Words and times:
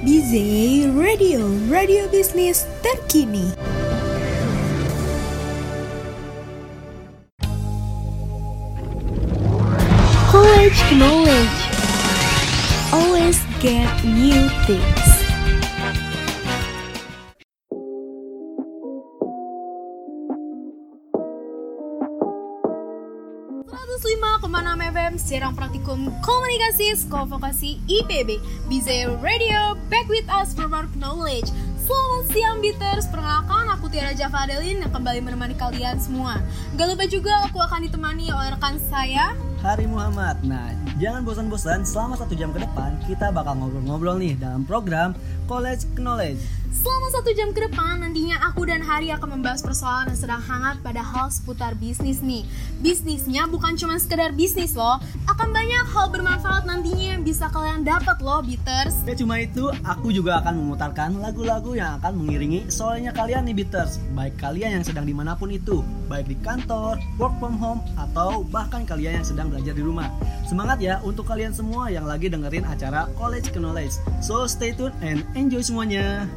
BZ 0.00 0.32
Radio, 0.96 1.44
radio 1.68 2.08
bisnis 2.08 2.64
terkini. 2.80 3.52
College 10.32 10.80
knowledge. 10.96 11.58
Always 12.96 13.44
get 13.60 13.92
new 14.08 14.48
things. 14.64 15.09
Serang 25.30 25.54
Praktikum 25.54 26.10
Komunikasi 26.26 26.90
Sekolah 27.06 27.54
IPB 27.86 28.42
BZ 28.66 29.14
Radio, 29.22 29.78
back 29.86 30.10
with 30.10 30.26
us 30.26 30.50
for 30.50 30.66
more 30.66 30.90
knowledge. 30.98 31.46
Selamat 31.86 32.26
siang 32.34 32.58
Beaters, 32.58 33.06
perkenalkan 33.06 33.70
aku 33.70 33.86
Tiara 33.86 34.10
Javadelin 34.10 34.82
yang 34.82 34.90
kembali 34.90 35.22
menemani 35.22 35.54
kalian 35.54 36.02
semua. 36.02 36.42
Gak 36.74 36.82
lupa 36.82 37.06
juga 37.06 37.46
aku 37.46 37.62
akan 37.62 37.86
ditemani 37.86 38.34
oleh 38.34 38.58
rekan 38.58 38.74
saya. 38.90 39.38
Hari 39.62 39.86
Muhammad. 39.86 40.42
Nah, 40.42 40.74
jangan 40.98 41.22
bosan-bosan, 41.22 41.86
selama 41.86 42.18
satu 42.18 42.34
jam 42.34 42.50
ke 42.50 42.66
depan 42.66 42.98
kita 43.06 43.30
bakal 43.30 43.54
ngobrol-ngobrol 43.54 44.18
nih 44.18 44.34
dalam 44.34 44.66
program 44.66 45.14
College 45.46 45.86
Knowledge 45.94 46.42
Selama 46.70 47.10
satu 47.10 47.34
jam 47.34 47.50
ke 47.50 47.66
depan, 47.66 47.98
nantinya 47.98 48.38
aku 48.46 48.62
dan 48.62 48.78
Hari 48.78 49.10
akan 49.10 49.42
membahas 49.42 49.58
persoalan 49.58 50.14
yang 50.14 50.20
sedang 50.22 50.38
hangat 50.38 50.78
pada 50.86 51.02
hal 51.02 51.26
seputar 51.26 51.74
bisnis 51.74 52.22
nih. 52.22 52.46
Bisnisnya 52.78 53.50
bukan 53.50 53.74
cuma 53.74 53.98
sekedar 53.98 54.30
bisnis 54.30 54.78
loh, 54.78 55.02
akan 55.26 55.50
banyak 55.50 55.84
hal 55.90 56.06
bermanfaat 56.14 56.70
nantinya 56.70 57.18
yang 57.18 57.22
bisa 57.26 57.50
kalian 57.50 57.82
dapat 57.82 58.22
loh, 58.22 58.38
Beaters. 58.46 59.02
Ya 59.02 59.18
cuma 59.18 59.42
itu, 59.42 59.66
aku 59.82 60.14
juga 60.14 60.38
akan 60.38 60.62
memutarkan 60.62 61.18
lagu-lagu 61.18 61.74
yang 61.74 61.98
akan 61.98 62.22
mengiringi 62.22 62.70
soalnya 62.70 63.10
kalian 63.10 63.50
nih, 63.50 63.66
Beaters. 63.66 63.98
Baik 64.14 64.38
kalian 64.38 64.78
yang 64.78 64.84
sedang 64.86 65.10
di 65.10 65.12
mana 65.12 65.34
pun 65.34 65.50
itu, 65.50 65.82
baik 66.06 66.30
di 66.30 66.38
kantor, 66.38 67.02
work 67.18 67.34
from 67.42 67.58
home, 67.58 67.82
atau 67.98 68.46
bahkan 68.46 68.86
kalian 68.86 69.18
yang 69.18 69.26
sedang 69.26 69.50
belajar 69.50 69.74
di 69.74 69.82
rumah. 69.82 70.06
Semangat 70.46 70.78
ya 70.78 71.02
untuk 71.02 71.26
kalian 71.26 71.50
semua 71.50 71.90
yang 71.90 72.06
lagi 72.06 72.30
dengerin 72.30 72.62
acara 72.62 73.10
College 73.18 73.50
Knowledge. 73.58 73.98
So 74.22 74.46
stay 74.46 74.70
tune 74.70 74.94
and 75.02 75.26
enjoy 75.34 75.66
semuanya. 75.66 76.30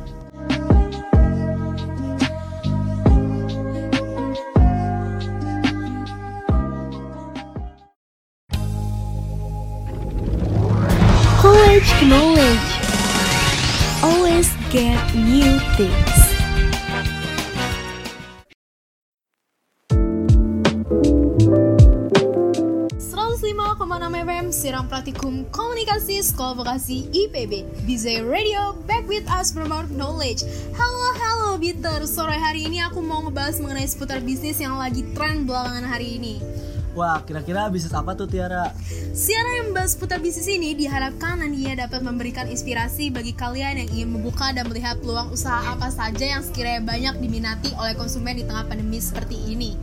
Praktikum 25.03 25.43
Komunikasi 25.51 26.23
Sekolah 26.23 26.63
Vokasi 26.63 27.11
IPB 27.11 27.67
BZ 27.83 28.23
Radio 28.23 28.71
Back 28.87 29.03
with 29.03 29.27
us 29.27 29.51
for 29.51 29.67
more 29.67 29.83
knowledge 29.91 30.47
Halo 30.79 31.11
halo 31.19 31.59
Bitter 31.59 32.07
Sore 32.07 32.39
hari 32.39 32.71
ini 32.71 32.79
aku 32.79 33.03
mau 33.03 33.19
ngebahas 33.19 33.59
mengenai 33.59 33.83
seputar 33.83 34.23
bisnis 34.23 34.63
yang 34.63 34.79
lagi 34.79 35.03
tren 35.11 35.43
belakangan 35.43 35.83
hari 35.83 36.15
ini 36.15 36.39
Wah, 36.95 37.19
kira-kira 37.19 37.67
bisnis 37.67 37.91
apa 37.91 38.15
tuh 38.15 38.31
Tiara? 38.31 38.71
Siara 39.11 39.59
yang 39.59 39.75
membahas 39.75 39.99
seputar 39.99 40.23
bisnis 40.23 40.47
ini 40.47 40.71
diharapkan 40.71 41.35
nantinya 41.35 41.83
dapat 41.83 41.99
memberikan 41.99 42.47
inspirasi 42.47 43.11
bagi 43.11 43.35
kalian 43.35 43.83
yang 43.83 43.89
ingin 43.91 44.07
membuka 44.07 44.55
dan 44.55 44.71
melihat 44.71 45.03
peluang 45.03 45.35
usaha 45.35 45.67
apa 45.67 45.91
saja 45.91 46.39
yang 46.39 46.47
sekiranya 46.47 46.79
banyak 46.79 47.19
diminati 47.19 47.75
oleh 47.75 47.91
konsumen 47.99 48.39
di 48.39 48.47
tengah 48.47 48.63
pandemi 48.71 49.03
seperti 49.03 49.35
ini. 49.51 49.75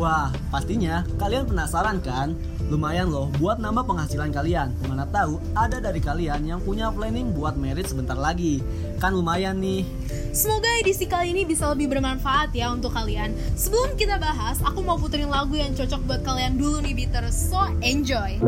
Wah, 0.00 0.32
pastinya 0.48 1.04
kalian 1.20 1.44
penasaran 1.44 2.00
kan? 2.00 2.32
Lumayan 2.72 3.12
loh 3.12 3.28
buat 3.36 3.60
nambah 3.60 3.84
penghasilan 3.84 4.32
kalian. 4.32 4.72
Mana 4.88 5.04
tahu 5.04 5.36
ada 5.52 5.76
dari 5.76 6.00
kalian 6.00 6.40
yang 6.40 6.56
punya 6.64 6.88
planning 6.88 7.28
buat 7.36 7.52
merit 7.52 7.84
sebentar 7.84 8.16
lagi. 8.16 8.64
Kan 8.96 9.12
lumayan 9.12 9.60
nih. 9.60 9.84
Semoga 10.32 10.72
edisi 10.80 11.04
kali 11.04 11.36
ini 11.36 11.44
bisa 11.44 11.68
lebih 11.68 11.92
bermanfaat 11.92 12.56
ya 12.56 12.72
untuk 12.72 12.96
kalian. 12.96 13.36
Sebelum 13.60 13.92
kita 14.00 14.16
bahas, 14.16 14.64
aku 14.64 14.80
mau 14.80 14.96
puterin 14.96 15.28
lagu 15.28 15.52
yang 15.52 15.76
cocok 15.76 16.00
buat 16.08 16.24
kalian 16.24 16.56
dulu 16.56 16.80
nih 16.80 16.96
Bitter. 16.96 17.28
So 17.28 17.60
enjoy. 17.84 18.40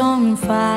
some 0.00 0.34
fire. 0.34 0.69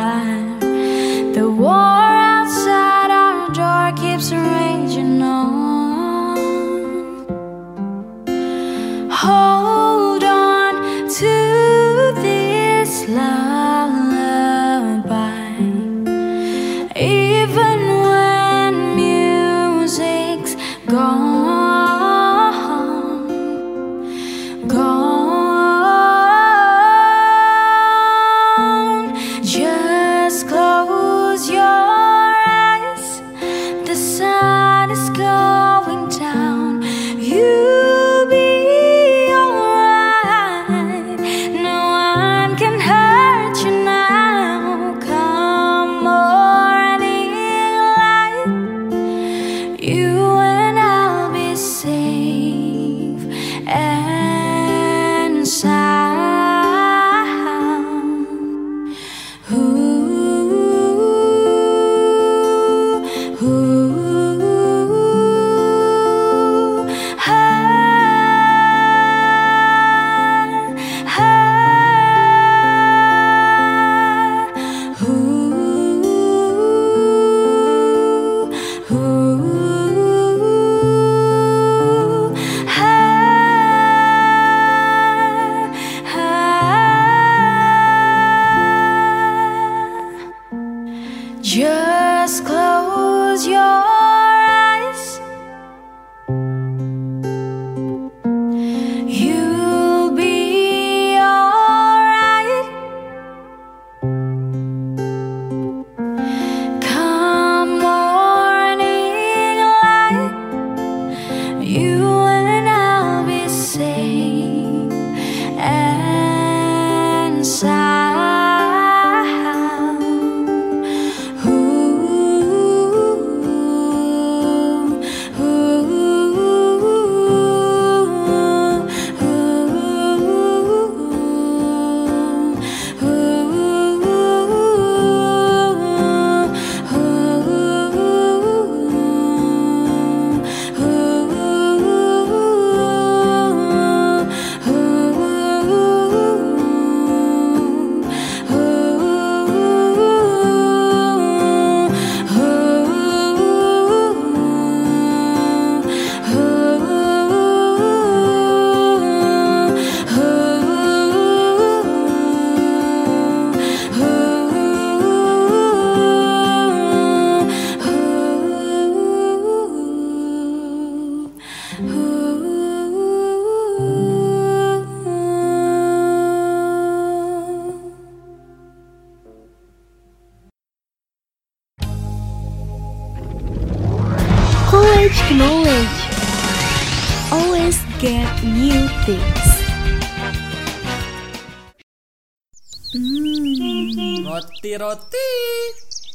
Roti 192.94 194.78
roti. 194.78 195.30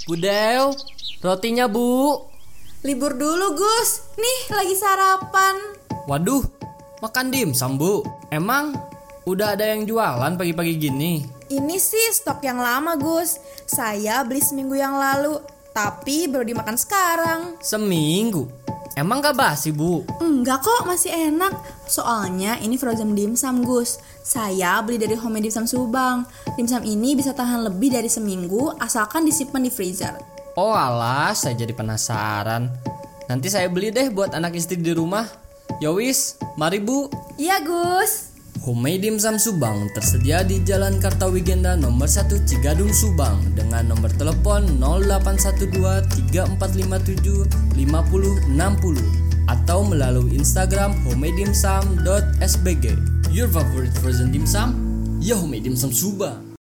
Budel, 0.06 0.70
rotinya 1.18 1.66
bu. 1.66 2.22
Libur 2.86 3.18
dulu 3.18 3.58
Gus, 3.58 4.06
nih 4.14 4.54
lagi 4.54 4.78
sarapan. 4.78 5.58
Waduh, 6.06 6.46
makan 7.02 7.34
dimsum 7.34 7.82
bu. 7.82 8.06
Emang 8.30 8.78
udah 9.26 9.58
ada 9.58 9.74
yang 9.74 9.90
jualan 9.90 10.38
pagi-pagi 10.38 10.78
gini? 10.78 11.26
Ini 11.50 11.76
sih 11.82 12.14
stok 12.14 12.46
yang 12.46 12.62
lama 12.62 12.94
Gus. 12.94 13.42
Saya 13.66 14.22
beli 14.22 14.38
seminggu 14.38 14.78
yang 14.78 14.94
lalu, 14.94 15.42
tapi 15.74 16.30
baru 16.30 16.46
dimakan 16.46 16.78
sekarang. 16.78 17.40
Seminggu. 17.58 18.46
Emang 18.98 19.22
gak 19.22 19.38
basi 19.38 19.70
bu? 19.70 20.02
Enggak 20.18 20.66
kok, 20.66 20.82
masih 20.82 21.30
enak. 21.30 21.54
Soalnya 21.86 22.58
ini 22.58 22.74
frozen 22.74 23.14
dimsum 23.14 23.62
Gus. 23.62 24.02
Saya 24.26 24.82
beli 24.82 24.98
dari 24.98 25.14
Home 25.14 25.38
Dimsum 25.38 25.70
Subang. 25.70 26.26
Dimsum 26.58 26.82
ini 26.82 27.14
bisa 27.14 27.30
tahan 27.30 27.62
lebih 27.62 27.94
dari 27.94 28.10
seminggu 28.10 28.74
asalkan 28.82 29.22
disimpan 29.22 29.62
di 29.62 29.70
freezer. 29.70 30.18
Oh 30.58 30.74
alah, 30.74 31.30
saya 31.30 31.54
jadi 31.54 31.70
penasaran. 31.78 32.66
Nanti 33.30 33.46
saya 33.46 33.70
beli 33.70 33.94
deh 33.94 34.10
buat 34.10 34.34
anak 34.34 34.58
istri 34.58 34.74
di 34.74 34.90
rumah. 34.90 35.30
Yowis, 35.78 36.34
mari 36.58 36.82
bu. 36.82 37.06
Iya 37.38 37.62
Gus. 37.62 38.27
Homemade 38.58 39.06
Dimsum 39.06 39.38
Subang 39.38 39.86
tersedia 39.94 40.42
di 40.42 40.58
Jalan 40.66 40.98
Kartawigenda 40.98 41.78
nomor 41.78 42.10
1 42.10 42.42
Cigadung 42.42 42.90
Subang 42.90 43.38
dengan 43.54 43.86
nomor 43.86 44.10
telepon 44.18 44.66
0812 44.82 46.02
3457 46.34 47.46
5060 47.78 49.46
atau 49.48 49.80
melalui 49.86 50.34
Instagram 50.34 50.92
homemade-dimsum.sbg. 51.06 52.84
Your 53.30 53.46
favorite 53.46 53.94
frozen 54.02 54.34
dimsum? 54.34 54.74
Ya 55.22 55.38
Homemade 55.38 55.70
Dimsum 55.70 55.94
Subang. 55.94 56.58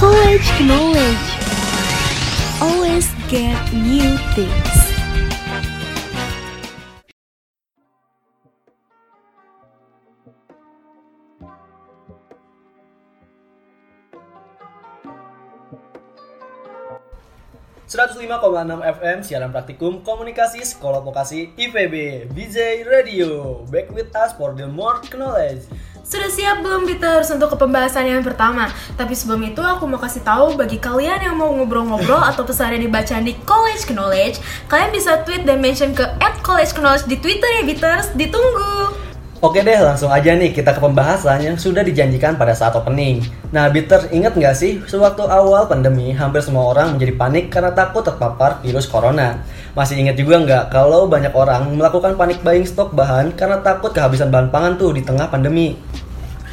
College 0.00 0.48
knowledge. 0.64 1.26
Always 2.64 3.04
get 3.28 3.60
new 3.76 4.16
things. 4.32 4.85
.6 17.86 18.82
FM 18.82 19.18
siaran 19.22 19.54
praktikum 19.54 20.02
komunikasi 20.02 20.58
sekolah 20.58 21.06
vokasi 21.06 21.54
IPB 21.54 22.26
BJ 22.34 22.82
Radio 22.82 23.62
back 23.70 23.94
with 23.94 24.10
us 24.10 24.34
for 24.34 24.50
the 24.58 24.66
more 24.66 24.98
knowledge 25.14 25.62
Sudah 26.02 26.26
siap 26.26 26.66
belum 26.66 26.86
Peters 26.86 27.30
untuk 27.30 27.54
ke 27.54 27.56
pembahasan 27.62 28.10
yang 28.10 28.26
pertama? 28.26 28.70
Tapi 28.98 29.14
sebelum 29.14 29.42
itu 29.42 29.62
aku 29.62 29.86
mau 29.86 30.02
kasih 30.02 30.22
tahu 30.26 30.58
bagi 30.58 30.82
kalian 30.82 31.30
yang 31.30 31.38
mau 31.38 31.50
ngobrol-ngobrol 31.54 32.22
atau 32.30 32.42
pesannya 32.42 32.82
dibaca 32.82 33.22
di 33.22 33.34
College 33.46 33.90
Knowledge, 33.90 34.38
kalian 34.66 34.90
bisa 34.94 35.22
tweet 35.26 35.46
dan 35.46 35.58
mention 35.58 35.94
ke 35.94 36.06
@collegeknowledge 36.46 37.10
di 37.10 37.18
Twitter 37.18 37.50
ya 37.58 37.62
Peters. 37.66 38.14
Ditunggu. 38.14 39.05
Oke 39.46 39.62
deh 39.62 39.78
langsung 39.78 40.10
aja 40.10 40.34
nih 40.34 40.50
kita 40.50 40.74
ke 40.74 40.82
pembahasan 40.82 41.38
yang 41.38 41.54
sudah 41.54 41.86
dijanjikan 41.86 42.34
pada 42.34 42.50
saat 42.50 42.74
opening. 42.74 43.22
Nah 43.54 43.70
Bitter 43.70 44.10
inget 44.10 44.34
nggak 44.34 44.58
sih 44.58 44.82
sewaktu 44.90 45.22
awal 45.22 45.70
pandemi 45.70 46.10
hampir 46.10 46.42
semua 46.42 46.74
orang 46.74 46.98
menjadi 46.98 47.14
panik 47.14 47.46
karena 47.54 47.70
takut 47.70 48.02
terpapar 48.02 48.58
virus 48.66 48.90
corona. 48.90 49.38
Masih 49.78 50.02
inget 50.02 50.18
juga 50.18 50.42
nggak 50.42 50.74
kalau 50.74 51.06
banyak 51.06 51.30
orang 51.30 51.78
melakukan 51.78 52.18
panik 52.18 52.42
buying 52.42 52.66
stok 52.66 52.90
bahan 52.90 53.38
karena 53.38 53.62
takut 53.62 53.94
kehabisan 53.94 54.34
bahan 54.34 54.50
pangan 54.50 54.82
tuh 54.82 54.90
di 54.90 55.06
tengah 55.06 55.30
pandemi? 55.30 55.78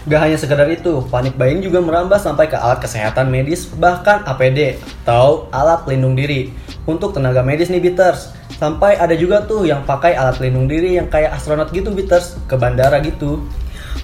Gak 0.03 0.19
hanya 0.19 0.37
sekedar 0.37 0.67
itu, 0.67 0.99
panik 1.09 1.33
buying 1.39 1.63
juga 1.63 1.79
merambah 1.79 2.19
sampai 2.19 2.51
ke 2.51 2.59
alat 2.59 2.83
kesehatan 2.83 3.31
medis, 3.31 3.71
bahkan 3.73 4.19
APD 4.27 4.75
atau 5.01 5.47
alat 5.49 5.81
pelindung 5.87 6.13
diri. 6.13 6.51
Untuk 6.83 7.15
tenaga 7.15 7.39
medis 7.39 7.71
nih 7.71 7.79
Bitters, 7.79 8.35
sampai 8.59 8.99
ada 8.99 9.15
juga 9.15 9.39
tuh 9.47 9.63
yang 9.63 9.87
pakai 9.87 10.19
alat 10.19 10.35
pelindung 10.35 10.67
diri 10.67 10.99
yang 10.99 11.07
kayak 11.07 11.31
astronot 11.31 11.71
gitu 11.71 11.95
Bitters, 11.95 12.35
ke 12.43 12.59
bandara 12.59 12.99
gitu. 12.99 13.39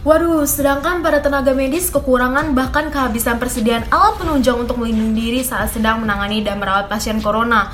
Waduh, 0.08 0.48
sedangkan 0.48 1.04
para 1.04 1.20
tenaga 1.20 1.52
medis 1.52 1.92
kekurangan 1.92 2.56
bahkan 2.56 2.88
kehabisan 2.88 3.36
persediaan 3.36 3.84
alat 3.92 4.16
penunjang 4.16 4.56
untuk 4.56 4.80
melindungi 4.80 5.12
diri 5.12 5.42
saat 5.44 5.76
sedang 5.76 6.00
menangani 6.00 6.40
dan 6.40 6.56
merawat 6.56 6.88
pasien 6.88 7.20
corona. 7.20 7.68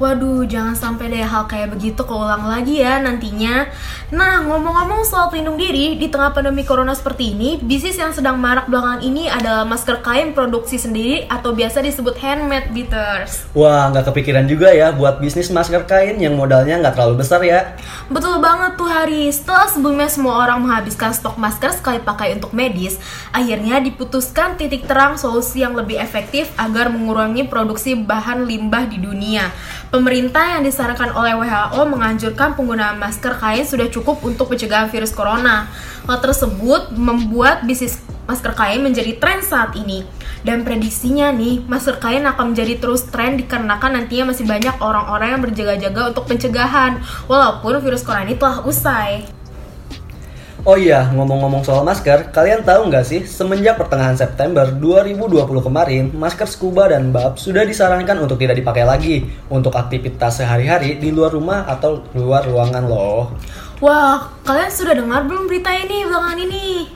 Waduh, 0.00 0.48
jangan 0.48 0.72
sampai 0.72 1.12
deh 1.12 1.20
hal 1.20 1.44
kayak 1.44 1.76
begitu 1.76 2.00
keulang 2.08 2.48
lagi 2.48 2.80
ya 2.80 3.04
nantinya. 3.04 3.68
Nah, 4.08 4.40
ngomong-ngomong 4.48 5.04
soal 5.04 5.28
pelindung 5.28 5.60
diri, 5.60 6.00
di 6.00 6.08
tengah 6.08 6.32
pandemi 6.32 6.64
corona 6.64 6.96
seperti 6.96 7.36
ini, 7.36 7.60
bisnis 7.60 8.00
yang 8.00 8.08
sedang 8.08 8.40
marak 8.40 8.64
belakangan 8.64 9.04
ini 9.04 9.28
adalah 9.28 9.68
masker 9.68 10.00
kain 10.00 10.32
produksi 10.32 10.80
sendiri 10.80 11.28
atau 11.28 11.52
biasa 11.52 11.84
disebut 11.84 12.16
handmade 12.16 12.72
beaters. 12.72 13.44
Wah, 13.52 13.92
nggak 13.92 14.08
kepikiran 14.08 14.48
juga 14.48 14.72
ya 14.72 14.88
buat 14.88 15.20
bisnis 15.20 15.52
masker 15.52 15.84
kain 15.84 16.16
yang 16.16 16.32
modalnya 16.32 16.80
nggak 16.80 16.96
terlalu 16.96 17.20
besar 17.20 17.44
ya. 17.44 17.76
Betul 18.08 18.40
banget 18.40 18.80
tuh 18.80 18.88
Hari, 18.88 19.28
setelah 19.28 19.68
sebelumnya 19.68 20.08
semua 20.08 20.48
orang 20.48 20.64
menghabiskan 20.64 21.12
stok 21.12 21.36
masker 21.36 21.76
sekali 21.76 22.00
pakai 22.00 22.40
untuk 22.40 22.56
medis, 22.56 22.96
akhirnya 23.36 23.84
diputuskan 23.84 24.56
titik 24.56 24.88
terang 24.88 25.20
solusi 25.20 25.60
yang 25.60 25.76
lebih 25.76 26.00
efektif 26.00 26.48
agar 26.56 26.88
mengurangi 26.88 27.44
produksi 27.44 27.94
bahan 28.00 28.48
limbah 28.48 28.88
di 28.88 28.96
dunia. 28.96 29.52
Pemerintah 29.90 30.54
yang 30.54 30.62
disarankan 30.62 31.10
oleh 31.18 31.34
WHO 31.34 31.82
menganjurkan 31.82 32.54
penggunaan 32.54 32.94
masker 32.94 33.34
kain 33.42 33.66
sudah 33.66 33.90
cukup 33.90 34.22
untuk 34.22 34.54
pencegahan 34.54 34.86
virus 34.86 35.10
corona. 35.10 35.66
Hal 36.06 36.22
tersebut 36.22 36.94
membuat 36.94 37.66
bisnis 37.66 37.98
masker 38.30 38.54
kain 38.54 38.86
menjadi 38.86 39.18
tren 39.18 39.42
saat 39.42 39.74
ini. 39.74 40.06
Dan 40.46 40.62
prediksinya 40.62 41.34
nih, 41.34 41.66
masker 41.66 41.98
kain 41.98 42.22
akan 42.22 42.54
menjadi 42.54 42.78
terus 42.78 43.10
tren 43.10 43.34
dikarenakan 43.34 43.98
nantinya 43.98 44.30
masih 44.30 44.46
banyak 44.46 44.78
orang-orang 44.78 45.34
yang 45.34 45.42
berjaga-jaga 45.42 46.14
untuk 46.14 46.24
pencegahan, 46.30 47.02
walaupun 47.26 47.82
virus 47.82 48.06
corona 48.06 48.30
ini 48.30 48.38
telah 48.38 48.62
usai. 48.62 49.39
Oh 50.60 50.76
iya, 50.76 51.08
ngomong-ngomong 51.16 51.64
soal 51.64 51.88
masker, 51.88 52.36
kalian 52.36 52.60
tahu 52.60 52.92
nggak 52.92 53.00
sih, 53.08 53.24
semenjak 53.24 53.80
pertengahan 53.80 54.12
September 54.12 54.68
2020 54.68 55.40
kemarin, 55.64 56.12
masker 56.12 56.44
scuba 56.44 56.84
dan 56.92 57.08
bab 57.16 57.40
sudah 57.40 57.64
disarankan 57.64 58.20
untuk 58.20 58.36
tidak 58.36 58.60
dipakai 58.60 58.84
lagi 58.84 59.24
untuk 59.48 59.72
aktivitas 59.72 60.44
sehari-hari 60.44 61.00
di 61.00 61.16
luar 61.16 61.32
rumah 61.32 61.64
atau 61.64 62.04
luar 62.12 62.44
ruangan 62.44 62.84
loh. 62.84 63.32
Wah, 63.80 64.36
kalian 64.44 64.68
sudah 64.68 64.92
dengar 64.92 65.24
belum 65.24 65.48
berita 65.48 65.72
ini 65.72 66.04
belakangan 66.04 66.38
ini? 66.44 66.92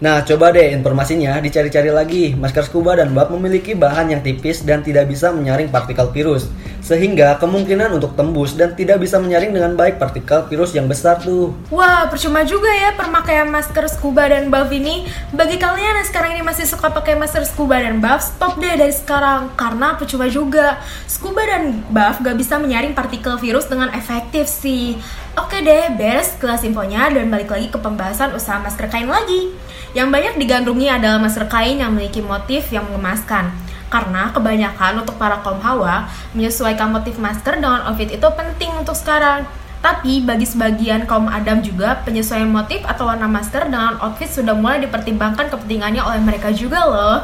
Nah, 0.00 0.24
coba 0.24 0.48
deh 0.48 0.72
informasinya 0.72 1.36
dicari-cari 1.44 1.92
lagi. 1.92 2.32
Masker 2.32 2.64
scuba 2.64 2.96
dan 2.96 3.12
bab 3.12 3.28
memiliki 3.36 3.76
bahan 3.76 4.08
yang 4.08 4.24
tipis 4.24 4.64
dan 4.64 4.80
tidak 4.80 5.12
bisa 5.12 5.28
menyaring 5.28 5.68
partikel 5.68 6.08
virus. 6.08 6.48
Sehingga 6.80 7.36
kemungkinan 7.36 7.92
untuk 7.92 8.16
tembus 8.16 8.56
dan 8.56 8.72
tidak 8.72 9.04
bisa 9.04 9.20
menyaring 9.20 9.52
dengan 9.52 9.76
baik 9.76 10.00
partikel 10.00 10.48
virus 10.48 10.72
yang 10.72 10.88
besar 10.88 11.20
tuh. 11.20 11.52
Wah, 11.68 12.08
percuma 12.08 12.40
juga 12.48 12.72
ya 12.72 12.96
permakaian 12.96 13.44
masker 13.52 13.92
scuba 13.92 14.24
dan 14.24 14.48
buff 14.48 14.72
ini. 14.72 15.04
Bagi 15.36 15.60
kalian 15.60 16.00
yang 16.00 16.08
sekarang 16.08 16.32
ini 16.32 16.48
masih 16.48 16.64
suka 16.64 16.88
pakai 16.88 17.20
masker 17.20 17.44
scuba 17.44 17.76
dan 17.76 18.00
buff, 18.00 18.24
stop 18.24 18.56
deh 18.56 18.80
dari 18.80 18.96
sekarang. 18.96 19.52
Karena 19.52 20.00
percuma 20.00 20.32
juga. 20.32 20.80
Scuba 21.04 21.44
dan 21.44 21.84
buff 21.92 22.24
gak 22.24 22.40
bisa 22.40 22.56
menyaring 22.56 22.96
partikel 22.96 23.36
virus 23.36 23.68
dengan 23.68 23.92
efektif 23.92 24.48
sih. 24.48 24.96
Oke 25.38 25.62
deh, 25.62 25.94
beres 25.94 26.34
kelas 26.42 26.66
infonya 26.66 27.06
dan 27.06 27.30
balik 27.30 27.54
lagi 27.54 27.70
ke 27.70 27.78
pembahasan 27.78 28.34
usaha 28.34 28.58
masker 28.58 28.90
kain 28.90 29.06
lagi. 29.06 29.54
Yang 29.94 30.08
banyak 30.10 30.34
digandrungi 30.42 30.90
adalah 30.90 31.22
masker 31.22 31.46
kain 31.46 31.78
yang 31.78 31.94
memiliki 31.94 32.18
motif 32.18 32.66
yang 32.74 32.82
mengemaskan. 32.90 33.54
Karena 33.90 34.34
kebanyakan 34.34 35.06
untuk 35.06 35.18
para 35.18 35.38
kaum 35.42 35.62
hawa, 35.62 36.10
menyesuaikan 36.34 36.90
motif 36.90 37.18
masker 37.18 37.62
dengan 37.62 37.86
outfit 37.86 38.10
itu 38.10 38.28
penting 38.34 38.74
untuk 38.74 38.98
sekarang. 38.98 39.46
Tapi 39.80 40.26
bagi 40.26 40.44
sebagian 40.44 41.06
kaum 41.06 41.30
Adam 41.30 41.62
juga, 41.62 42.02
penyesuaian 42.02 42.50
motif 42.50 42.82
atau 42.82 43.06
warna 43.06 43.30
masker 43.30 43.70
dengan 43.70 44.02
outfit 44.02 44.28
sudah 44.28 44.52
mulai 44.52 44.82
dipertimbangkan 44.82 45.46
kepentingannya 45.46 46.02
oleh 46.02 46.20
mereka 46.20 46.50
juga 46.50 46.84
loh. 46.84 47.18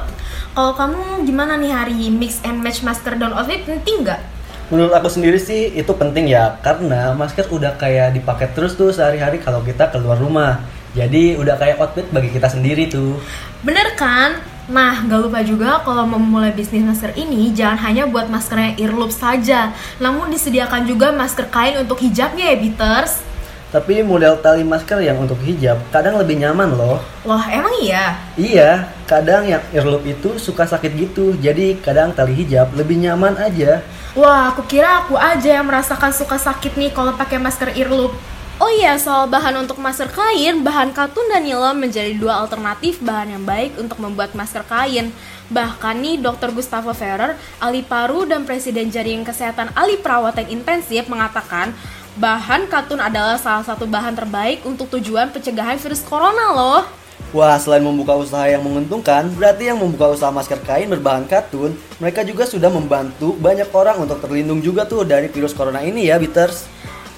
Kalau 0.55 0.73
kamu 0.79 1.27
gimana 1.27 1.59
nih 1.59 1.75
hari 1.75 2.09
mix 2.09 2.39
and 2.47 2.63
match 2.63 2.81
masker 2.87 3.19
dan 3.19 3.35
outfit 3.35 3.67
penting 3.67 4.07
nggak? 4.07 4.36
Menurut 4.67 4.91
aku 4.91 5.07
sendiri 5.07 5.39
sih 5.39 5.71
itu 5.79 5.93
penting 5.95 6.27
ya, 6.27 6.59
karena 6.59 7.15
masker 7.15 7.47
udah 7.55 7.79
kayak 7.79 8.19
dipakai 8.19 8.51
terus 8.51 8.75
tuh 8.75 8.91
sehari-hari 8.91 9.39
kalau 9.39 9.63
kita 9.63 9.87
keluar 9.95 10.19
rumah. 10.19 10.59
Jadi 10.91 11.39
udah 11.39 11.55
kayak 11.55 11.79
outfit 11.79 12.09
bagi 12.11 12.35
kita 12.35 12.51
sendiri 12.51 12.91
tuh. 12.91 13.15
Bener 13.63 13.95
kan? 13.95 14.43
Nah, 14.67 15.07
gak 15.07 15.23
lupa 15.23 15.47
juga 15.47 15.79
kalau 15.87 16.03
memulai 16.03 16.51
bisnis 16.51 16.83
masker 16.83 17.15
ini 17.15 17.55
jangan 17.55 17.79
hanya 17.87 18.11
buat 18.11 18.27
maskernya 18.27 18.75
earlobe 18.83 19.15
saja, 19.15 19.71
namun 20.03 20.35
disediakan 20.35 20.83
juga 20.83 21.15
masker 21.15 21.47
kain 21.47 21.79
untuk 21.79 22.03
hijabnya 22.03 22.51
ya, 22.51 22.57
Beaters. 22.59 23.23
Tapi 23.71 24.03
model 24.03 24.43
tali 24.43 24.67
masker 24.67 24.99
yang 25.03 25.23
untuk 25.23 25.39
hijab 25.47 25.79
kadang 25.95 26.19
lebih 26.19 26.43
nyaman 26.43 26.75
loh. 26.75 26.99
Loh, 27.23 27.45
emang 27.47 27.75
iya? 27.79 28.19
Iya, 28.35 28.91
kadang 29.07 29.47
yang 29.47 29.63
earlobe 29.71 30.11
itu 30.17 30.35
suka 30.43 30.67
sakit 30.67 30.91
gitu. 30.95 31.39
Jadi 31.39 31.79
kadang 31.79 32.11
tali 32.11 32.35
hijab 32.35 32.75
lebih 32.75 32.99
nyaman 32.99 33.39
aja. 33.39 33.87
Wah, 34.17 34.49
aku 34.49 34.65
kira 34.65 35.05
aku 35.05 35.13
aja 35.13 35.61
yang 35.61 35.69
merasakan 35.69 36.09
suka 36.09 36.41
sakit 36.41 36.73
nih 36.81 36.89
kalau 36.89 37.13
pakai 37.13 37.37
masker 37.37 37.77
earlobe. 37.77 38.17
Oh 38.57 38.73
iya, 38.73 38.97
soal 38.97 39.29
bahan 39.29 39.53
untuk 39.61 39.77
masker 39.77 40.09
kain, 40.09 40.65
bahan 40.65 40.97
katun 40.97 41.29
dan 41.29 41.45
nilon 41.45 41.77
menjadi 41.77 42.17
dua 42.17 42.41
alternatif 42.41 42.97
bahan 43.05 43.37
yang 43.37 43.45
baik 43.45 43.77
untuk 43.77 44.01
membuat 44.01 44.33
masker 44.33 44.65
kain. 44.65 45.13
Bahkan 45.53 46.01
nih, 46.01 46.17
Dr. 46.25 46.57
Gustavo 46.57 46.97
Ferrer, 46.97 47.37
ahli 47.61 47.85
paru 47.85 48.25
dan 48.25 48.49
Presiden 48.49 48.89
Jaringan 48.89 49.29
Kesehatan 49.29 49.69
Ahli 49.77 50.01
Perawatan 50.01 50.49
Intensif 50.49 51.13
mengatakan, 51.13 51.77
bahan 52.17 52.73
katun 52.73 53.05
adalah 53.05 53.37
salah 53.37 53.69
satu 53.69 53.85
bahan 53.85 54.17
terbaik 54.17 54.65
untuk 54.65 54.89
tujuan 54.97 55.29
pencegahan 55.29 55.77
virus 55.77 56.01
corona 56.01 56.57
loh. 56.57 57.06
Wah, 57.35 57.59
selain 57.59 57.83
membuka 57.83 58.15
usaha 58.15 58.47
yang 58.47 58.63
menguntungkan, 58.63 59.27
berarti 59.35 59.67
yang 59.67 59.83
membuka 59.83 60.15
usaha 60.15 60.31
masker 60.31 60.63
kain 60.63 60.87
berbahan 60.87 61.27
katun, 61.27 61.75
mereka 61.99 62.23
juga 62.23 62.47
sudah 62.47 62.71
membantu 62.71 63.35
banyak 63.35 63.67
orang 63.75 63.99
untuk 63.99 64.23
terlindung 64.23 64.63
juga 64.63 64.87
tuh 64.87 65.03
dari 65.03 65.27
virus 65.27 65.51
corona 65.51 65.83
ini 65.83 66.07
ya, 66.07 66.23
Bitters. 66.23 66.71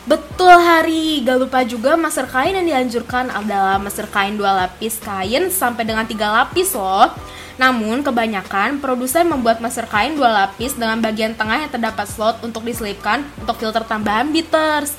Betul 0.09 0.57
Hari, 0.57 1.21
gak 1.21 1.37
lupa 1.37 1.61
juga 1.69 1.93
masker 1.93 2.25
kain 2.33 2.57
yang 2.57 2.65
dianjurkan 2.65 3.29
adalah 3.29 3.77
masker 3.77 4.09
kain 4.09 4.41
dua 4.41 4.65
lapis 4.65 4.97
kain 5.05 5.53
sampai 5.53 5.85
dengan 5.85 6.09
tiga 6.09 6.33
lapis 6.33 6.73
loh. 6.73 7.12
Namun 7.61 8.00
kebanyakan 8.00 8.81
produsen 8.81 9.29
membuat 9.29 9.61
masker 9.61 9.85
kain 9.93 10.17
dua 10.17 10.33
lapis 10.33 10.73
dengan 10.73 10.97
bagian 11.05 11.37
tengah 11.37 11.61
yang 11.61 11.69
terdapat 11.69 12.09
slot 12.09 12.41
untuk 12.41 12.65
diselipkan 12.65 13.21
untuk 13.37 13.61
filter 13.61 13.85
tambahan 13.85 14.33
bitters. 14.33 14.97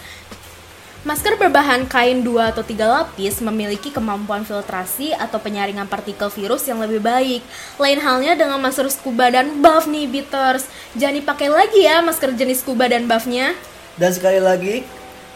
Masker 1.00 1.40
berbahan 1.40 1.88
kain 1.88 2.28
dua 2.28 2.52
atau 2.52 2.60
tiga 2.60 2.84
lapis 2.84 3.40
memiliki 3.40 3.88
kemampuan 3.88 4.44
filtrasi 4.44 5.16
atau 5.16 5.40
penyaringan 5.40 5.88
partikel 5.88 6.28
virus 6.28 6.68
yang 6.68 6.84
lebih 6.84 7.00
baik. 7.00 7.40
Lain 7.80 8.04
halnya 8.04 8.36
dengan 8.36 8.60
masker 8.60 8.92
scuba 8.92 9.32
dan 9.32 9.64
buff 9.64 9.88
nih 9.88 10.12
bitters. 10.12 10.68
Jangan 11.00 11.24
dipakai 11.24 11.48
lagi 11.48 11.88
ya 11.88 12.04
masker 12.04 12.36
jenis 12.36 12.68
scuba 12.68 12.92
dan 12.92 13.08
buffnya. 13.08 13.56
Dan 13.96 14.12
sekali 14.12 14.44
lagi, 14.44 14.84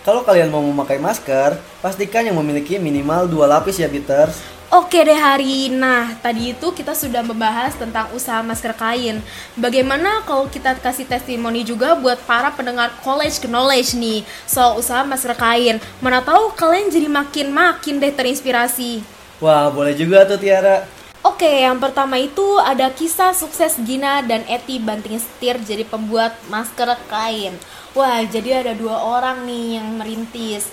kalau 0.04 0.28
kalian 0.28 0.52
mau 0.52 0.60
memakai 0.60 1.00
masker, 1.00 1.56
pastikan 1.80 2.28
yang 2.28 2.36
memiliki 2.36 2.76
minimal 2.76 3.24
dua 3.24 3.48
lapis 3.48 3.80
ya, 3.80 3.88
Bitters. 3.88 4.44
Oke 4.74 5.06
deh 5.06 5.14
Hari, 5.14 5.70
nah 5.70 6.18
tadi 6.18 6.50
itu 6.50 6.74
kita 6.74 6.98
sudah 6.98 7.22
membahas 7.22 7.78
tentang 7.78 8.10
usaha 8.10 8.42
masker 8.42 8.74
kain 8.74 9.22
Bagaimana 9.54 10.26
kalau 10.26 10.50
kita 10.50 10.74
kasih 10.82 11.06
testimoni 11.06 11.62
juga 11.62 11.94
buat 11.94 12.18
para 12.26 12.50
pendengar 12.50 12.90
college 13.06 13.46
knowledge 13.46 13.94
nih 13.94 14.26
Soal 14.50 14.74
usaha 14.74 15.06
masker 15.06 15.38
kain 15.38 15.78
Mana 16.02 16.26
tahu 16.26 16.58
kalian 16.58 16.90
jadi 16.90 17.06
makin-makin 17.06 18.02
deh 18.02 18.18
terinspirasi 18.18 19.06
Wah, 19.38 19.70
boleh 19.70 19.94
juga 19.94 20.26
tuh 20.26 20.42
Tiara. 20.42 20.90
Oke, 21.22 21.70
yang 21.70 21.78
pertama 21.78 22.18
itu 22.18 22.44
ada 22.58 22.90
kisah 22.90 23.38
sukses 23.38 23.78
Gina 23.86 24.26
dan 24.26 24.42
Eti 24.50 24.82
banting 24.82 25.22
setir 25.22 25.62
jadi 25.62 25.86
pembuat 25.86 26.34
masker 26.50 26.98
kain. 27.12 27.54
Wah, 27.94 28.26
jadi 28.26 28.66
ada 28.66 28.74
dua 28.74 28.98
orang 28.98 29.46
nih 29.46 29.78
yang 29.78 30.02
merintis. 30.02 30.66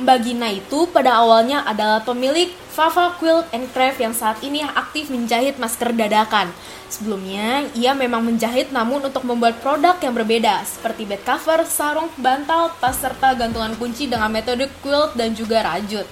Mbak 0.00 0.18
Gina 0.24 0.48
itu 0.48 0.88
pada 0.88 1.20
awalnya 1.20 1.60
adalah 1.68 2.00
pemilik 2.00 2.48
Fafa 2.72 3.20
Quilt 3.20 3.52
and 3.52 3.68
Craft 3.68 4.00
yang 4.00 4.16
saat 4.16 4.40
ini 4.40 4.64
aktif 4.64 5.12
menjahit 5.12 5.60
masker 5.60 5.92
dadakan. 5.92 6.48
Sebelumnya, 6.88 7.68
ia 7.76 7.92
memang 7.92 8.24
menjahit 8.24 8.72
namun 8.72 9.04
untuk 9.04 9.22
membuat 9.28 9.60
produk 9.60 10.00
yang 10.00 10.16
berbeda 10.16 10.64
seperti 10.64 11.04
bed 11.04 11.20
cover, 11.20 11.68
sarung, 11.68 12.08
bantal, 12.16 12.72
tas 12.80 12.96
serta 12.96 13.36
gantungan 13.36 13.76
kunci 13.76 14.08
dengan 14.08 14.32
metode 14.32 14.72
quilt 14.80 15.12
dan 15.20 15.36
juga 15.36 15.60
rajut. 15.60 16.08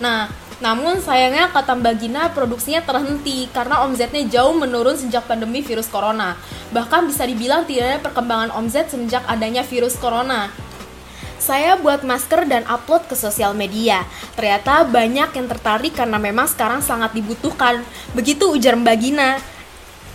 Nah, 0.00 0.32
namun 0.56 1.04
sayangnya 1.04 1.52
kata 1.52 1.76
Mbak 1.76 1.94
Gina 2.00 2.22
produksinya 2.32 2.80
terhenti 2.80 3.44
karena 3.52 3.84
omzetnya 3.84 4.24
jauh 4.24 4.56
menurun 4.56 4.96
sejak 4.96 5.28
pandemi 5.28 5.60
virus 5.60 5.92
corona. 5.92 6.40
Bahkan 6.72 7.04
bisa 7.04 7.28
dibilang 7.28 7.68
tidak 7.68 7.84
ada 7.84 7.98
perkembangan 8.00 8.56
omzet 8.56 8.88
semenjak 8.88 9.20
adanya 9.28 9.60
virus 9.60 10.00
corona. 10.00 10.48
Saya 11.36 11.76
buat 11.76 12.00
masker 12.00 12.48
dan 12.48 12.64
upload 12.64 13.04
ke 13.08 13.14
sosial 13.16 13.52
media. 13.52 14.08
Ternyata 14.34 14.88
banyak 14.88 15.30
yang 15.36 15.46
tertarik 15.46 15.92
karena 15.92 16.16
memang 16.16 16.48
sekarang 16.48 16.80
sangat 16.80 17.12
dibutuhkan. 17.12 17.84
Begitu 18.16 18.48
ujar 18.52 18.74
Mbak 18.74 18.96
Gina. 19.00 19.36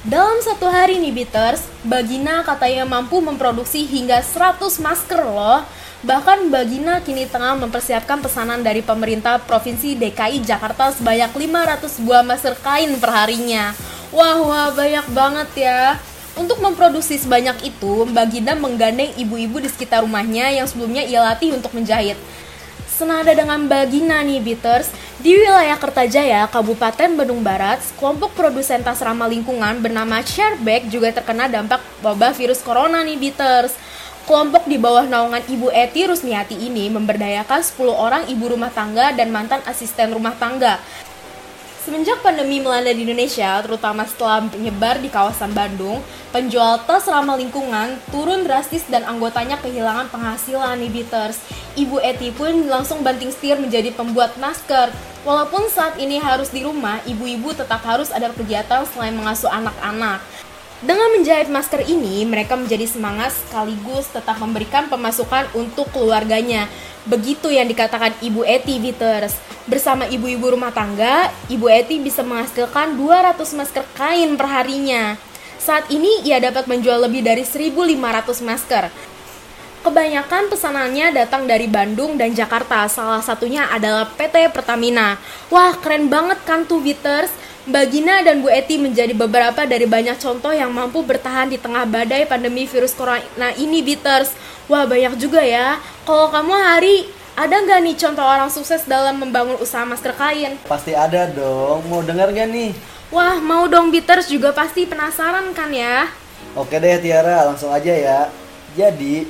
Dalam 0.02 0.42
satu 0.42 0.66
hari 0.66 0.98
nih 0.98 1.14
Bitters, 1.14 1.62
Mbak 1.86 2.04
Gina 2.10 2.36
katanya 2.42 2.90
mampu 2.90 3.22
memproduksi 3.22 3.86
hingga 3.86 4.26
100 4.26 4.82
masker 4.82 5.22
loh. 5.22 5.62
Bahkan 6.02 6.50
Mbak 6.50 6.66
Gina 6.66 6.96
kini 7.06 7.30
tengah 7.30 7.54
mempersiapkan 7.62 8.18
pesanan 8.18 8.66
dari 8.66 8.82
pemerintah 8.82 9.38
Provinsi 9.38 9.94
DKI 9.94 10.42
Jakarta 10.42 10.90
sebanyak 10.90 11.30
500 11.38 12.02
buah 12.02 12.26
masker 12.26 12.58
kain 12.66 12.98
perharinya. 12.98 13.78
Wah, 14.10 14.42
wah, 14.42 14.68
banyak 14.74 15.06
banget 15.14 15.70
ya. 15.70 16.02
Untuk 16.40 16.64
memproduksi 16.64 17.20
sebanyak 17.20 17.76
itu, 17.76 18.08
Mbak 18.08 18.26
Gina 18.32 18.54
menggandeng 18.56 19.12
ibu-ibu 19.20 19.60
di 19.60 19.68
sekitar 19.68 20.08
rumahnya 20.08 20.48
yang 20.56 20.64
sebelumnya 20.64 21.04
ia 21.04 21.20
latih 21.20 21.52
untuk 21.52 21.76
menjahit. 21.76 22.16
Senada 22.88 23.36
dengan 23.36 23.68
Mbak 23.68 23.84
Gina 23.92 24.24
nih, 24.24 24.40
Bitters, 24.40 24.88
di 25.20 25.36
wilayah 25.36 25.76
Kertajaya, 25.76 26.48
Kabupaten 26.48 27.20
Bandung 27.20 27.44
Barat, 27.44 27.84
kelompok 28.00 28.32
produsen 28.32 28.80
tas 28.80 29.04
ramah 29.04 29.28
lingkungan 29.28 29.84
bernama 29.84 30.24
Shareback 30.24 30.88
juga 30.88 31.12
terkena 31.12 31.52
dampak 31.52 31.84
wabah 32.00 32.32
virus 32.32 32.64
corona 32.64 33.04
nih, 33.04 33.20
Bitters. 33.20 33.76
Kelompok 34.22 34.70
di 34.70 34.78
bawah 34.78 35.10
naungan 35.10 35.42
Ibu 35.44 35.74
Eti 35.74 36.06
Rusmiati 36.06 36.54
ini 36.54 36.88
memberdayakan 36.94 37.60
10 37.66 37.90
orang 37.90 38.24
ibu 38.30 38.54
rumah 38.54 38.70
tangga 38.70 39.12
dan 39.18 39.34
mantan 39.34 39.60
asisten 39.66 40.14
rumah 40.14 40.38
tangga. 40.38 40.78
Semenjak 41.82 42.22
pandemi 42.22 42.62
melanda 42.62 42.94
di 42.94 43.02
Indonesia, 43.02 43.58
terutama 43.66 44.06
setelah 44.06 44.46
menyebar 44.46 45.02
di 45.02 45.10
kawasan 45.10 45.50
Bandung, 45.50 45.98
penjual 46.30 46.78
tas 46.86 47.10
ramah 47.10 47.34
lingkungan 47.34 47.98
turun 48.14 48.46
drastis 48.46 48.86
dan 48.86 49.02
anggotanya 49.02 49.58
kehilangan 49.58 50.06
penghasilan 50.14 50.78
nih. 50.78 51.10
Ibu 51.74 51.98
Eti 52.06 52.30
pun 52.38 52.70
langsung 52.70 53.02
banting 53.02 53.34
setir 53.34 53.58
menjadi 53.58 53.90
pembuat 53.98 54.38
masker. 54.38 54.94
Walaupun 55.26 55.74
saat 55.74 55.98
ini 55.98 56.22
harus 56.22 56.54
di 56.54 56.62
rumah, 56.62 57.02
ibu-ibu 57.10 57.50
tetap 57.50 57.82
harus 57.82 58.14
ada 58.14 58.30
kegiatan 58.30 58.86
selain 58.94 59.18
mengasuh 59.18 59.50
anak-anak. 59.50 60.22
Dengan 60.82 61.14
menjahit 61.14 61.46
masker 61.46 61.86
ini, 61.86 62.26
mereka 62.26 62.58
menjadi 62.58 62.90
semangat 62.90 63.38
sekaligus 63.38 64.10
tetap 64.10 64.42
memberikan 64.42 64.90
pemasukan 64.90 65.46
untuk 65.54 65.86
keluarganya. 65.94 66.66
Begitu 67.06 67.54
yang 67.54 67.70
dikatakan 67.70 68.18
Ibu 68.18 68.42
Eti 68.42 68.82
Bitters. 68.82 69.38
Bersama 69.70 70.10
ibu-ibu 70.10 70.58
rumah 70.58 70.74
tangga, 70.74 71.30
Ibu 71.54 71.70
Eti 71.70 72.02
bisa 72.02 72.26
menghasilkan 72.26 72.98
200 72.98 73.38
masker 73.62 73.86
kain 73.94 74.34
perharinya. 74.34 75.22
Saat 75.62 75.94
ini 75.94 76.26
ia 76.26 76.42
dapat 76.42 76.66
menjual 76.66 76.98
lebih 77.06 77.22
dari 77.22 77.46
1.500 77.46 78.42
masker. 78.42 78.90
Kebanyakan 79.86 80.50
pesanannya 80.50 81.14
datang 81.14 81.46
dari 81.46 81.70
Bandung 81.70 82.18
dan 82.18 82.34
Jakarta, 82.34 82.90
salah 82.90 83.22
satunya 83.22 83.70
adalah 83.70 84.10
PT 84.18 84.50
Pertamina. 84.50 85.22
Wah, 85.54 85.78
keren 85.78 86.10
banget 86.10 86.42
kan 86.42 86.66
tuh 86.66 86.82
Bitters? 86.82 87.30
Mbak 87.62 87.86
Gina 87.94 88.26
dan 88.26 88.42
Bu 88.42 88.50
Eti 88.50 88.82
menjadi 88.82 89.14
beberapa 89.14 89.70
dari 89.70 89.86
banyak 89.86 90.18
contoh 90.18 90.50
yang 90.50 90.74
mampu 90.74 91.06
bertahan 91.06 91.46
di 91.46 91.62
tengah 91.62 91.86
badai 91.86 92.26
pandemi 92.26 92.66
virus 92.66 92.98
corona 92.98 93.54
ini 93.54 93.86
Bitters. 93.86 94.34
Wah, 94.66 94.90
banyak 94.90 95.14
juga 95.22 95.46
ya. 95.46 95.78
Kalau 96.02 96.34
kamu 96.34 96.58
hari, 96.58 97.06
ada 97.38 97.62
nggak 97.62 97.86
nih 97.86 97.96
contoh 98.02 98.26
orang 98.26 98.50
sukses 98.50 98.82
dalam 98.90 99.22
membangun 99.22 99.62
usaha 99.62 99.86
masker 99.86 100.18
kain? 100.18 100.58
Pasti 100.66 100.98
ada 100.98 101.30
dong. 101.30 101.86
Mau 101.86 102.02
dengar 102.02 102.34
gak 102.34 102.50
nih? 102.50 102.74
Wah, 103.14 103.38
mau 103.38 103.70
dong 103.70 103.94
Bitters 103.94 104.26
juga 104.26 104.50
pasti 104.58 104.90
penasaran 104.90 105.54
kan 105.54 105.70
ya? 105.70 106.10
Oke 106.58 106.82
deh 106.82 106.98
Tiara, 106.98 107.46
langsung 107.46 107.70
aja 107.70 107.94
ya. 107.94 108.20
Jadi, 108.74 109.30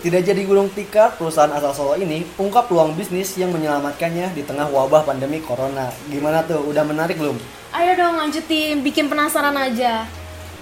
tidak 0.00 0.24
jadi 0.24 0.42
gulung 0.48 0.72
tikar, 0.72 1.14
perusahaan 1.20 1.52
asal 1.52 1.76
Solo 1.76 1.94
ini 2.00 2.24
ungkap 2.40 2.72
peluang 2.72 2.96
bisnis 2.96 3.36
yang 3.36 3.52
menyelamatkannya 3.52 4.32
di 4.32 4.42
tengah 4.42 4.72
wabah 4.72 5.04
pandemi 5.04 5.44
corona. 5.44 5.92
Gimana 6.08 6.40
tuh? 6.44 6.64
Udah 6.64 6.82
menarik 6.82 7.20
belum? 7.20 7.36
Ayo 7.76 7.92
dong 7.94 8.16
lanjutin, 8.16 8.80
bikin 8.80 9.12
penasaran 9.12 9.54
aja. 9.54 10.08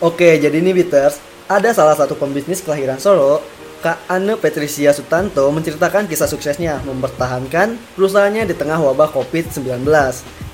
Oke, 0.02 0.38
jadi 0.38 0.59
ini 0.59 0.75
Bitters, 0.75 1.23
ada 1.47 1.71
salah 1.71 1.95
satu 1.95 2.18
pembisnis 2.18 2.61
kelahiran 2.61 2.99
Solo, 2.99 3.40
Kak 3.78 4.11
Anne 4.11 4.35
Patricia 4.35 4.90
Sutanto 4.90 5.47
menceritakan 5.54 6.11
kisah 6.11 6.26
suksesnya 6.26 6.83
mempertahankan 6.83 7.78
perusahaannya 7.95 8.50
di 8.50 8.54
tengah 8.59 8.83
wabah 8.83 9.14
COVID-19. 9.14 9.87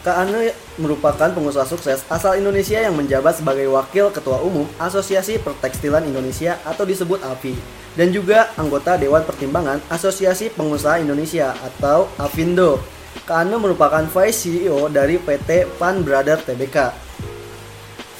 Kak 0.04 0.20
Anne 0.20 0.52
merupakan 0.76 1.32
pengusaha 1.32 1.64
sukses 1.64 2.04
asal 2.12 2.36
Indonesia 2.36 2.76
yang 2.76 2.92
menjabat 2.92 3.40
sebagai 3.40 3.64
Wakil 3.72 4.12
Ketua 4.12 4.36
Umum 4.44 4.68
Asosiasi 4.76 5.40
Pertekstilan 5.40 6.04
Indonesia 6.04 6.60
atau 6.60 6.84
disebut 6.84 7.24
API 7.24 7.56
dan 7.96 8.12
juga 8.12 8.52
anggota 8.60 9.00
Dewan 9.00 9.24
Pertimbangan 9.24 9.80
Asosiasi 9.88 10.52
Pengusaha 10.52 11.00
Indonesia 11.00 11.56
atau 11.56 12.12
APindo. 12.20 12.84
Kak 13.24 13.48
Anne 13.48 13.56
merupakan 13.56 14.04
Vice 14.04 14.44
CEO 14.44 14.92
dari 14.92 15.16
PT 15.16 15.72
Pan 15.80 16.04
Brother 16.04 16.36
Tbk. 16.36 16.92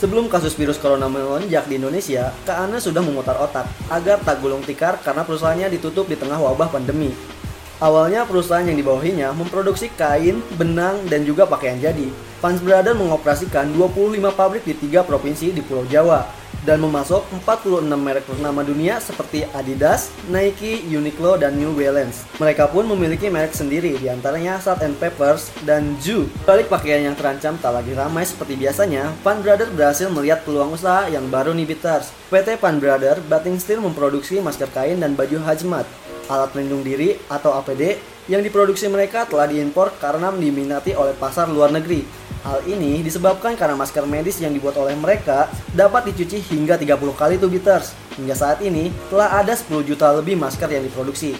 Sebelum 0.01 0.33
kasus 0.33 0.57
virus 0.57 0.81
corona 0.81 1.05
melonjak 1.05 1.69
di 1.69 1.77
Indonesia, 1.77 2.33
Kak 2.49 2.65
Ana 2.65 2.81
sudah 2.81 3.05
memutar 3.05 3.37
otak 3.37 3.69
agar 3.93 4.25
tak 4.25 4.41
gulung 4.41 4.65
tikar 4.65 4.97
karena 5.05 5.21
perusahaannya 5.21 5.69
ditutup 5.69 6.09
di 6.09 6.17
tengah 6.17 6.41
wabah 6.41 6.73
pandemi. 6.73 7.34
Awalnya 7.83 8.23
perusahaan 8.23 8.63
yang 8.63 8.79
dibawahinya 8.79 9.35
memproduksi 9.35 9.91
kain, 9.95 10.39
benang, 10.55 11.03
dan 11.11 11.27
juga 11.27 11.43
pakaian 11.49 11.79
jadi. 11.79 12.07
Pans 12.39 12.63
Brother 12.63 12.95
mengoperasikan 12.95 13.73
25 13.75 14.31
pabrik 14.31 14.63
di 14.63 14.77
tiga 14.79 15.03
provinsi 15.03 15.51
di 15.51 15.65
Pulau 15.65 15.89
Jawa. 15.89 16.45
dan 16.65 16.81
memasok 16.81 17.29
46 17.45 17.85
merek 17.93 18.25
ternama 18.25 18.65
dunia 18.65 18.97
seperti 18.99 19.45
Adidas, 19.53 20.09
Nike, 20.33 20.81
Uniqlo, 20.89 21.37
dan 21.37 21.61
New 21.61 21.77
Balance. 21.77 22.25
Mereka 22.41 22.73
pun 22.73 22.89
memiliki 22.89 23.29
merek 23.29 23.53
sendiri, 23.53 24.01
di 24.01 24.09
antaranya 24.09 24.57
Salt 24.59 24.81
and 24.81 24.97
Peppers 24.97 25.53
dan 25.69 25.95
Ju. 26.01 26.25
Balik 26.49 26.73
pakaian 26.73 27.05
yang 27.05 27.15
terancam 27.15 27.61
tak 27.61 27.77
lagi 27.77 27.93
ramai 27.93 28.25
seperti 28.25 28.57
biasanya, 28.57 29.13
Pan 29.21 29.45
Brother 29.45 29.69
berhasil 29.69 30.09
melihat 30.09 30.43
peluang 30.43 30.73
usaha 30.73 31.07
yang 31.13 31.29
baru 31.29 31.53
nih 31.53 31.69
Bitters. 31.69 32.11
PT 32.33 32.57
Pan 32.59 32.81
Brother 32.81 33.21
Bating 33.29 33.61
Steel 33.61 33.85
memproduksi 33.85 34.41
masker 34.41 34.73
kain 34.73 34.99
dan 34.99 35.13
baju 35.13 35.45
hazmat, 35.45 35.85
alat 36.29 36.53
pelindung 36.53 36.85
diri 36.85 37.17
atau 37.29 37.57
APD 37.61 37.99
yang 38.29 38.41
diproduksi 38.41 38.89
mereka 38.89 39.29
telah 39.29 39.45
diimpor 39.45 39.93
karena 40.01 40.33
diminati 40.33 40.97
oleh 40.97 41.13
pasar 41.13 41.49
luar 41.49 41.69
negeri. 41.73 42.25
Hal 42.45 42.61
ini 42.69 43.01
disebabkan 43.01 43.57
karena 43.57 43.73
masker 43.73 44.05
medis 44.05 44.37
yang 44.37 44.53
dibuat 44.53 44.77
oleh 44.77 44.93
mereka 44.93 45.49
dapat 45.73 46.13
dicuci 46.13 46.45
hingga 46.53 46.77
30 46.77 46.93
kali 47.17 47.41
tuh 47.41 47.49
Bitters. 47.49 47.97
Hingga 48.21 48.37
saat 48.37 48.61
ini 48.61 48.93
telah 49.09 49.41
ada 49.41 49.57
10 49.57 49.81
juta 49.81 50.13
lebih 50.13 50.37
masker 50.37 50.69
yang 50.69 50.85
diproduksi. 50.85 51.33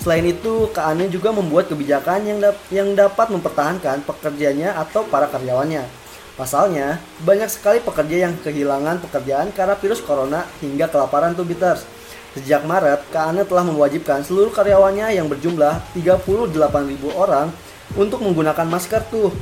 Selain 0.00 0.24
itu, 0.24 0.72
KANE 0.72 1.12
juga 1.12 1.36
membuat 1.36 1.68
kebijakan 1.68 2.24
yang, 2.24 2.38
dap 2.40 2.56
yang 2.72 2.96
dapat 2.96 3.28
mempertahankan 3.28 4.06
pekerjanya 4.08 4.78
atau 4.80 5.04
para 5.04 5.28
karyawannya. 5.28 5.84
Pasalnya, 6.38 6.96
banyak 7.26 7.50
sekali 7.50 7.82
pekerja 7.82 8.30
yang 8.30 8.34
kehilangan 8.40 9.04
pekerjaan 9.04 9.50
karena 9.52 9.74
virus 9.76 10.00
corona 10.00 10.46
hingga 10.62 10.86
kelaparan 10.88 11.36
tuh 11.36 11.44
Bitters. 11.44 11.82
Sejak 12.38 12.62
Maret, 12.62 13.02
KANE 13.10 13.42
telah 13.42 13.66
mewajibkan 13.66 14.22
seluruh 14.22 14.54
karyawannya 14.54 15.10
yang 15.10 15.26
berjumlah 15.26 15.82
38.000 15.98 16.62
orang 17.18 17.50
untuk 17.98 18.22
menggunakan 18.22 18.62
masker 18.70 19.02
tuh 19.10 19.34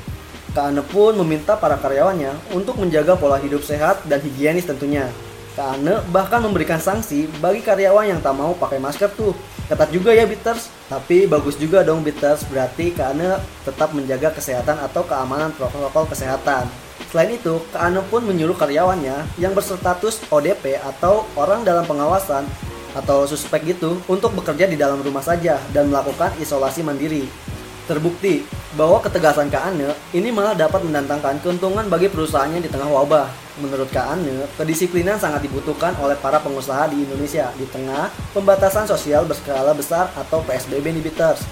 Kaane 0.56 0.80
pun 0.80 1.12
meminta 1.20 1.52
para 1.52 1.76
karyawannya 1.76 2.32
untuk 2.56 2.80
menjaga 2.80 3.12
pola 3.12 3.36
hidup 3.36 3.60
sehat 3.60 4.00
dan 4.08 4.24
higienis 4.24 4.64
tentunya. 4.64 5.04
Kaane 5.52 6.00
bahkan 6.08 6.40
memberikan 6.40 6.80
sanksi 6.80 7.28
bagi 7.44 7.60
karyawan 7.60 8.08
yang 8.08 8.20
tak 8.24 8.32
mau 8.32 8.56
pakai 8.56 8.80
masker 8.80 9.12
tuh. 9.12 9.36
Ketat 9.68 9.92
juga 9.92 10.16
ya 10.16 10.24
Bitters, 10.24 10.72
tapi 10.88 11.28
bagus 11.28 11.60
juga 11.60 11.84
dong 11.84 12.00
Bitters, 12.00 12.48
berarti 12.48 12.88
Kaane 12.96 13.36
tetap 13.68 13.92
menjaga 13.92 14.32
kesehatan 14.32 14.80
atau 14.80 15.04
keamanan 15.04 15.52
protokol 15.52 16.08
kesehatan. 16.08 16.64
Selain 17.12 17.36
itu, 17.36 17.60
Kaane 17.76 18.00
pun 18.08 18.24
menyuruh 18.24 18.56
karyawannya 18.56 19.36
yang 19.36 19.52
berstatus 19.52 20.24
ODP 20.32 20.80
atau 20.80 21.28
orang 21.36 21.68
dalam 21.68 21.84
pengawasan 21.84 22.48
atau 22.96 23.28
suspek 23.28 23.76
gitu 23.76 24.00
untuk 24.08 24.32
bekerja 24.32 24.64
di 24.64 24.80
dalam 24.80 25.04
rumah 25.04 25.20
saja 25.20 25.60
dan 25.76 25.92
melakukan 25.92 26.32
isolasi 26.40 26.80
mandiri. 26.80 27.28
Terbukti 27.86 28.42
bahwa 28.74 28.98
ketegasan 28.98 29.46
Kak 29.46 29.70
Ane 29.70 29.94
ini 30.10 30.34
malah 30.34 30.58
dapat 30.58 30.82
mendatangkan 30.82 31.38
keuntungan 31.38 31.86
bagi 31.86 32.10
perusahaannya 32.10 32.64
di 32.64 32.66
tengah 32.66 32.90
wabah. 32.90 33.30
Menurut 33.62 33.86
Kak 33.94 34.18
Ane, 34.18 34.50
kedisiplinan 34.58 35.22
sangat 35.22 35.46
dibutuhkan 35.46 35.94
oleh 36.02 36.18
para 36.18 36.42
pengusaha 36.42 36.90
di 36.90 37.06
Indonesia 37.06 37.54
di 37.54 37.62
tengah 37.70 38.10
pembatasan 38.34 38.90
sosial 38.90 39.22
berskala 39.22 39.70
besar 39.70 40.10
atau 40.18 40.42
PSBB 40.42 40.98
Bitters. 40.98 41.46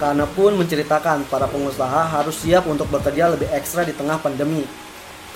Kak 0.00 0.16
Ane 0.16 0.24
pun 0.32 0.56
menceritakan 0.56 1.28
para 1.28 1.44
pengusaha 1.44 2.16
harus 2.16 2.40
siap 2.40 2.64
untuk 2.64 2.88
bekerja 2.88 3.28
lebih 3.28 3.52
ekstra 3.52 3.84
di 3.84 3.92
tengah 3.92 4.16
pandemi. 4.24 4.64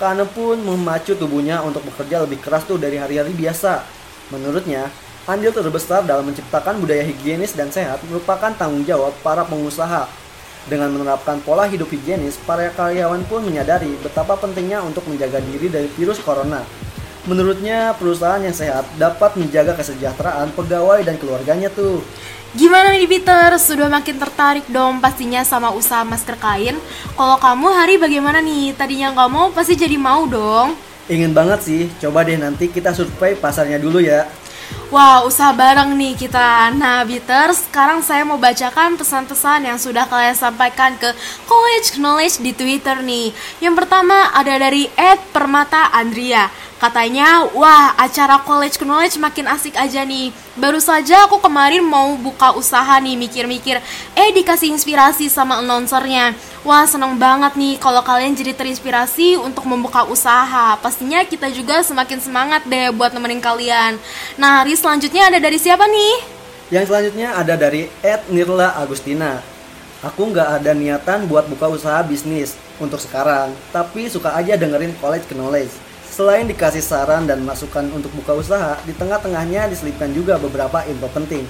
Kak 0.01 0.17
Ane 0.17 0.25
pun 0.25 0.57
memacu 0.57 1.13
tubuhnya 1.13 1.61
untuk 1.61 1.85
bekerja 1.85 2.25
lebih 2.25 2.41
keras 2.41 2.65
tuh 2.65 2.81
dari 2.81 2.97
hari-hari 2.97 3.37
biasa. 3.37 3.85
Menurutnya, 4.33 4.89
andil 5.23 5.55
terbesar 5.55 6.03
dalam 6.03 6.27
menciptakan 6.27 6.83
budaya 6.83 7.03
higienis 7.07 7.55
dan 7.55 7.71
sehat 7.71 8.03
merupakan 8.07 8.51
tanggung 8.51 8.83
jawab 8.83 9.15
para 9.23 9.47
pengusaha 9.47 10.23
dengan 10.67 10.95
menerapkan 10.95 11.43
pola 11.43 11.67
hidup 11.67 11.91
higienis, 11.91 12.39
para 12.47 12.71
karyawan 12.71 13.23
pun 13.27 13.43
menyadari 13.43 13.99
betapa 13.99 14.39
pentingnya 14.39 14.79
untuk 14.79 15.03
menjaga 15.11 15.43
diri 15.43 15.67
dari 15.67 15.91
virus 15.91 16.23
corona. 16.23 16.63
Menurutnya, 17.23 17.95
perusahaan 17.95 18.39
yang 18.43 18.55
sehat 18.55 18.83
dapat 18.99 19.39
menjaga 19.39 19.79
kesejahteraan 19.79 20.51
pegawai 20.55 21.03
dan 21.07 21.15
keluarganya 21.15 21.71
tuh. 21.71 22.03
Gimana 22.53 22.93
nih 22.93 23.07
Peter? 23.07 23.49
Sudah 23.57 23.87
makin 23.89 24.19
tertarik 24.19 24.67
dong 24.69 25.01
pastinya 25.01 25.41
sama 25.41 25.71
usaha 25.71 26.03
masker 26.05 26.37
kain. 26.37 26.77
Kalau 27.15 27.37
kamu 27.39 27.67
hari 27.73 27.95
bagaimana 27.97 28.43
nih? 28.43 28.75
Tadinya 28.75 29.15
nggak 29.15 29.29
mau 29.31 29.47
pasti 29.55 29.73
jadi 29.73 29.95
mau 29.95 30.27
dong. 30.27 30.75
Ingin 31.09 31.35
banget 31.35 31.59
sih, 31.65 31.81
coba 31.99 32.23
deh 32.23 32.39
nanti 32.39 32.71
kita 32.71 32.95
survei 32.95 33.35
pasarnya 33.35 33.81
dulu 33.81 33.99
ya. 33.99 34.27
Wah, 34.93 35.25
usaha 35.25 35.49
bareng 35.49 35.97
nih 35.97 36.13
kita. 36.13 36.69
Nah, 36.77 37.01
Bitters, 37.01 37.65
sekarang 37.65 38.05
saya 38.05 38.21
mau 38.21 38.37
bacakan 38.37 38.93
pesan-pesan 38.93 39.65
yang 39.65 39.81
sudah 39.81 40.05
kalian 40.05 40.37
sampaikan 40.37 40.93
ke 41.01 41.09
College 41.49 41.97
Knowledge 41.97 42.37
di 42.45 42.53
Twitter 42.53 43.01
nih. 43.01 43.33
Yang 43.57 43.73
pertama 43.81 44.29
ada 44.29 44.53
dari 44.53 44.85
Ed 44.93 45.17
Permata 45.33 45.89
Andrea. 45.89 46.45
Katanya, 46.83 47.47
wah 47.55 47.95
acara 47.95 48.43
college 48.43 48.75
knowledge 48.83 49.15
makin 49.15 49.47
asik 49.47 49.71
aja 49.79 50.03
nih. 50.03 50.35
Baru 50.59 50.83
saja 50.83 51.23
aku 51.23 51.39
kemarin 51.39 51.79
mau 51.79 52.11
buka 52.19 52.51
usaha 52.59 52.99
nih 52.99 53.15
mikir-mikir, 53.15 53.79
eh 54.19 54.29
dikasih 54.35 54.67
inspirasi 54.67 55.31
sama 55.31 55.63
announcernya. 55.63 56.35
Wah 56.67 56.83
seneng 56.83 57.15
banget 57.15 57.55
nih 57.55 57.79
kalau 57.79 58.03
kalian 58.03 58.35
jadi 58.35 58.51
terinspirasi 58.51 59.39
untuk 59.39 59.63
membuka 59.63 60.03
usaha. 60.11 60.75
Pastinya 60.83 61.23
kita 61.23 61.47
juga 61.55 61.79
semakin 61.87 62.19
semangat 62.19 62.67
deh 62.67 62.91
buat 62.91 63.15
nemenin 63.15 63.39
kalian. 63.39 63.95
Nah 64.35 64.59
hari 64.59 64.75
selanjutnya 64.75 65.31
ada 65.31 65.39
dari 65.39 65.55
siapa 65.55 65.87
nih? 65.87 66.13
Yang 66.67 66.91
selanjutnya 66.91 67.31
ada 67.31 67.55
dari 67.55 67.87
Ed 68.03 68.27
Nirla 68.27 68.75
Agustina. 68.75 69.39
Aku 70.03 70.27
nggak 70.27 70.59
ada 70.59 70.75
niatan 70.75 71.31
buat 71.31 71.47
buka 71.47 71.71
usaha 71.71 72.03
bisnis 72.03 72.59
untuk 72.75 72.99
sekarang, 72.99 73.55
tapi 73.71 74.11
suka 74.11 74.35
aja 74.35 74.59
dengerin 74.59 74.91
college 74.99 75.31
knowledge. 75.31 75.71
Selain 76.13 76.45
dikasih 76.45 76.85
saran 76.85 77.25
dan 77.25 77.41
masukan 77.41 77.89
untuk 77.89 78.13
buka 78.13 78.37
usaha, 78.37 78.77
di 78.85 78.93
tengah-tengahnya 78.93 79.65
diselipkan 79.65 80.13
juga 80.13 80.37
beberapa 80.37 80.85
info 80.85 81.09
penting. 81.09 81.41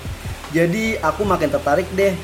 Jadi 0.56 0.95
aku 1.04 1.28
makin 1.28 1.52
tertarik 1.52 1.84
deh. 1.91 2.15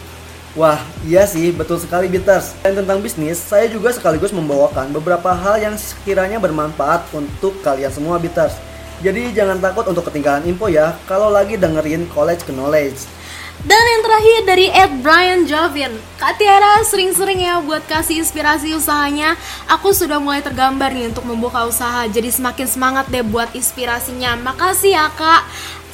Wah, 0.55 0.79
iya 1.03 1.27
sih, 1.27 1.51
betul 1.51 1.83
sekali 1.83 2.07
Bitters. 2.07 2.55
Dan 2.63 2.79
tentang 2.79 3.03
bisnis, 3.03 3.43
saya 3.43 3.67
juga 3.67 3.91
sekaligus 3.91 4.31
membawakan 4.31 4.87
beberapa 4.95 5.35
hal 5.35 5.59
yang 5.59 5.75
sekiranya 5.75 6.39
bermanfaat 6.39 7.11
untuk 7.11 7.59
kalian 7.59 7.91
semua 7.91 8.15
Bitters. 8.15 8.55
Jadi 9.03 9.35
jangan 9.35 9.59
takut 9.59 9.83
untuk 9.91 10.07
ketinggalan 10.07 10.47
info 10.47 10.71
ya 10.71 10.95
kalau 11.11 11.27
lagi 11.27 11.59
dengerin 11.59 12.07
College 12.07 12.47
Knowledge. 12.47 13.18
Dan 13.59 13.83
yang 13.83 14.01
terakhir 14.07 14.39
dari 14.47 14.67
Ed 14.71 14.91
Brian 15.03 15.43
Javin 15.43 15.91
Kak 16.19 16.35
Tiara 16.35 16.83
sering-sering 16.83 17.43
ya 17.43 17.63
buat 17.63 17.79
kasih 17.87 18.19
inspirasi 18.19 18.75
usahanya. 18.75 19.39
Aku 19.71 19.95
sudah 19.95 20.19
mulai 20.19 20.43
tergambar 20.43 20.91
nih 20.91 21.11
untuk 21.11 21.23
membuka 21.23 21.63
usaha. 21.63 22.03
Jadi 22.11 22.27
semakin 22.27 22.67
semangat 22.67 23.07
deh 23.07 23.23
buat 23.23 23.51
inspirasinya. 23.55 24.35
Makasih 24.35 24.99
ya 24.99 25.07
kak 25.11 25.47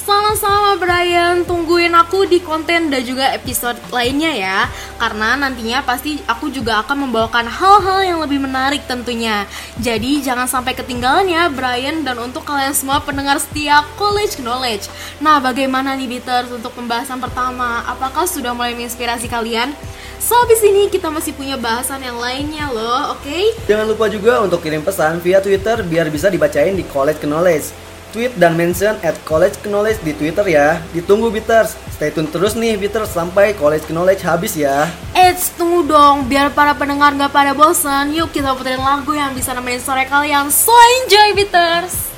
sama-sama 0.05 0.77
Brian, 0.77 1.41
tungguin 1.49 1.89
aku 1.97 2.29
di 2.29 2.37
konten 2.37 2.93
dan 2.93 3.01
juga 3.01 3.33
episode 3.33 3.73
lainnya 3.89 4.29
ya 4.37 4.57
Karena 5.01 5.33
nantinya 5.33 5.81
pasti 5.81 6.21
aku 6.29 6.53
juga 6.53 6.85
akan 6.85 7.09
membawakan 7.09 7.49
hal-hal 7.49 8.05
yang 8.05 8.19
lebih 8.21 8.37
menarik 8.37 8.85
tentunya 8.85 9.49
Jadi 9.81 10.21
jangan 10.21 10.45
sampai 10.45 10.77
ketinggalan 10.77 11.25
ya 11.25 11.49
Brian 11.49 12.05
dan 12.05 12.21
untuk 12.21 12.45
kalian 12.45 12.77
semua 12.77 13.01
pendengar 13.01 13.41
setia 13.41 13.81
College 13.97 14.37
Knowledge 14.45 14.85
Nah 15.17 15.41
bagaimana 15.41 15.97
nih 15.97 16.21
Beaters 16.21 16.53
untuk 16.53 16.77
pembahasan 16.77 17.17
pertama 17.17 17.81
Apakah 17.89 18.29
sudah 18.29 18.53
mulai 18.53 18.77
menginspirasi 18.77 19.25
kalian? 19.25 19.73
So, 20.15 20.33
abis 20.41 20.63
ini 20.65 20.89
kita 20.89 21.11
masih 21.13 21.37
punya 21.37 21.53
bahasan 21.53 22.01
yang 22.01 22.17
lainnya 22.17 22.71
loh, 22.73 23.13
oke? 23.13 23.21
Okay? 23.29 23.51
Jangan 23.69 23.85
lupa 23.85 24.09
juga 24.09 24.41
untuk 24.41 24.63
kirim 24.63 24.81
pesan 24.81 25.21
via 25.21 25.37
Twitter 25.37 25.85
biar 25.85 26.09
bisa 26.09 26.33
dibacain 26.33 26.73
di 26.73 26.81
College 26.87 27.21
Knowledge 27.27 27.84
tweet 28.15 28.31
dan 28.39 28.55
mention 28.55 28.95
at 29.03 29.19
College 29.27 29.59
Knowledge 29.67 29.99
di 30.07 30.15
Twitter 30.15 30.47
ya. 30.47 30.79
Ditunggu 30.95 31.27
Bitters. 31.27 31.75
Stay 31.91 32.15
tune 32.15 32.31
terus 32.31 32.55
nih 32.55 32.79
Bitters 32.79 33.11
sampai 33.11 33.51
College 33.59 33.91
Knowledge 33.91 34.23
habis 34.23 34.55
ya. 34.55 34.87
Eits, 35.11 35.51
tunggu 35.59 35.83
dong. 35.83 36.31
Biar 36.31 36.55
para 36.55 36.71
pendengar 36.71 37.11
gak 37.19 37.35
pada 37.35 37.51
bosan, 37.51 38.15
yuk 38.15 38.31
kita 38.31 38.55
puterin 38.55 38.79
lagu 38.79 39.11
yang 39.11 39.35
bisa 39.35 39.51
nemenin 39.51 39.83
sore 39.83 40.07
kalian. 40.07 40.47
So 40.47 40.71
enjoy 41.03 41.35
Bitters! 41.35 42.14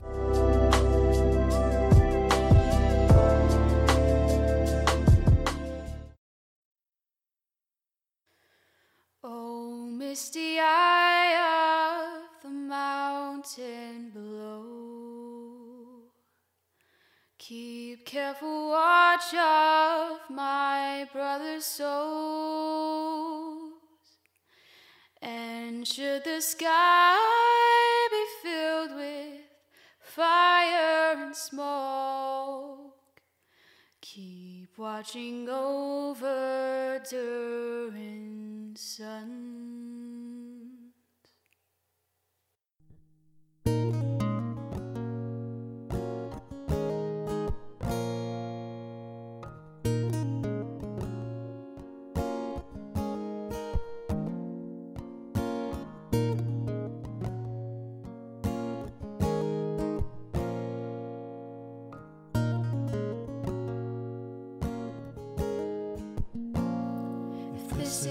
Keep 17.48 18.06
careful 18.06 18.72
watch 18.72 19.34
of 19.34 20.20
my 20.30 21.08
brother's 21.14 21.64
souls. 21.64 22.92
And 25.22 25.88
should 25.88 26.26
the 26.26 26.42
sky 26.42 27.16
be 28.12 28.26
filled 28.44 28.98
with 28.98 29.46
fire 30.02 31.14
and 31.24 31.34
smoke, 31.34 33.22
keep 34.02 34.78
watching 34.78 35.48
over 35.48 37.02
during 37.10 38.76
sun. 38.76 40.47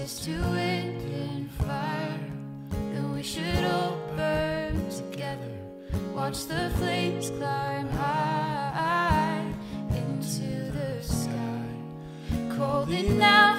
ashes 0.07 0.25
to 0.25 0.31
and 0.31 1.51
fire. 1.51 2.19
Then 2.93 3.13
we 3.13 3.23
should 3.23 3.63
all 3.65 3.97
burn 4.15 4.89
together. 4.89 5.51
Watch 6.15 6.45
the 6.45 6.71
flames 6.77 7.29
climb 7.31 7.89
high 7.89 9.45
into 9.91 10.71
the 10.71 11.03
sky. 11.03 12.55
Cold 12.55 12.89
enough. 12.89 13.56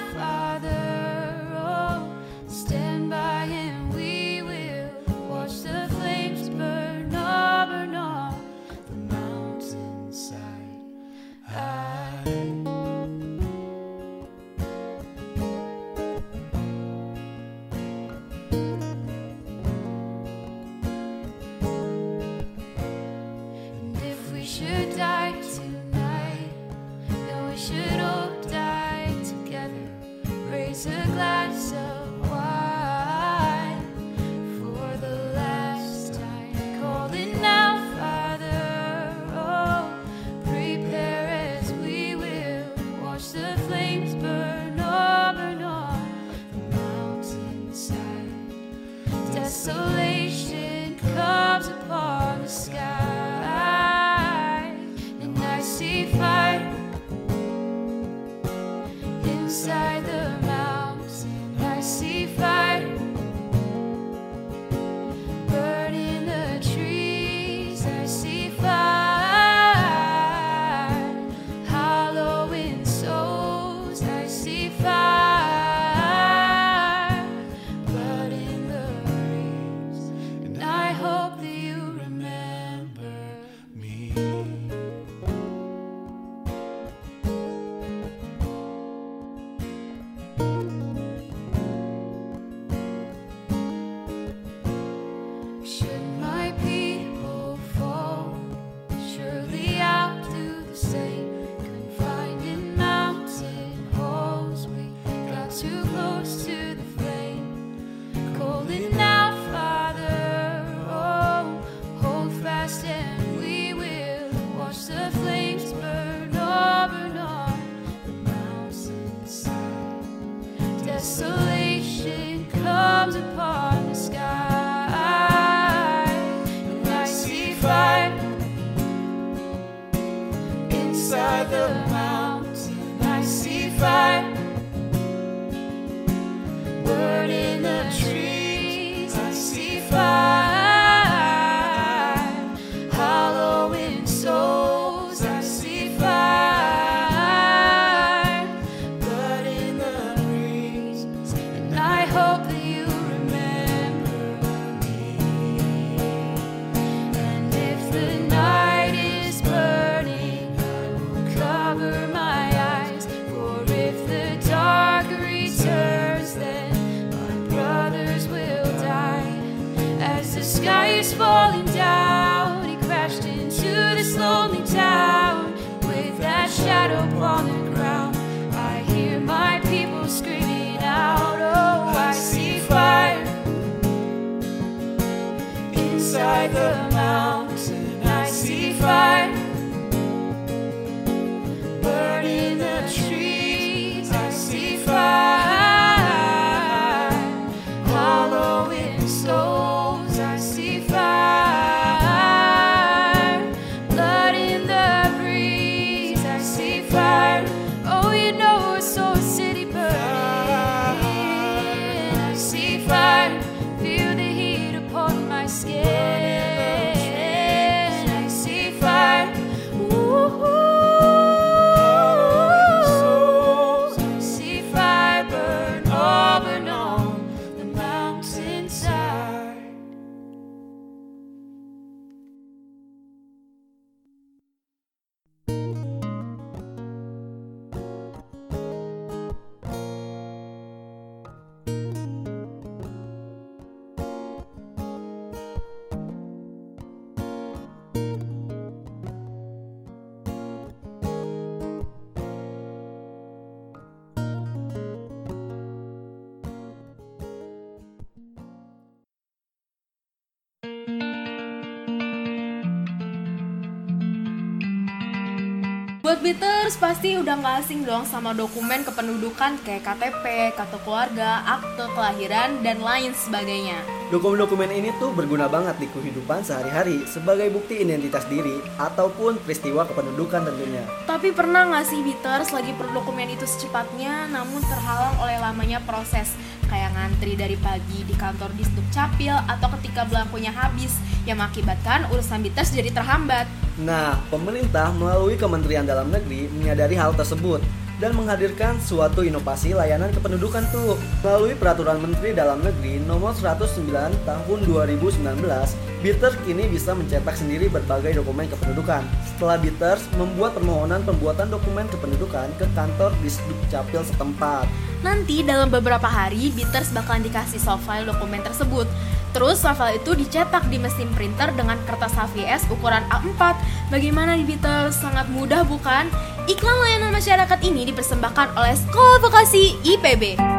Beaters 266.29 266.77
pasti 266.77 267.17
udah 267.17 267.41
gak 267.41 267.65
asing 267.65 267.89
dong 267.89 268.05
sama 268.05 268.37
dokumen 268.37 268.85
kependudukan 268.85 269.65
kayak 269.65 269.81
KTP, 269.81 270.53
kartu 270.53 270.77
keluarga, 270.85 271.41
akte 271.41 271.89
kelahiran, 271.97 272.61
dan 272.61 272.85
lain 272.85 273.17
sebagainya. 273.17 273.81
Dokumen-dokumen 274.13 274.69
ini 274.69 274.93
tuh 275.01 275.09
berguna 275.09 275.49
banget 275.49 275.81
di 275.81 275.89
kehidupan 275.89 276.45
sehari-hari 276.45 277.01
sebagai 277.09 277.49
bukti 277.49 277.81
identitas 277.81 278.29
diri 278.29 278.61
ataupun 278.77 279.41
peristiwa 279.41 279.89
kependudukan 279.89 280.53
tentunya. 280.53 280.85
Tapi 281.09 281.33
pernah 281.33 281.65
gak 281.65 281.89
sih 281.89 281.97
Beaters 282.05 282.53
lagi 282.53 282.77
perlu 282.77 283.01
dokumen 283.01 283.33
itu 283.33 283.49
secepatnya 283.49 284.29
namun 284.29 284.61
terhalang 284.61 285.17
oleh 285.25 285.41
lamanya 285.41 285.81
proses 285.81 286.37
kayak 286.69 286.93
ngantri 286.93 287.33
dari 287.33 287.57
pagi 287.57 288.05
di 288.05 288.13
kantor 288.13 288.53
di 288.53 288.69
Capil 288.93 289.33
atau 289.33 289.69
ketika 289.81 290.05
belangkunya 290.05 290.53
habis 290.53 290.93
yang 291.25 291.41
mengakibatkan 291.41 292.05
urusan 292.13 292.45
Beaters 292.45 292.69
jadi 292.69 292.93
terhambat. 292.93 293.49
Nah, 293.79 294.19
pemerintah 294.27 294.91
melalui 294.91 295.39
Kementerian 295.39 295.87
Dalam 295.87 296.11
Negeri 296.11 296.51
menyadari 296.51 296.99
hal 296.99 297.15
tersebut 297.15 297.63
dan 297.99 298.15
menghadirkan 298.15 298.79
suatu 298.79 299.23
inovasi 299.23 299.71
layanan 299.71 300.11
kependudukan 300.11 300.67
tuh. 300.71 300.99
Melalui 301.23 301.55
Peraturan 301.55 301.99
Menteri 302.03 302.35
Dalam 302.35 302.59
Negeri 302.59 302.99
Nomor 303.03 303.35
109 303.35 303.87
Tahun 304.27 304.59
2019, 304.67 305.98
Bitters 305.99 306.31
kini 306.47 306.63
bisa 306.71 306.95
mencetak 306.95 307.35
sendiri 307.35 307.67
berbagai 307.67 308.23
dokumen 308.23 308.47
kependudukan. 308.47 309.03
Setelah 309.35 309.59
Bitters 309.59 310.07
membuat 310.15 310.55
permohonan 310.55 311.03
pembuatan 311.03 311.51
dokumen 311.51 311.91
kependudukan 311.91 312.55
ke 312.55 312.63
kantor 312.71 313.11
di 313.19 313.27
Capil 313.67 314.07
setempat. 314.07 314.63
Nanti 315.03 315.43
dalam 315.43 315.67
beberapa 315.67 316.07
hari 316.07 316.55
Bitters 316.55 316.95
bakalan 316.95 317.27
dikasih 317.27 317.59
softfile 317.59 318.07
dokumen 318.07 318.39
tersebut. 318.39 318.87
Terus 319.35 319.59
softfile 319.59 319.99
itu 319.99 320.15
dicetak 320.15 320.71
di 320.71 320.79
mesin 320.79 321.11
printer 321.11 321.51
dengan 321.51 321.75
kertas 321.83 322.15
HVS 322.15 322.71
ukuran 322.71 323.03
A4. 323.11 323.59
Bagaimana 323.91 324.39
di 324.39 324.47
Bitters? 324.47 324.95
Sangat 325.03 325.27
mudah 325.27 325.67
bukan? 325.67 326.07
Iklan 326.47 326.79
layanan 326.79 327.11
masyarakat 327.11 327.59
ini 327.59 327.83
dipersembahkan 327.91 328.55
oleh 328.55 328.75
Sekolah 328.79 329.19
Vokasi 329.19 329.75
IPB. 329.83 330.58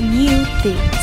new 0.00 0.44
thing. 0.62 0.97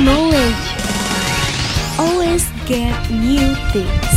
Knowledge. 0.00 0.64
Always 1.98 2.46
get 2.66 2.94
new 3.10 3.54
things. 3.74 4.14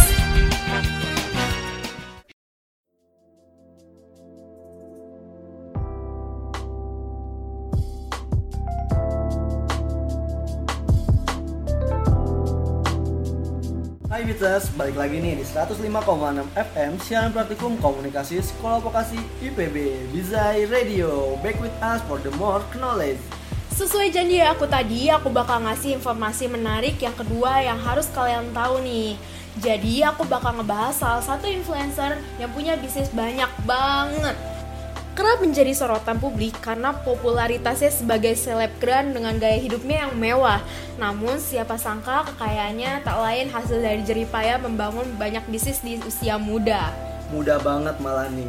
Hai 14.11 14.27
Beaters, 14.27 14.69
balik 14.77 15.01
lagi 15.01 15.17
nih 15.17 15.41
di 15.41 15.45
105,6 15.47 15.81
FM 16.53 16.91
Siaran 17.01 17.33
Praktikum 17.33 17.73
Komunikasi 17.81 18.37
Sekolah 18.37 18.77
Vokasi 18.77 19.17
IPB 19.41 20.13
Bizai 20.13 20.69
Radio 20.69 21.33
Back 21.41 21.57
with 21.57 21.73
us 21.81 22.05
for 22.05 22.21
the 22.21 22.29
more 22.37 22.61
knowledge 22.77 23.40
Sesuai 23.81 24.13
janji 24.13 24.37
aku 24.37 24.69
tadi, 24.69 25.09
aku 25.09 25.33
bakal 25.33 25.65
ngasih 25.65 25.97
informasi 25.97 26.45
menarik 26.45 27.01
yang 27.01 27.17
kedua 27.17 27.65
yang 27.65 27.81
harus 27.81 28.05
kalian 28.13 28.53
tahu 28.53 28.77
nih. 28.85 29.17
Jadi 29.57 30.05
aku 30.05 30.21
bakal 30.29 30.53
ngebahas 30.53 30.93
salah 30.93 31.25
satu 31.25 31.49
influencer 31.49 32.21
yang 32.37 32.53
punya 32.53 32.77
bisnis 32.77 33.09
banyak 33.09 33.49
banget. 33.65 34.37
Kerap 35.17 35.41
menjadi 35.41 35.73
sorotan 35.73 36.21
publik 36.21 36.61
karena 36.61 36.93
popularitasnya 36.93 37.89
sebagai 37.89 38.37
selebgram 38.37 39.17
dengan 39.17 39.41
gaya 39.41 39.57
hidupnya 39.57 40.05
yang 40.05 40.13
mewah. 40.13 40.61
Namun 41.01 41.41
siapa 41.41 41.73
sangka 41.81 42.29
kekayaannya 42.29 43.01
tak 43.01 43.17
lain 43.17 43.49
hasil 43.49 43.81
dari 43.81 44.05
jeripaya 44.05 44.61
membangun 44.61 45.09
banyak 45.17 45.41
bisnis 45.49 45.81
di 45.81 45.97
usia 46.05 46.37
muda. 46.37 46.93
Mudah 47.33 47.57
banget 47.57 47.97
malah 47.97 48.29
nih 48.29 48.45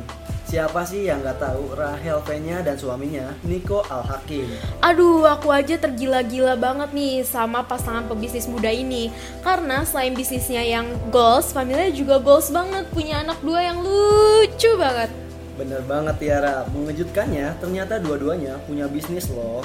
Siapa 0.53 0.85
sih 0.85 1.09
yang 1.09 1.25
nggak 1.25 1.41
tahu 1.41 1.73
Rahel 1.73 2.21
V-nya 2.29 2.61
dan 2.61 2.77
suaminya 2.77 3.33
Niko 3.41 3.81
Al-Hakim 3.89 4.45
Aduh, 4.85 5.25
aku 5.25 5.49
aja 5.49 5.81
tergila-gila 5.81 6.61
banget 6.61 6.93
nih 6.93 7.25
sama 7.25 7.65
pasangan 7.65 8.05
pebisnis 8.05 8.45
muda 8.45 8.69
ini. 8.69 9.09
Karena 9.41 9.81
selain 9.89 10.13
bisnisnya 10.13 10.61
yang 10.61 10.93
goals, 11.09 11.57
familinya 11.57 11.89
juga 11.89 12.21
goals 12.21 12.53
banget. 12.53 12.85
Punya 12.93 13.25
anak 13.25 13.41
dua 13.41 13.65
yang 13.65 13.81
lucu 13.81 14.77
banget. 14.77 15.09
Bener 15.57 15.81
banget 15.89 16.21
Tiara, 16.21 16.69
mengejutkannya 16.69 17.57
ternyata 17.57 17.97
dua-duanya 17.97 18.61
punya 18.69 18.89
bisnis 18.93 19.33
loh 19.33 19.65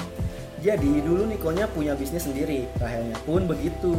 Jadi 0.64 1.04
dulu 1.04 1.28
Nikonya 1.28 1.68
punya 1.68 1.96
bisnis 1.96 2.24
sendiri, 2.28 2.64
Rahelnya 2.76 3.16
pun 3.28 3.44
begitu 3.44 3.92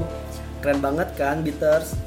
Keren 0.62 0.82
banget 0.82 1.14
kan 1.18 1.42
Beaters? 1.42 1.98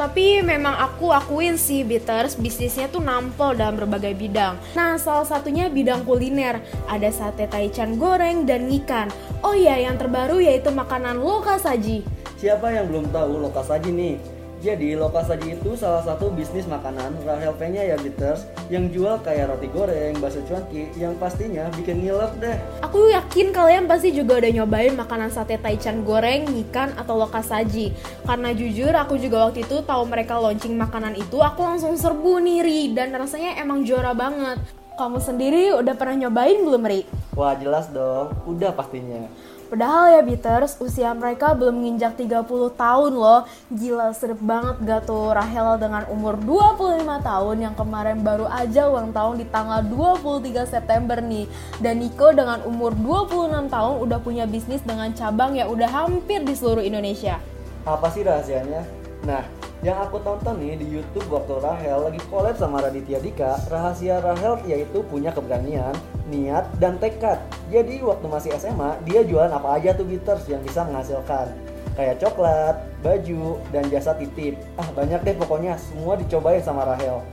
Tapi 0.00 0.40
memang 0.40 0.80
aku 0.80 1.12
akuin 1.12 1.60
sih 1.60 1.84
Bitters 1.84 2.32
bisnisnya 2.40 2.88
tuh 2.88 3.04
nampol 3.04 3.52
dalam 3.52 3.76
berbagai 3.76 4.16
bidang. 4.16 4.56
Nah, 4.72 4.96
salah 4.96 5.28
satunya 5.28 5.68
bidang 5.68 6.08
kuliner. 6.08 6.64
Ada 6.88 7.12
sate 7.12 7.44
taichan 7.44 8.00
goreng 8.00 8.48
dan 8.48 8.64
ikan. 8.80 9.12
Oh 9.44 9.52
iya, 9.52 9.76
yang 9.76 10.00
terbaru 10.00 10.40
yaitu 10.40 10.72
makanan 10.72 11.20
loka 11.20 11.60
saji. 11.60 12.00
Siapa 12.40 12.72
yang 12.72 12.88
belum 12.88 13.12
tahu 13.12 13.44
Lokasaji 13.44 13.92
nih? 13.92 14.39
Jadi 14.60 14.92
Lokasaji 14.92 15.56
itu 15.56 15.72
salah 15.72 16.04
satu 16.04 16.28
bisnis 16.36 16.68
makanan 16.68 17.16
Rahel 17.24 17.56
V-nya 17.56 17.80
ya 17.80 17.96
Beaters 17.96 18.44
yang 18.68 18.92
jual 18.92 19.16
kayak 19.24 19.48
roti 19.48 19.72
goreng, 19.72 20.12
bakso 20.20 20.44
cuanki 20.44 20.92
yang 21.00 21.16
pastinya 21.16 21.72
bikin 21.72 22.04
ngilep 22.04 22.36
deh. 22.44 22.60
Aku 22.84 23.08
yakin 23.08 23.56
kalian 23.56 23.88
pasti 23.88 24.12
juga 24.12 24.36
udah 24.36 24.52
nyobain 24.52 24.92
makanan 24.92 25.32
sate 25.32 25.56
taichan 25.56 26.04
goreng, 26.04 26.44
ikan, 26.68 26.92
atau 27.00 27.16
loka 27.16 27.40
saji. 27.40 27.96
Karena 28.28 28.52
jujur 28.52 28.92
aku 28.92 29.16
juga 29.16 29.48
waktu 29.48 29.64
itu 29.64 29.80
tahu 29.80 30.04
mereka 30.04 30.36
launching 30.36 30.76
makanan 30.76 31.16
itu, 31.16 31.40
aku 31.40 31.64
langsung 31.64 31.96
serbu 31.96 32.44
nih 32.44 32.60
Ri, 32.60 32.80
dan 32.92 33.16
rasanya 33.16 33.56
emang 33.56 33.88
juara 33.88 34.12
banget. 34.12 34.60
Kamu 35.00 35.24
sendiri 35.24 35.72
udah 35.72 35.96
pernah 35.96 36.28
nyobain 36.28 36.60
belum 36.60 36.84
Ri? 36.84 37.08
Wah 37.32 37.56
jelas 37.56 37.88
dong, 37.88 38.36
udah 38.44 38.76
pastinya. 38.76 39.24
Padahal 39.70 40.18
ya 40.18 40.22
Beaters, 40.26 40.74
usia 40.82 41.14
mereka 41.14 41.54
belum 41.54 41.78
menginjak 41.78 42.18
30 42.18 42.74
tahun 42.74 43.12
loh. 43.14 43.46
Gila 43.70 44.10
serem 44.10 44.42
banget 44.42 44.82
gak 44.82 45.06
tuh 45.06 45.30
Rahel 45.30 45.78
dengan 45.78 46.10
umur 46.10 46.34
25 46.42 47.06
tahun 47.06 47.56
yang 47.62 47.74
kemarin 47.78 48.18
baru 48.18 48.50
aja 48.50 48.90
ulang 48.90 49.14
tahun 49.14 49.38
di 49.38 49.46
tanggal 49.46 49.86
23 49.86 50.66
September 50.66 51.22
nih. 51.22 51.46
Dan 51.78 52.02
Nico 52.02 52.34
dengan 52.34 52.66
umur 52.66 52.98
26 52.98 53.70
tahun 53.70 53.94
udah 54.10 54.18
punya 54.18 54.42
bisnis 54.50 54.82
dengan 54.82 55.14
cabang 55.14 55.54
yang 55.54 55.70
udah 55.70 55.86
hampir 55.86 56.42
di 56.42 56.58
seluruh 56.58 56.82
Indonesia. 56.82 57.38
Apa 57.86 58.10
sih 58.10 58.26
rahasianya? 58.26 58.82
Nah, 59.22 59.46
yang 59.80 59.96
aku 59.96 60.20
tonton 60.20 60.60
nih 60.60 60.76
di 60.76 60.86
YouTube 60.92 61.24
waktu 61.32 61.56
Rahel 61.56 62.04
lagi 62.04 62.20
collab 62.28 62.52
sama 62.60 62.84
Raditya 62.84 63.16
Dika, 63.16 63.56
rahasia 63.72 64.20
Rahel 64.20 64.60
yaitu 64.68 65.00
punya 65.08 65.32
keberanian, 65.32 65.96
niat, 66.28 66.68
dan 66.76 67.00
tekad. 67.00 67.40
Jadi 67.72 68.04
waktu 68.04 68.26
masih 68.28 68.52
SMA, 68.60 69.00
dia 69.08 69.24
jualan 69.24 69.48
apa 69.48 69.80
aja 69.80 69.96
tuh 69.96 70.04
Bitters 70.04 70.44
yang 70.52 70.60
bisa 70.60 70.84
menghasilkan. 70.84 71.48
Kayak 71.96 72.20
coklat, 72.20 72.76
baju, 73.00 73.56
dan 73.72 73.88
jasa 73.88 74.12
titip. 74.20 74.60
Ah 74.76 74.88
banyak 74.92 75.24
deh 75.24 75.36
pokoknya, 75.40 75.80
semua 75.80 76.12
dicobain 76.20 76.60
sama 76.60 76.84
Rahel. 76.84 77.24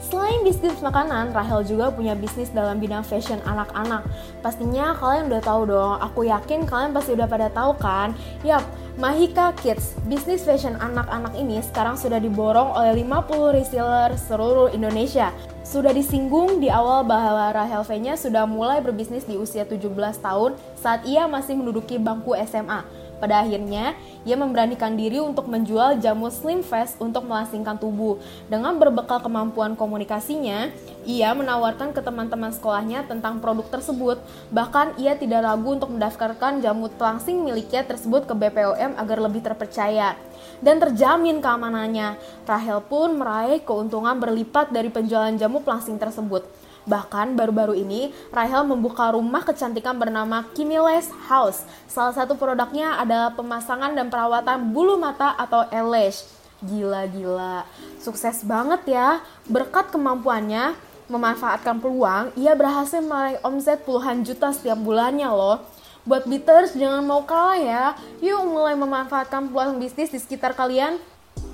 Selain 0.00 0.44
bisnis 0.44 0.76
makanan, 0.84 1.32
Rahel 1.32 1.64
juga 1.64 1.88
punya 1.88 2.12
bisnis 2.12 2.52
dalam 2.52 2.76
bidang 2.76 3.00
fashion 3.00 3.40
anak-anak. 3.48 4.04
Pastinya 4.44 4.92
kalian 4.96 5.32
udah 5.32 5.40
tahu 5.40 5.68
dong, 5.68 5.96
aku 6.00 6.28
yakin 6.28 6.68
kalian 6.68 6.92
pasti 6.92 7.16
udah 7.16 7.24
pada 7.24 7.48
tahu 7.48 7.72
kan? 7.80 8.12
Yap, 8.44 8.60
Mahika 9.00 9.56
Kids, 9.56 9.96
bisnis 10.04 10.44
fashion 10.44 10.76
anak-anak 10.76 11.32
ini 11.40 11.64
sekarang 11.64 11.96
sudah 11.96 12.20
diborong 12.20 12.76
oleh 12.76 13.00
50 13.00 13.56
reseller 13.56 14.12
seluruh 14.20 14.68
Indonesia. 14.68 15.32
Sudah 15.64 15.96
disinggung 15.96 16.60
di 16.60 16.68
awal 16.68 17.00
bahwa 17.00 17.56
Rahel 17.56 17.88
V-nya 17.88 18.20
sudah 18.20 18.44
mulai 18.44 18.84
berbisnis 18.84 19.24
di 19.24 19.40
usia 19.40 19.64
17 19.64 19.88
tahun 20.20 20.60
saat 20.76 21.08
ia 21.08 21.24
masih 21.24 21.56
menduduki 21.56 21.96
bangku 21.96 22.36
SMA. 22.44 22.84
Pada 23.22 23.38
akhirnya, 23.38 23.94
ia 24.26 24.34
memberanikan 24.34 24.98
diri 24.98 25.22
untuk 25.22 25.46
menjual 25.46 26.02
jamu 26.02 26.26
Slim 26.26 26.66
Fast 26.66 26.98
untuk 26.98 27.22
melasingkan 27.22 27.78
tubuh. 27.78 28.18
Dengan 28.50 28.74
berbekal 28.82 29.22
kemampuan 29.22 29.78
komunikasinya, 29.78 30.74
ia 31.06 31.30
menawarkan 31.30 31.94
ke 31.94 32.02
teman-teman 32.02 32.50
sekolahnya 32.50 33.06
tentang 33.06 33.38
produk 33.38 33.78
tersebut. 33.78 34.18
Bahkan 34.50 34.98
ia 34.98 35.14
tidak 35.14 35.46
ragu 35.46 35.78
untuk 35.78 35.94
mendaftarkan 35.94 36.58
jamu 36.66 36.90
telangsing 36.98 37.46
miliknya 37.46 37.86
tersebut 37.86 38.26
ke 38.26 38.34
BPOM 38.34 38.98
agar 38.98 39.18
lebih 39.22 39.46
terpercaya. 39.46 40.18
Dan 40.58 40.82
terjamin 40.82 41.38
keamanannya. 41.38 42.18
Rahel 42.42 42.82
pun 42.82 43.14
meraih 43.14 43.62
keuntungan 43.62 44.18
berlipat 44.18 44.74
dari 44.74 44.90
penjualan 44.90 45.30
jamu 45.38 45.62
pelangsing 45.62 45.94
tersebut. 45.94 46.42
Bahkan 46.82 47.38
baru-baru 47.38 47.78
ini, 47.78 48.10
Rahel 48.34 48.66
membuka 48.66 49.14
rumah 49.14 49.46
kecantikan 49.46 49.94
bernama 49.94 50.42
Kimiles 50.54 51.10
House. 51.30 51.62
Salah 51.86 52.10
satu 52.10 52.34
produknya 52.34 52.98
adalah 52.98 53.30
pemasangan 53.34 53.94
dan 53.94 54.10
perawatan 54.10 54.74
bulu 54.74 54.98
mata 54.98 55.38
atau 55.38 55.62
eyelash. 55.70 56.26
Gila-gila, 56.62 57.66
sukses 57.98 58.42
banget 58.42 58.98
ya. 58.98 59.22
Berkat 59.46 59.90
kemampuannya 59.94 60.74
memanfaatkan 61.10 61.78
peluang, 61.82 62.30
ia 62.38 62.54
berhasil 62.54 63.02
meraih 63.02 63.38
omset 63.42 63.82
puluhan 63.82 64.22
juta 64.22 64.50
setiap 64.54 64.78
bulannya 64.78 65.26
loh. 65.26 65.62
Buat 66.02 66.26
beaters 66.26 66.74
jangan 66.74 67.06
mau 67.06 67.22
kalah 67.22 67.58
ya. 67.58 67.84
Yuk 68.18 68.42
mulai 68.42 68.74
memanfaatkan 68.74 69.50
peluang 69.50 69.78
bisnis 69.78 70.10
di 70.10 70.18
sekitar 70.18 70.50
kalian. 70.50 70.98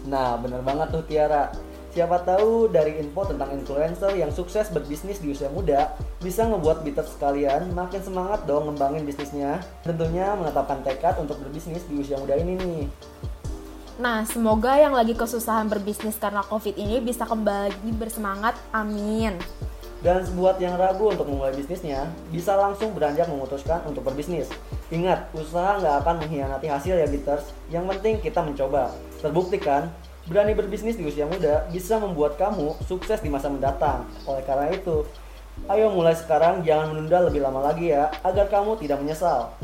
Nah 0.09 0.41
bener 0.41 0.65
banget 0.65 0.89
tuh 0.89 1.05
Tiara. 1.05 1.53
Siapa 1.99 2.23
tahu 2.23 2.71
dari 2.71 2.95
info 3.03 3.27
tentang 3.27 3.51
influencer 3.59 4.15
yang 4.15 4.31
sukses 4.31 4.71
berbisnis 4.71 5.19
di 5.19 5.35
usia 5.35 5.51
muda 5.51 5.99
bisa 6.23 6.47
ngebuat 6.47 6.87
beaters 6.87 7.11
sekalian 7.19 7.75
makin 7.75 7.99
semangat 7.99 8.47
dong 8.47 8.71
ngembangin 8.71 9.03
bisnisnya. 9.03 9.59
Tentunya 9.83 10.31
menetapkan 10.39 10.79
tekad 10.87 11.19
untuk 11.19 11.43
berbisnis 11.43 11.83
di 11.91 11.99
usia 11.99 12.15
muda 12.23 12.39
ini 12.39 12.55
nih. 12.55 12.83
Nah, 13.99 14.23
semoga 14.31 14.79
yang 14.79 14.95
lagi 14.95 15.11
kesusahan 15.11 15.67
berbisnis 15.67 16.15
karena 16.23 16.47
COVID 16.47 16.79
ini 16.79 17.03
bisa 17.03 17.27
kembali 17.27 17.91
bersemangat. 17.99 18.55
Amin. 18.71 19.35
Dan 19.99 20.23
buat 20.39 20.63
yang 20.63 20.79
ragu 20.79 21.11
untuk 21.11 21.27
memulai 21.27 21.51
bisnisnya, 21.51 22.07
bisa 22.31 22.55
langsung 22.55 22.95
beranjak 22.95 23.27
memutuskan 23.27 23.83
untuk 23.91 24.07
berbisnis. 24.07 24.47
Ingat, 24.95 25.35
usaha 25.35 25.83
nggak 25.83 26.07
akan 26.07 26.15
mengkhianati 26.23 26.71
hasil 26.71 26.95
ya 26.95 27.11
beaters. 27.11 27.51
Yang 27.75 27.99
penting 27.99 28.15
kita 28.23 28.39
mencoba. 28.47 28.95
Terbukti 29.19 29.59
kan, 29.59 29.91
berani 30.29 30.53
berbisnis 30.53 31.01
di 31.01 31.09
usia 31.09 31.25
muda 31.25 31.65
bisa 31.73 31.97
membuat 31.97 32.37
kamu 32.37 32.77
sukses 32.85 33.19
di 33.25 33.33
masa 33.33 33.49
mendatang. 33.49 34.05
Oleh 34.29 34.45
karena 34.45 34.69
itu, 34.71 35.09
ayo 35.67 35.89
mulai 35.89 36.15
sekarang 36.15 36.61
jangan 36.63 36.93
menunda 36.93 37.25
lebih 37.25 37.41
lama 37.41 37.65
lagi 37.65 37.91
ya, 37.91 38.13
agar 38.21 38.47
kamu 38.53 38.77
tidak 38.77 39.01
menyesal. 39.01 39.57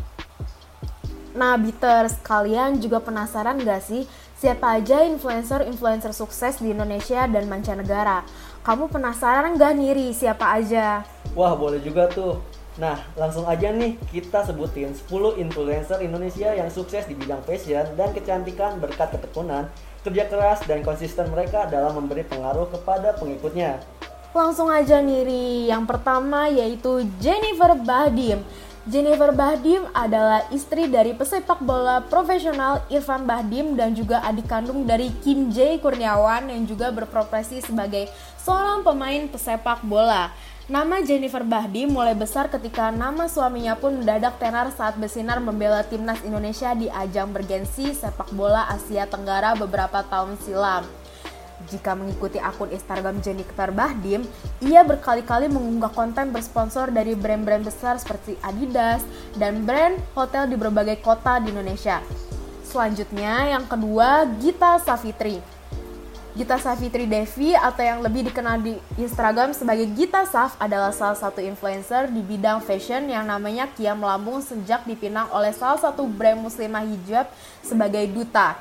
Nah, 1.35 1.59
Beaters, 1.61 2.17
kalian 2.25 2.81
juga 2.81 3.03
penasaran 3.03 3.61
gak 3.61 3.83
sih 3.85 4.07
siapa 4.39 4.79
aja 4.79 5.03
influencer-influencer 5.05 6.15
sukses 6.15 6.62
di 6.62 6.73
Indonesia 6.73 7.27
dan 7.29 7.45
mancanegara? 7.51 8.25
Kamu 8.65 8.89
penasaran 8.89 9.59
gak 9.61 9.73
nih, 9.77 9.91
Ri, 9.93 10.09
siapa 10.17 10.55
aja? 10.55 11.05
Wah, 11.35 11.53
boleh 11.59 11.83
juga 11.83 12.09
tuh. 12.09 12.41
Nah, 12.75 12.99
langsung 13.15 13.47
aja 13.47 13.71
nih 13.71 13.95
kita 14.11 14.47
sebutin 14.47 14.95
10 14.95 15.39
influencer 15.39 16.03
Indonesia 16.03 16.51
yang 16.51 16.67
sukses 16.71 17.07
di 17.07 17.15
bidang 17.15 17.43
fashion 17.47 17.87
dan 17.95 18.11
kecantikan 18.11 18.83
berkat 18.83 19.15
ketekunan, 19.15 19.71
kerja 20.05 20.29
keras, 20.29 20.61
dan 20.69 20.85
konsisten 20.85 21.27
mereka 21.33 21.65
dalam 21.67 21.97
memberi 21.97 22.23
pengaruh 22.29 22.69
kepada 22.69 23.17
pengikutnya. 23.17 23.81
Langsung 24.37 24.69
aja 24.69 25.01
nih, 25.01 25.25
Ri. 25.25 25.47
Yang 25.73 25.85
pertama 25.89 26.53
yaitu 26.53 27.09
Jennifer 27.19 27.73
Badim. 27.73 28.45
Jennifer 28.85 29.33
Bahdim 29.33 29.81
adalah 29.97 30.45
istri 30.53 30.93
dari 30.93 31.17
pesepak 31.17 31.65
bola 31.65 32.05
profesional 32.05 32.85
Irfan 32.93 33.25
Bahdim 33.25 33.81
dan 33.81 33.97
juga 33.97 34.21
adik 34.21 34.45
kandung 34.45 34.85
dari 34.85 35.09
Kim 35.25 35.49
Jae 35.49 35.81
Kurniawan 35.81 36.53
yang 36.53 36.69
juga 36.69 36.93
berprofesi 36.93 37.65
sebagai 37.65 38.13
seorang 38.37 38.85
pemain 38.85 39.25
pesepak 39.25 39.81
bola. 39.89 40.29
Nama 40.65 41.05
Jennifer 41.05 41.45
Bahdim 41.45 41.93
mulai 41.93 42.17
besar 42.17 42.49
ketika 42.49 42.89
nama 42.89 43.29
suaminya 43.29 43.77
pun 43.77 44.01
mendadak 44.01 44.41
tenar 44.41 44.73
saat 44.73 44.97
bersinar 44.97 45.37
membela 45.37 45.85
timnas 45.85 46.25
Indonesia 46.25 46.73
di 46.73 46.89
ajang 46.89 47.37
bergensi 47.37 47.93
sepak 47.93 48.33
bola 48.33 48.65
Asia 48.73 49.05
Tenggara 49.05 49.53
beberapa 49.61 50.01
tahun 50.09 50.41
silam. 50.41 50.89
Jika 51.69 51.93
mengikuti 51.93 52.41
akun 52.41 52.73
Instagram 52.73 53.21
Jennifer 53.21 53.69
Bahdim, 53.77 54.25
ia 54.65 54.81
berkali-kali 54.81 55.53
mengunggah 55.53 55.93
konten 55.93 56.33
bersponsor 56.33 56.89
dari 56.89 57.12
brand-brand 57.12 57.61
besar 57.61 58.01
seperti 58.01 58.41
Adidas 58.41 59.05
dan 59.37 59.69
brand 59.69 60.01
hotel 60.17 60.49
di 60.49 60.57
berbagai 60.57 61.05
kota 61.05 61.45
di 61.45 61.53
Indonesia. 61.53 62.01
Selanjutnya, 62.65 63.53
yang 63.53 63.69
kedua, 63.69 64.25
Gita 64.41 64.81
Savitri. 64.81 65.54
Gita 66.35 66.59
Savitri 66.59 67.07
Devi 67.07 67.55
atau 67.55 67.78
yang 67.78 68.03
lebih 68.03 68.26
dikenal 68.26 68.59
di 68.59 68.74
Instagram 68.99 69.55
sebagai 69.55 69.87
Gita 69.95 70.26
Saf 70.26 70.59
adalah 70.59 70.91
salah 70.91 71.14
satu 71.14 71.39
influencer 71.39 72.11
di 72.11 72.26
bidang 72.26 72.59
fashion 72.59 73.07
yang 73.07 73.22
namanya 73.22 73.70
kian 73.70 74.03
melambung 74.03 74.43
sejak 74.43 74.82
dipinang 74.82 75.30
oleh 75.30 75.55
salah 75.55 75.78
satu 75.78 76.03
brand 76.11 76.43
muslimah 76.43 76.82
hijab 76.91 77.30
sebagai 77.62 78.11
duta. 78.11 78.59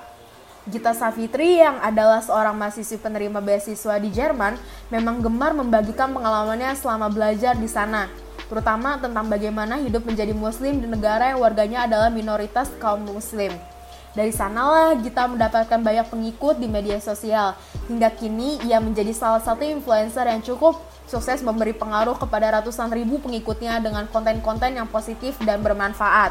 Gita 0.69 0.93
Savitri 0.93 1.65
yang 1.65 1.82
adalah 1.82 2.21
seorang 2.21 2.53
mahasiswi 2.53 3.01
penerima 3.01 3.41
beasiswa 3.41 3.97
di 3.97 4.13
Jerman 4.13 4.53
memang 4.93 5.26
gemar 5.26 5.57
membagikan 5.57 6.13
pengalamannya 6.13 6.78
selama 6.78 7.09
belajar 7.09 7.57
di 7.57 7.65
sana, 7.65 8.05
terutama 8.53 9.01
tentang 9.01 9.26
bagaimana 9.26 9.82
hidup 9.82 10.05
menjadi 10.05 10.30
muslim 10.30 10.78
di 10.78 10.86
negara 10.86 11.34
yang 11.34 11.41
warganya 11.41 11.89
adalah 11.89 12.13
minoritas 12.13 12.69
kaum 12.78 13.01
muslim. 13.01 13.72
Dari 14.14 14.30
sanalah 14.30 14.93
Gita 15.01 15.26
mendapatkan 15.26 15.82
banyak 15.82 16.05
pengikut 16.05 16.61
di 16.61 16.70
media 16.70 17.01
sosial. 17.01 17.57
Hingga 17.89 18.14
kini 18.14 18.61
ia 18.61 18.78
menjadi 18.78 19.09
salah 19.09 19.41
satu 19.41 19.66
influencer 19.66 20.30
yang 20.30 20.45
cukup 20.45 20.78
sukses 21.09 21.41
memberi 21.41 21.74
pengaruh 21.74 22.14
kepada 22.22 22.61
ratusan 22.61 22.93
ribu 22.93 23.18
pengikutnya 23.18 23.82
dengan 23.82 24.05
konten-konten 24.14 24.78
yang 24.78 24.86
positif 24.86 25.34
dan 25.41 25.66
bermanfaat. 25.66 26.30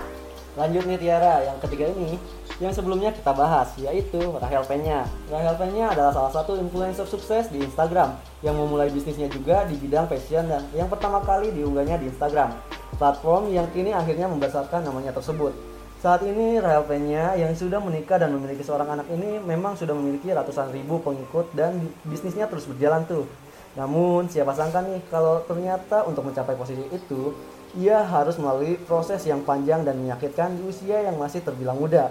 Lanjut 0.54 0.84
nih 0.86 1.00
Tiara, 1.00 1.42
yang 1.42 1.58
ketiga 1.58 1.90
ini 1.90 2.20
yang 2.62 2.70
sebelumnya 2.70 3.10
kita 3.10 3.34
bahas 3.34 3.74
yaitu 3.80 4.20
Rahel 4.38 4.62
Penya. 4.62 5.02
Rahel 5.26 5.58
Penya 5.58 5.90
adalah 5.90 6.14
salah 6.14 6.30
satu 6.30 6.54
influencer 6.54 7.08
sukses 7.08 7.50
di 7.50 7.66
Instagram 7.66 8.14
yang 8.46 8.54
memulai 8.54 8.92
bisnisnya 8.94 9.26
juga 9.26 9.66
di 9.66 9.74
bidang 9.74 10.06
fashion 10.06 10.46
dan 10.46 10.62
yang 10.76 10.86
pertama 10.86 11.18
kali 11.24 11.50
diunggahnya 11.50 11.98
di 11.98 12.06
Instagram. 12.12 12.54
Platform 12.94 13.50
yang 13.50 13.66
kini 13.74 13.90
akhirnya 13.90 14.30
membesarkan 14.30 14.86
namanya 14.86 15.10
tersebut. 15.10 15.71
Saat 16.02 16.26
ini 16.26 16.58
Rahel 16.58 16.82
Penya 16.82 17.38
yang 17.38 17.54
sudah 17.54 17.78
menikah 17.78 18.18
dan 18.18 18.34
memiliki 18.34 18.66
seorang 18.66 18.90
anak 18.90 19.06
ini 19.14 19.38
memang 19.38 19.78
sudah 19.78 19.94
memiliki 19.94 20.34
ratusan 20.34 20.74
ribu 20.74 20.98
pengikut 20.98 21.54
dan 21.54 21.78
bisnisnya 22.02 22.50
terus 22.50 22.66
berjalan 22.66 23.06
tuh. 23.06 23.22
Namun 23.78 24.26
siapa 24.26 24.50
sangka 24.50 24.82
nih 24.82 24.98
kalau 25.06 25.46
ternyata 25.46 26.02
untuk 26.02 26.26
mencapai 26.26 26.58
posisi 26.58 26.82
itu 26.90 27.38
ia 27.78 28.02
harus 28.02 28.34
melalui 28.34 28.82
proses 28.82 29.22
yang 29.30 29.46
panjang 29.46 29.86
dan 29.86 29.94
menyakitkan 29.94 30.58
di 30.58 30.66
usia 30.66 31.06
yang 31.06 31.14
masih 31.22 31.38
terbilang 31.38 31.78
muda. 31.78 32.10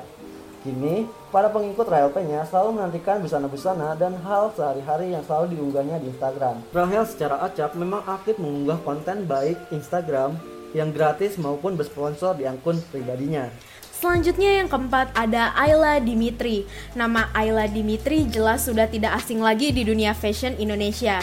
Kini, 0.63 1.03
para 1.27 1.51
pengikut 1.51 1.83
Rahel 1.83 2.15
Penya 2.15 2.47
selalu 2.47 2.79
menantikan 2.79 3.19
busana-busana 3.19 3.99
dan 3.99 4.15
hal 4.23 4.55
sehari-hari 4.55 5.11
yang 5.11 5.27
selalu 5.27 5.59
diunggahnya 5.59 5.99
di 5.99 6.15
Instagram. 6.15 6.63
Rahel 6.71 7.03
secara 7.03 7.43
acak 7.43 7.75
memang 7.75 8.07
aktif 8.07 8.39
mengunggah 8.39 8.79
konten 8.87 9.27
baik 9.27 9.59
Instagram 9.75 10.39
yang 10.71 10.95
gratis 10.95 11.35
maupun 11.35 11.75
bersponsor 11.75 12.39
di 12.39 12.47
akun 12.47 12.79
pribadinya. 12.87 13.51
Selanjutnya 14.01 14.57
yang 14.57 14.65
keempat 14.65 15.13
ada 15.13 15.53
Ayla 15.53 16.01
Dimitri. 16.01 16.65
Nama 16.97 17.29
Ayla 17.37 17.69
Dimitri 17.69 18.25
jelas 18.25 18.65
sudah 18.65 18.89
tidak 18.89 19.13
asing 19.21 19.37
lagi 19.37 19.69
di 19.69 19.85
dunia 19.85 20.17
fashion 20.17 20.57
Indonesia. 20.57 21.21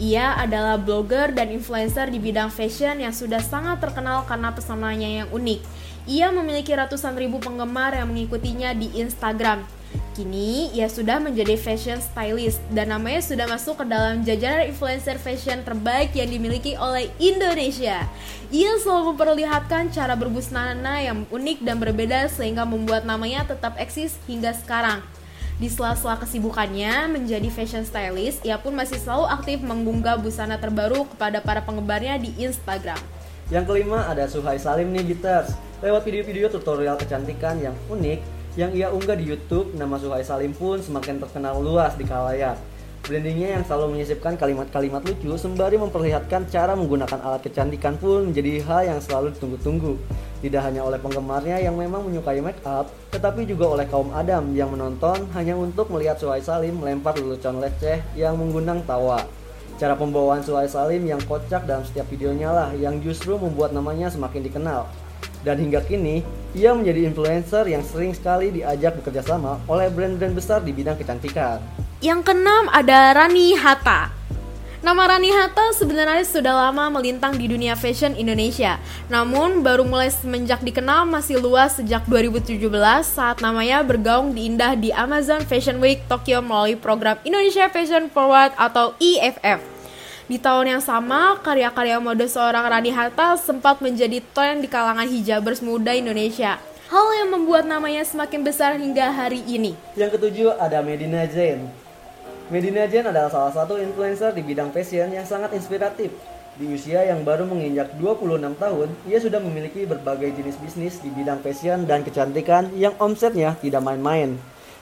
Ia 0.00 0.32
adalah 0.40 0.80
blogger 0.80 1.36
dan 1.36 1.52
influencer 1.52 2.08
di 2.08 2.16
bidang 2.16 2.48
fashion 2.48 3.04
yang 3.04 3.12
sudah 3.12 3.44
sangat 3.44 3.84
terkenal 3.84 4.24
karena 4.24 4.48
pesonanya 4.48 5.04
yang 5.04 5.28
unik. 5.28 5.60
Ia 6.08 6.32
memiliki 6.32 6.72
ratusan 6.72 7.20
ribu 7.20 7.36
penggemar 7.36 7.92
yang 7.92 8.08
mengikutinya 8.08 8.72
di 8.72 8.96
Instagram. 8.96 9.75
Kini, 10.14 10.72
ia 10.72 10.88
sudah 10.88 11.20
menjadi 11.20 11.56
fashion 11.60 12.00
stylist 12.00 12.62
dan 12.72 12.92
namanya 12.92 13.20
sudah 13.20 13.44
masuk 13.44 13.80
ke 13.80 13.84
dalam 13.84 14.24
jajaran 14.24 14.70
influencer 14.70 15.20
fashion 15.20 15.60
terbaik 15.66 16.14
yang 16.16 16.30
dimiliki 16.30 16.78
oleh 16.78 17.12
Indonesia. 17.20 18.08
Ia 18.54 18.72
selalu 18.80 19.16
memperlihatkan 19.16 19.90
cara 19.90 20.14
berbusana 20.14 21.02
yang 21.04 21.28
unik 21.28 21.64
dan 21.66 21.76
berbeda 21.76 22.30
sehingga 22.30 22.64
membuat 22.64 23.04
namanya 23.04 23.44
tetap 23.44 23.76
eksis 23.76 24.16
hingga 24.24 24.54
sekarang. 24.54 25.04
Di 25.56 25.72
sela-sela 25.72 26.20
kesibukannya 26.20 27.08
menjadi 27.08 27.48
fashion 27.48 27.84
stylist, 27.88 28.44
ia 28.44 28.60
pun 28.60 28.76
masih 28.76 29.00
selalu 29.00 29.24
aktif 29.32 29.58
mengunggah 29.64 30.20
busana 30.20 30.60
terbaru 30.60 31.08
kepada 31.16 31.40
para 31.40 31.64
penggemarnya 31.64 32.20
di 32.20 32.36
Instagram. 32.36 33.00
Yang 33.48 33.64
kelima 33.64 34.04
ada 34.04 34.28
Suhai 34.28 34.60
Salim 34.60 34.92
nih 34.92 35.16
Gitters. 35.16 35.56
Lewat 35.80 36.04
video-video 36.04 36.52
tutorial 36.52 37.00
kecantikan 37.00 37.56
yang 37.56 37.76
unik 37.88 38.35
yang 38.56 38.72
ia 38.72 38.88
unggah 38.88 39.14
di 39.20 39.28
YouTube, 39.28 39.76
nama 39.76 40.00
Suhai 40.00 40.24
Salim 40.24 40.56
pun 40.56 40.80
semakin 40.80 41.20
terkenal 41.20 41.60
luas 41.60 41.92
di 41.92 42.08
kalayak. 42.08 42.56
Brandingnya 43.06 43.54
yang 43.54 43.62
selalu 43.62 43.94
menyisipkan 43.94 44.34
kalimat-kalimat 44.34 44.98
lucu 45.06 45.30
sembari 45.38 45.78
memperlihatkan 45.78 46.50
cara 46.50 46.74
menggunakan 46.74 47.22
alat 47.22 47.44
kecantikan 47.44 47.94
pun 48.00 48.32
menjadi 48.32 48.64
hal 48.66 48.82
yang 48.96 48.98
selalu 48.98 49.30
ditunggu-tunggu. 49.36 49.94
Tidak 50.42 50.58
hanya 50.58 50.82
oleh 50.82 50.98
penggemarnya 50.98 51.62
yang 51.62 51.78
memang 51.78 52.02
menyukai 52.02 52.42
make 52.42 52.58
up, 52.66 52.90
tetapi 53.14 53.46
juga 53.46 53.78
oleh 53.78 53.86
kaum 53.86 54.10
Adam 54.10 54.50
yang 54.56 54.72
menonton 54.72 55.28
hanya 55.38 55.54
untuk 55.54 55.92
melihat 55.92 56.18
Suhai 56.18 56.42
Salim 56.42 56.80
melempar 56.80 57.14
lelucon 57.14 57.62
leceh 57.62 58.02
yang 58.18 58.34
mengundang 58.40 58.82
tawa. 58.88 59.22
Cara 59.76 59.94
pembawaan 59.94 60.40
Suhai 60.40 60.66
Salim 60.66 61.04
yang 61.04 61.20
kocak 61.28 61.68
dalam 61.68 61.84
setiap 61.84 62.08
videonya 62.08 62.50
lah 62.50 62.68
yang 62.74 62.98
justru 63.04 63.36
membuat 63.36 63.76
namanya 63.76 64.08
semakin 64.08 64.40
dikenal. 64.42 64.88
Dan 65.46 65.62
hingga 65.62 65.78
kini, 65.86 66.26
ia 66.56 66.74
menjadi 66.74 67.06
influencer 67.06 67.68
yang 67.70 67.84
sering 67.86 68.16
sekali 68.16 68.50
diajak 68.50 68.98
bekerja 68.98 69.22
sama 69.22 69.62
oleh 69.70 69.92
brand-brand 69.92 70.34
besar 70.34 70.64
di 70.64 70.74
bidang 70.74 70.98
kecantikan. 70.98 71.62
Yang 72.02 72.32
keenam 72.32 72.66
ada 72.72 73.14
Rani 73.14 73.54
Hatta. 73.54 74.16
Nama 74.86 75.02
Rani 75.18 75.30
Hatta 75.34 75.74
sebenarnya 75.74 76.22
sudah 76.22 76.54
lama 76.54 76.86
melintang 76.92 77.34
di 77.34 77.50
dunia 77.50 77.74
fashion 77.74 78.14
Indonesia. 78.14 78.78
Namun 79.10 79.66
baru 79.66 79.82
mulai 79.82 80.14
semenjak 80.14 80.62
dikenal 80.62 81.08
masih 81.08 81.42
luas 81.42 81.74
sejak 81.76 82.06
2017 82.06 82.60
saat 83.02 83.42
namanya 83.42 83.82
bergaung 83.82 84.30
di 84.30 84.46
indah 84.46 84.78
di 84.78 84.94
Amazon 84.94 85.42
Fashion 85.42 85.82
Week 85.82 86.06
Tokyo 86.06 86.38
melalui 86.38 86.78
program 86.78 87.18
Indonesia 87.26 87.66
Fashion 87.66 88.06
Forward 88.12 88.54
atau 88.54 88.94
EFF. 89.02 89.75
Di 90.26 90.42
tahun 90.42 90.66
yang 90.66 90.82
sama, 90.82 91.38
karya-karya 91.38 92.02
mode 92.02 92.26
seorang 92.26 92.66
Rani 92.66 92.90
Hatta 92.90 93.38
sempat 93.38 93.78
menjadi 93.78 94.18
tren 94.34 94.58
di 94.58 94.66
kalangan 94.66 95.06
hijabers 95.06 95.62
muda 95.62 95.94
Indonesia. 95.94 96.58
Hal 96.90 97.06
yang 97.22 97.30
membuat 97.30 97.62
namanya 97.62 98.02
semakin 98.02 98.42
besar 98.42 98.74
hingga 98.74 99.14
hari 99.14 99.46
ini. 99.46 99.78
Yang 99.94 100.18
ketujuh 100.18 100.58
ada 100.58 100.82
Medina 100.82 101.22
Zain. 101.30 101.70
Medina 102.50 102.90
Zain 102.90 103.06
adalah 103.06 103.30
salah 103.30 103.54
satu 103.54 103.78
influencer 103.78 104.34
di 104.34 104.42
bidang 104.42 104.74
fashion 104.74 105.14
yang 105.14 105.22
sangat 105.22 105.54
inspiratif. 105.54 106.10
Di 106.58 106.74
usia 106.74 107.06
yang 107.06 107.22
baru 107.22 107.46
menginjak 107.46 107.94
26 107.94 108.58
tahun, 108.58 108.88
ia 109.06 109.22
sudah 109.22 109.38
memiliki 109.38 109.86
berbagai 109.86 110.42
jenis 110.42 110.58
bisnis 110.58 110.98
di 111.06 111.10
bidang 111.14 111.38
fashion 111.38 111.86
dan 111.86 112.02
kecantikan 112.02 112.74
yang 112.74 112.98
omsetnya 112.98 113.54
tidak 113.62 113.86
main-main. 113.86 114.34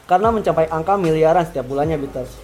Karena 0.09 0.32
mencapai 0.32 0.72
angka 0.72 0.97
miliaran 0.97 1.45
setiap 1.45 1.68
bulannya, 1.68 2.01
Bitters. 2.01 2.43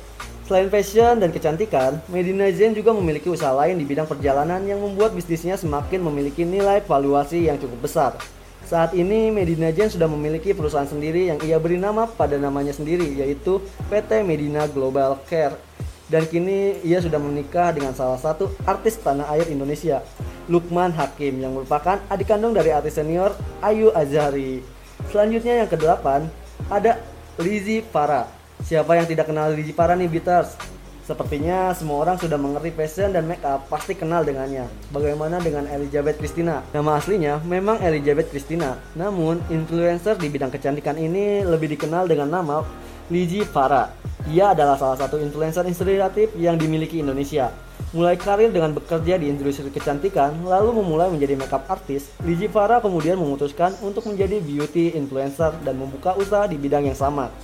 Selain 0.51 0.67
fashion 0.67 1.23
dan 1.23 1.31
kecantikan, 1.31 2.03
Medina 2.11 2.51
Zain 2.51 2.75
juga 2.75 2.91
memiliki 2.91 3.31
usaha 3.31 3.55
lain 3.55 3.79
di 3.79 3.87
bidang 3.87 4.11
perjalanan 4.11 4.59
yang 4.67 4.83
membuat 4.83 5.15
bisnisnya 5.15 5.55
semakin 5.55 6.03
memiliki 6.03 6.43
nilai 6.43 6.83
valuasi 6.83 7.47
yang 7.47 7.55
cukup 7.55 7.87
besar. 7.87 8.19
Saat 8.67 8.99
ini 8.99 9.31
Medina 9.31 9.71
Zain 9.71 9.95
sudah 9.95 10.11
memiliki 10.11 10.51
perusahaan 10.51 10.91
sendiri 10.91 11.31
yang 11.31 11.39
ia 11.47 11.55
beri 11.63 11.79
nama 11.79 12.11
pada 12.11 12.35
namanya 12.35 12.75
sendiri 12.75 13.15
yaitu 13.15 13.63
PT 13.95 14.27
Medina 14.27 14.67
Global 14.67 15.23
Care. 15.31 15.55
Dan 16.11 16.27
kini 16.27 16.83
ia 16.83 16.99
sudah 16.99 17.23
menikah 17.23 17.71
dengan 17.71 17.95
salah 17.95 18.19
satu 18.19 18.51
artis 18.67 18.99
tanah 18.99 19.31
air 19.31 19.47
Indonesia, 19.55 20.03
Lukman 20.51 20.91
Hakim 20.91 21.39
yang 21.39 21.55
merupakan 21.55 22.03
adik 22.11 22.27
kandung 22.27 22.59
dari 22.59 22.75
artis 22.75 22.99
senior 22.99 23.39
Ayu 23.63 23.95
Azhari. 23.95 24.67
Selanjutnya 25.15 25.63
yang 25.63 25.71
kedelapan 25.71 26.27
ada 26.67 26.99
Lizzy 27.39 27.87
Farah. 27.87 28.40
Siapa 28.61 28.93
yang 28.93 29.09
tidak 29.09 29.33
kenal 29.33 29.49
Lizzy 29.57 29.73
Farah 29.73 29.97
nih 29.97 30.09
Beaters? 30.09 30.53
Sepertinya 31.01 31.73
semua 31.75 32.07
orang 32.07 32.21
sudah 32.21 32.39
mengerti 32.39 32.71
fashion 32.77 33.11
dan 33.11 33.27
make 33.27 33.43
up 33.43 33.67
pasti 33.67 33.97
kenal 33.97 34.23
dengannya. 34.23 34.69
Bagaimana 34.95 35.41
dengan 35.41 35.67
Elizabeth 35.67 36.21
Christina? 36.21 36.63
Nama 36.71 37.01
aslinya 37.01 37.41
memang 37.43 37.81
Elizabeth 37.83 38.31
Christina. 38.31 38.79
Namun, 38.95 39.43
influencer 39.51 40.15
di 40.21 40.31
bidang 40.31 40.53
kecantikan 40.53 40.95
ini 41.01 41.43
lebih 41.43 41.73
dikenal 41.73 42.07
dengan 42.07 42.31
nama 42.31 42.63
Lizzy 43.11 43.43
Farah. 43.43 43.91
Ia 44.31 44.55
adalah 44.55 44.79
salah 44.79 45.01
satu 45.01 45.19
influencer 45.19 45.67
inspiratif 45.67 46.31
yang 46.39 46.55
dimiliki 46.61 47.03
Indonesia. 47.03 47.51
Mulai 47.91 48.15
karir 48.15 48.55
dengan 48.55 48.71
bekerja 48.71 49.19
di 49.19 49.27
industri 49.27 49.67
kecantikan, 49.67 50.47
lalu 50.47 50.79
memulai 50.79 51.11
menjadi 51.11 51.35
makeup 51.35 51.67
artist, 51.67 52.15
Lizzie 52.23 52.47
Farah 52.47 52.79
kemudian 52.79 53.19
memutuskan 53.19 53.75
untuk 53.83 54.07
menjadi 54.07 54.39
beauty 54.39 54.95
influencer 54.95 55.59
dan 55.67 55.75
membuka 55.75 56.15
usaha 56.15 56.47
di 56.47 56.55
bidang 56.55 56.87
yang 56.87 56.95
sama. 56.95 57.35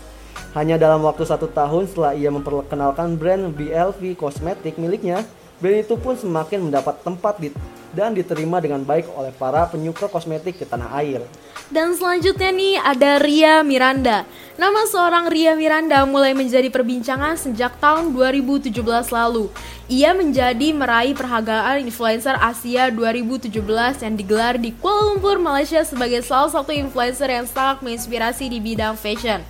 Hanya 0.57 0.80
dalam 0.80 1.05
waktu 1.05 1.28
satu 1.28 1.53
tahun 1.53 1.84
setelah 1.84 2.16
ia 2.16 2.32
memperkenalkan 2.32 3.20
brand 3.20 3.53
BLV 3.53 4.16
kosmetik 4.16 4.80
miliknya, 4.80 5.24
brand 5.61 5.84
itu 5.84 5.95
pun 6.01 6.16
semakin 6.16 6.68
mendapat 6.68 7.01
tempat 7.05 7.37
di, 7.37 7.53
dan 7.97 8.12
diterima 8.12 8.61
dengan 8.61 8.84
baik 8.84 9.09
oleh 9.16 9.32
para 9.37 9.64
penyuka 9.68 10.09
kosmetik 10.09 10.57
di 10.61 10.64
tanah 10.68 10.93
air. 11.01 11.24
Dan 11.66 11.99
selanjutnya 11.99 12.55
nih 12.55 12.74
ada 12.78 13.18
Ria 13.18 13.55
Miranda. 13.66 14.22
Nama 14.55 14.87
seorang 14.87 15.26
Ria 15.26 15.59
Miranda 15.59 16.07
mulai 16.07 16.30
menjadi 16.30 16.70
perbincangan 16.70 17.34
sejak 17.34 17.74
tahun 17.82 18.14
2017 18.14 18.70
lalu. 19.11 19.51
Ia 19.91 20.14
menjadi 20.14 20.70
meraih 20.70 21.12
perhargaan 21.18 21.82
influencer 21.82 22.39
Asia 22.39 22.87
2017 22.95 23.51
yang 23.99 24.14
digelar 24.14 24.55
di 24.62 24.70
Kuala 24.78 25.11
Lumpur, 25.11 25.43
Malaysia 25.43 25.82
sebagai 25.82 26.22
salah 26.22 26.55
satu 26.55 26.70
influencer 26.70 27.26
yang 27.26 27.51
sangat 27.51 27.82
menginspirasi 27.82 28.47
di 28.47 28.62
bidang 28.62 28.95
fashion. 28.95 29.43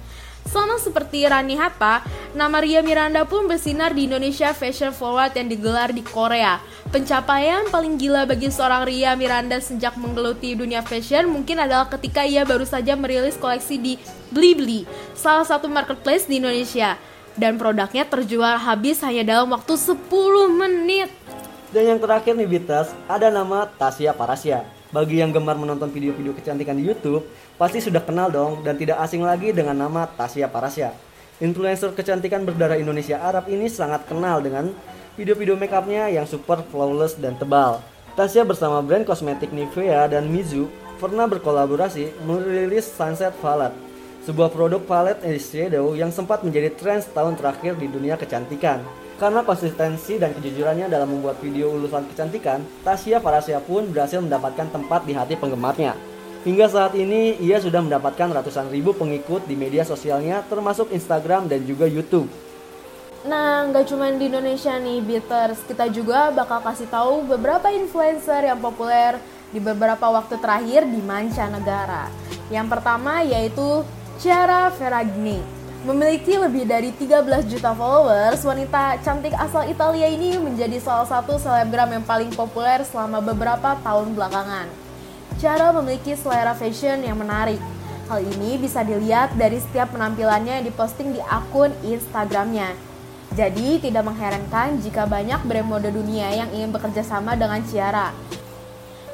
Sama 0.46 0.78
seperti 0.78 1.26
Rani 1.26 1.58
Hatta, 1.58 2.06
nama 2.30 2.62
Ria 2.62 2.78
Miranda 2.78 3.26
pun 3.26 3.50
bersinar 3.50 3.90
di 3.90 4.06
Indonesia 4.06 4.54
Fashion 4.54 4.94
Forward 4.94 5.34
yang 5.34 5.50
digelar 5.50 5.90
di 5.90 6.06
Korea. 6.06 6.62
Pencapaian 6.94 7.66
paling 7.66 7.98
gila 7.98 8.30
bagi 8.30 8.46
seorang 8.46 8.86
Ria 8.86 9.18
Miranda 9.18 9.58
sejak 9.58 9.98
menggeluti 9.98 10.54
dunia 10.54 10.86
fashion 10.86 11.26
mungkin 11.26 11.58
adalah 11.58 11.90
ketika 11.90 12.22
ia 12.22 12.46
baru 12.46 12.62
saja 12.62 12.94
merilis 12.94 13.34
koleksi 13.34 13.74
di 13.74 13.98
Blibli, 14.30 14.86
salah 15.18 15.42
satu 15.42 15.66
marketplace 15.66 16.30
di 16.30 16.38
Indonesia. 16.38 16.94
Dan 17.36 17.58
produknya 17.58 18.06
terjual 18.06 18.56
habis 18.56 19.02
hanya 19.02 19.26
dalam 19.26 19.50
waktu 19.50 19.74
10 19.74 19.98
menit. 20.46 21.10
Dan 21.74 21.90
yang 21.90 22.00
terakhir 22.00 22.38
nih 22.38 22.48
Bitas, 22.48 22.94
ada 23.10 23.28
nama 23.34 23.66
Tasya 23.66 24.14
Parasya. 24.14 24.64
Bagi 24.94 25.18
yang 25.18 25.34
gemar 25.34 25.58
menonton 25.58 25.90
video-video 25.90 26.32
kecantikan 26.32 26.78
di 26.78 26.86
YouTube, 26.86 27.26
pasti 27.56 27.80
sudah 27.80 28.04
kenal 28.04 28.28
dong 28.28 28.60
dan 28.60 28.76
tidak 28.76 29.00
asing 29.00 29.24
lagi 29.24 29.52
dengan 29.52 29.76
nama 29.76 30.04
Tasya 30.04 30.48
Parasya. 30.52 30.92
Influencer 31.40 31.92
kecantikan 31.92 32.44
berdarah 32.44 32.80
Indonesia 32.80 33.20
Arab 33.20 33.48
ini 33.48 33.68
sangat 33.68 34.08
kenal 34.08 34.40
dengan 34.40 34.72
video-video 35.16 35.56
makeupnya 35.56 36.08
yang 36.12 36.24
super 36.28 36.60
flawless 36.68 37.16
dan 37.16 37.36
tebal. 37.36 37.80
Tasya 38.16 38.44
bersama 38.48 38.80
brand 38.80 39.04
kosmetik 39.04 39.52
Nivea 39.52 40.08
dan 40.08 40.28
Mizu 40.28 40.68
pernah 40.96 41.28
berkolaborasi 41.28 42.24
merilis 42.24 42.88
Sunset 42.88 43.36
Palette, 43.44 43.76
sebuah 44.24 44.48
produk 44.48 44.80
palette 44.80 45.20
eyeshadow 45.24 45.92
yang 45.92 46.08
sempat 46.08 46.40
menjadi 46.40 46.72
tren 46.72 47.04
setahun 47.04 47.36
terakhir 47.36 47.76
di 47.76 47.88
dunia 47.88 48.16
kecantikan. 48.16 48.80
Karena 49.16 49.40
konsistensi 49.40 50.20
dan 50.20 50.36
kejujurannya 50.36 50.92
dalam 50.92 51.08
membuat 51.08 51.40
video 51.40 51.72
ulusan 51.72 52.04
kecantikan, 52.12 52.60
Tasya 52.84 53.20
Parasya 53.20 53.64
pun 53.64 53.88
berhasil 53.88 54.20
mendapatkan 54.20 54.68
tempat 54.68 55.08
di 55.08 55.16
hati 55.16 55.36
penggemarnya. 55.40 56.15
Hingga 56.46 56.70
saat 56.70 56.94
ini, 56.94 57.34
ia 57.42 57.58
sudah 57.58 57.82
mendapatkan 57.82 58.30
ratusan 58.30 58.70
ribu 58.70 58.94
pengikut 58.94 59.50
di 59.50 59.58
media 59.58 59.82
sosialnya 59.82 60.46
termasuk 60.46 60.94
Instagram 60.94 61.50
dan 61.50 61.66
juga 61.66 61.90
YouTube. 61.90 62.30
Nah, 63.26 63.66
nggak 63.66 63.90
cuma 63.90 64.06
di 64.14 64.30
Indonesia 64.30 64.78
nih, 64.78 65.02
Beaters. 65.02 65.66
Kita 65.66 65.90
juga 65.90 66.30
bakal 66.30 66.62
kasih 66.62 66.86
tahu 66.86 67.26
beberapa 67.26 67.66
influencer 67.74 68.46
yang 68.46 68.62
populer 68.62 69.18
di 69.50 69.58
beberapa 69.58 70.06
waktu 70.06 70.38
terakhir 70.38 70.86
di 70.86 71.02
mancanegara. 71.02 72.06
Yang 72.46 72.78
pertama 72.78 73.26
yaitu 73.26 73.82
Ciara 74.22 74.70
Ferragni. 74.70 75.42
Memiliki 75.82 76.38
lebih 76.38 76.62
dari 76.62 76.94
13 76.94 77.42
juta 77.50 77.74
followers, 77.74 78.46
wanita 78.46 79.02
cantik 79.02 79.34
asal 79.34 79.66
Italia 79.66 80.06
ini 80.06 80.38
menjadi 80.38 80.78
salah 80.78 81.10
satu 81.10 81.42
selebgram 81.42 81.90
yang 81.90 82.06
paling 82.06 82.30
populer 82.30 82.86
selama 82.86 83.18
beberapa 83.18 83.74
tahun 83.82 84.14
belakangan. 84.14 84.85
Ciara 85.36 85.74
memiliki 85.74 86.14
selera 86.14 86.56
fashion 86.56 87.02
yang 87.02 87.18
menarik. 87.18 87.58
Hal 88.06 88.22
ini 88.22 88.56
bisa 88.56 88.86
dilihat 88.86 89.34
dari 89.34 89.58
setiap 89.58 89.90
penampilannya 89.90 90.62
yang 90.62 90.66
diposting 90.70 91.10
di 91.12 91.20
akun 91.26 91.74
Instagramnya. 91.82 92.72
Jadi 93.34 93.82
tidak 93.82 94.06
mengherankan 94.06 94.78
jika 94.80 95.04
banyak 95.04 95.42
brand 95.44 95.66
mode 95.66 95.90
dunia 95.90 96.30
yang 96.30 96.48
ingin 96.54 96.70
bekerja 96.70 97.02
sama 97.02 97.34
dengan 97.34 97.60
Ciara. 97.66 98.14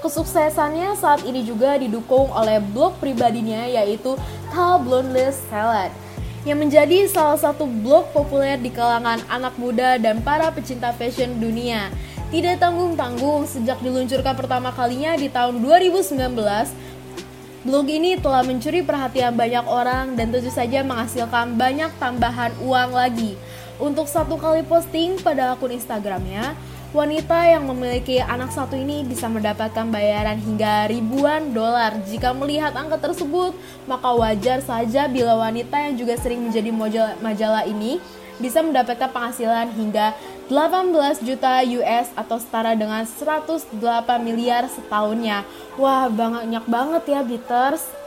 Kesuksesannya 0.04 0.98
saat 0.98 1.24
ini 1.24 1.46
juga 1.46 1.78
didukung 1.78 2.28
oleh 2.34 2.58
blog 2.60 2.98
pribadinya 2.98 3.64
yaitu 3.70 4.18
Tal 4.52 4.82
Blondeless 4.82 5.38
Salad 5.48 5.94
yang 6.42 6.58
menjadi 6.58 7.06
salah 7.06 7.38
satu 7.38 7.70
blog 7.70 8.10
populer 8.10 8.58
di 8.58 8.66
kalangan 8.74 9.22
anak 9.30 9.54
muda 9.54 9.94
dan 10.02 10.18
para 10.26 10.50
pecinta 10.50 10.90
fashion 10.90 11.38
dunia. 11.38 11.94
Tidak 12.32 12.56
tanggung-tanggung 12.56 13.44
sejak 13.44 13.84
diluncurkan 13.84 14.32
pertama 14.32 14.72
kalinya 14.72 15.12
di 15.20 15.28
tahun 15.28 15.60
2019, 15.60 16.16
blog 17.60 17.86
ini 17.92 18.16
telah 18.16 18.40
mencuri 18.40 18.80
perhatian 18.80 19.36
banyak 19.36 19.60
orang 19.68 20.16
dan 20.16 20.32
tentu 20.32 20.48
saja 20.48 20.80
menghasilkan 20.80 21.60
banyak 21.60 21.92
tambahan 22.00 22.56
uang 22.64 22.96
lagi. 22.96 23.36
Untuk 23.76 24.08
satu 24.08 24.40
kali 24.40 24.64
posting 24.64 25.20
pada 25.20 25.52
akun 25.52 25.76
Instagramnya, 25.76 26.56
wanita 26.96 27.36
yang 27.52 27.68
memiliki 27.68 28.16
anak 28.24 28.48
satu 28.48 28.80
ini 28.80 29.04
bisa 29.04 29.28
mendapatkan 29.28 29.92
bayaran 29.92 30.40
hingga 30.40 30.88
ribuan 30.88 31.52
dolar. 31.52 32.00
Jika 32.08 32.32
melihat 32.32 32.72
angka 32.72 33.12
tersebut, 33.12 33.52
maka 33.84 34.08
wajar 34.08 34.64
saja 34.64 35.04
bila 35.04 35.36
wanita 35.36 35.76
yang 35.84 36.00
juga 36.00 36.16
sering 36.16 36.48
menjadi 36.48 36.72
majalah, 37.20 37.68
ini 37.68 38.00
bisa 38.40 38.64
mendapatkan 38.64 39.12
penghasilan 39.12 39.68
hingga 39.76 40.16
18 40.50 41.22
juta 41.22 41.62
US 41.62 42.08
atau 42.16 42.38
setara 42.40 42.72
dengan 42.74 43.04
108 43.04 43.68
miliar 44.22 44.66
setahunnya. 44.66 45.46
Wah, 45.78 46.08
banyak 46.08 46.64
banget 46.66 47.02
ya, 47.10 47.20
Beaters. 47.22 48.02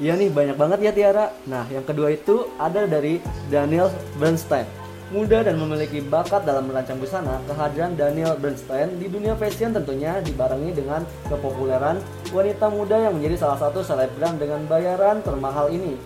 Iya 0.00 0.16
nih 0.16 0.32
banyak 0.32 0.56
banget 0.56 0.78
ya 0.80 0.92
Tiara. 0.96 1.28
Nah 1.44 1.68
yang 1.68 1.84
kedua 1.84 2.08
itu 2.08 2.48
ada 2.56 2.88
dari 2.88 3.20
Daniel 3.52 3.92
Bernstein. 4.16 4.64
Muda 5.12 5.44
dan 5.44 5.60
memiliki 5.60 6.00
bakat 6.00 6.48
dalam 6.48 6.70
merancang 6.70 6.96
busana, 6.96 7.36
kehadiran 7.44 7.92
Daniel 7.98 8.32
Bernstein 8.40 8.96
di 8.96 9.12
dunia 9.12 9.36
fashion 9.36 9.76
tentunya 9.76 10.22
dibarengi 10.24 10.72
dengan 10.72 11.04
kepopuleran 11.28 12.00
wanita 12.32 12.72
muda 12.72 12.96
yang 12.96 13.18
menjadi 13.20 13.44
salah 13.44 13.58
satu 13.60 13.84
selebgram 13.84 14.40
dengan 14.40 14.64
bayaran 14.64 15.20
termahal 15.20 15.68
ini. 15.68 16.00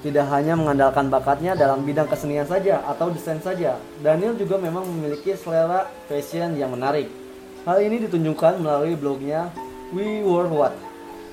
Tidak 0.00 0.26
hanya 0.32 0.56
mengandalkan 0.56 1.12
bakatnya 1.12 1.52
dalam 1.52 1.84
bidang 1.84 2.08
kesenian 2.08 2.48
saja 2.48 2.80
atau 2.88 3.12
desain 3.12 3.36
saja, 3.36 3.76
Daniel 4.00 4.32
juga 4.32 4.56
memang 4.56 4.88
memiliki 4.88 5.36
selera 5.36 5.84
fashion 6.08 6.56
yang 6.56 6.72
menarik. 6.72 7.12
Hal 7.68 7.84
ini 7.84 8.08
ditunjukkan 8.08 8.64
melalui 8.64 8.96
blognya 8.96 9.52
We 9.92 10.24
Were 10.24 10.48
What 10.48 10.72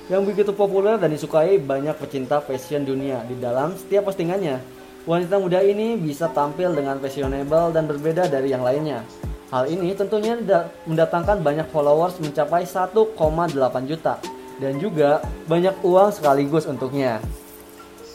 yang 0.08 0.24
begitu 0.24 0.56
populer 0.56 0.96
dan 0.96 1.12
disukai 1.12 1.60
banyak 1.60 1.96
pecinta 2.00 2.40
fashion 2.40 2.84
dunia 2.84 3.24
di 3.28 3.36
dalam 3.40 3.76
setiap 3.76 4.08
postingannya. 4.08 4.60
Wanita 5.08 5.40
muda 5.40 5.64
ini 5.64 5.96
bisa 5.96 6.28
tampil 6.28 6.76
dengan 6.76 7.00
fashionable 7.00 7.72
dan 7.72 7.88
berbeda 7.88 8.28
dari 8.28 8.52
yang 8.52 8.60
lainnya. 8.60 9.00
Hal 9.48 9.64
ini 9.64 9.96
tentunya 9.96 10.36
da- 10.36 10.68
mendatangkan 10.84 11.40
banyak 11.40 11.72
followers 11.72 12.20
mencapai 12.20 12.68
1,8 12.68 13.88
juta 13.88 14.20
dan 14.60 14.76
juga 14.76 15.24
banyak 15.48 15.80
uang 15.80 16.12
sekaligus 16.12 16.68
untuknya. 16.68 17.24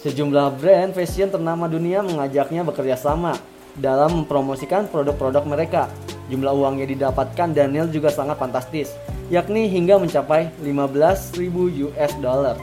Sejumlah 0.03 0.59
brand 0.59 0.91
fashion 0.91 1.31
ternama 1.31 1.71
dunia 1.71 2.03
mengajaknya 2.03 2.67
bekerja 2.67 2.99
sama 2.99 3.39
dalam 3.79 4.19
mempromosikan 4.27 4.83
produk-produk 4.91 5.47
mereka. 5.47 5.87
Jumlah 6.27 6.51
uang 6.51 6.83
yang 6.83 6.91
didapatkan 6.91 7.55
Daniel 7.55 7.87
juga 7.87 8.11
sangat 8.11 8.35
fantastis, 8.35 8.91
yakni 9.31 9.71
hingga 9.71 9.95
mencapai 9.95 10.51
15.000 10.59 11.87
US 11.87 12.11
dollar 12.19 12.59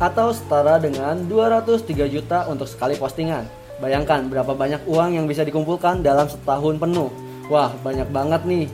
atau 0.00 0.32
setara 0.32 0.80
dengan 0.80 1.28
203 1.28 2.08
juta 2.08 2.48
untuk 2.48 2.64
sekali 2.64 2.96
postingan. 2.96 3.44
Bayangkan 3.84 4.24
berapa 4.24 4.56
banyak 4.56 4.88
uang 4.88 5.12
yang 5.12 5.28
bisa 5.28 5.44
dikumpulkan 5.44 6.00
dalam 6.00 6.24
setahun 6.24 6.80
penuh. 6.80 7.12
Wah, 7.52 7.68
banyak 7.84 8.08
banget 8.08 8.48
nih. 8.48 8.66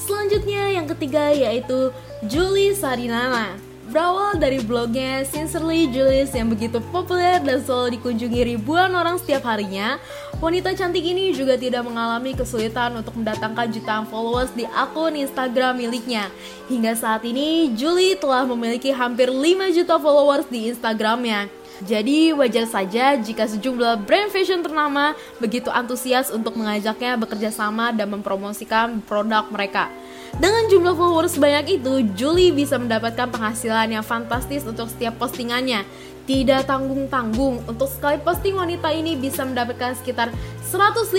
Selanjutnya 0.00 0.80
yang 0.80 0.88
ketiga 0.88 1.28
yaitu 1.28 1.92
Julie 2.24 2.72
Sarinana. 2.72 3.67
Berawal 3.88 4.36
dari 4.36 4.60
blognya 4.60 5.24
Sincerely 5.24 5.88
Julius 5.88 6.36
yang 6.36 6.52
begitu 6.52 6.76
populer 6.92 7.40
dan 7.40 7.64
selalu 7.64 7.96
dikunjungi 7.96 8.52
ribuan 8.52 8.92
orang 8.92 9.16
setiap 9.16 9.48
harinya, 9.48 9.96
wanita 10.44 10.76
cantik 10.76 11.00
ini 11.00 11.32
juga 11.32 11.56
tidak 11.56 11.88
mengalami 11.88 12.36
kesulitan 12.36 13.00
untuk 13.00 13.16
mendatangkan 13.16 13.72
jutaan 13.72 14.04
followers 14.04 14.52
di 14.52 14.68
akun 14.76 15.16
Instagram 15.16 15.80
miliknya. 15.80 16.28
Hingga 16.68 17.00
saat 17.00 17.24
ini, 17.24 17.72
Julie 17.80 18.12
telah 18.12 18.44
memiliki 18.44 18.92
hampir 18.92 19.32
5 19.32 19.72
juta 19.72 19.96
followers 19.96 20.44
di 20.52 20.68
Instagramnya. 20.68 21.48
Jadi 21.80 22.36
wajar 22.36 22.68
saja 22.68 23.16
jika 23.16 23.48
sejumlah 23.48 24.04
brand 24.04 24.28
fashion 24.28 24.60
ternama 24.60 25.16
begitu 25.40 25.72
antusias 25.72 26.28
untuk 26.28 26.60
mengajaknya 26.60 27.16
bekerja 27.16 27.48
sama 27.48 27.88
dan 27.96 28.12
mempromosikan 28.12 29.00
produk 29.00 29.48
mereka. 29.48 29.88
Dengan 30.36 30.68
jumlah 30.68 30.92
followers 30.92 31.40
sebanyak 31.40 31.80
itu, 31.80 32.04
Julie 32.12 32.52
bisa 32.52 32.76
mendapatkan 32.76 33.32
penghasilan 33.32 33.88
yang 33.88 34.04
fantastis 34.04 34.68
untuk 34.68 34.92
setiap 34.92 35.16
postingannya. 35.16 35.88
Tidak 36.28 36.68
tanggung-tanggung, 36.68 37.64
untuk 37.64 37.88
sekali 37.88 38.20
posting 38.20 38.60
wanita 38.60 38.92
ini 38.92 39.16
bisa 39.16 39.48
mendapatkan 39.48 39.96
sekitar 39.96 40.28
150 40.68 41.16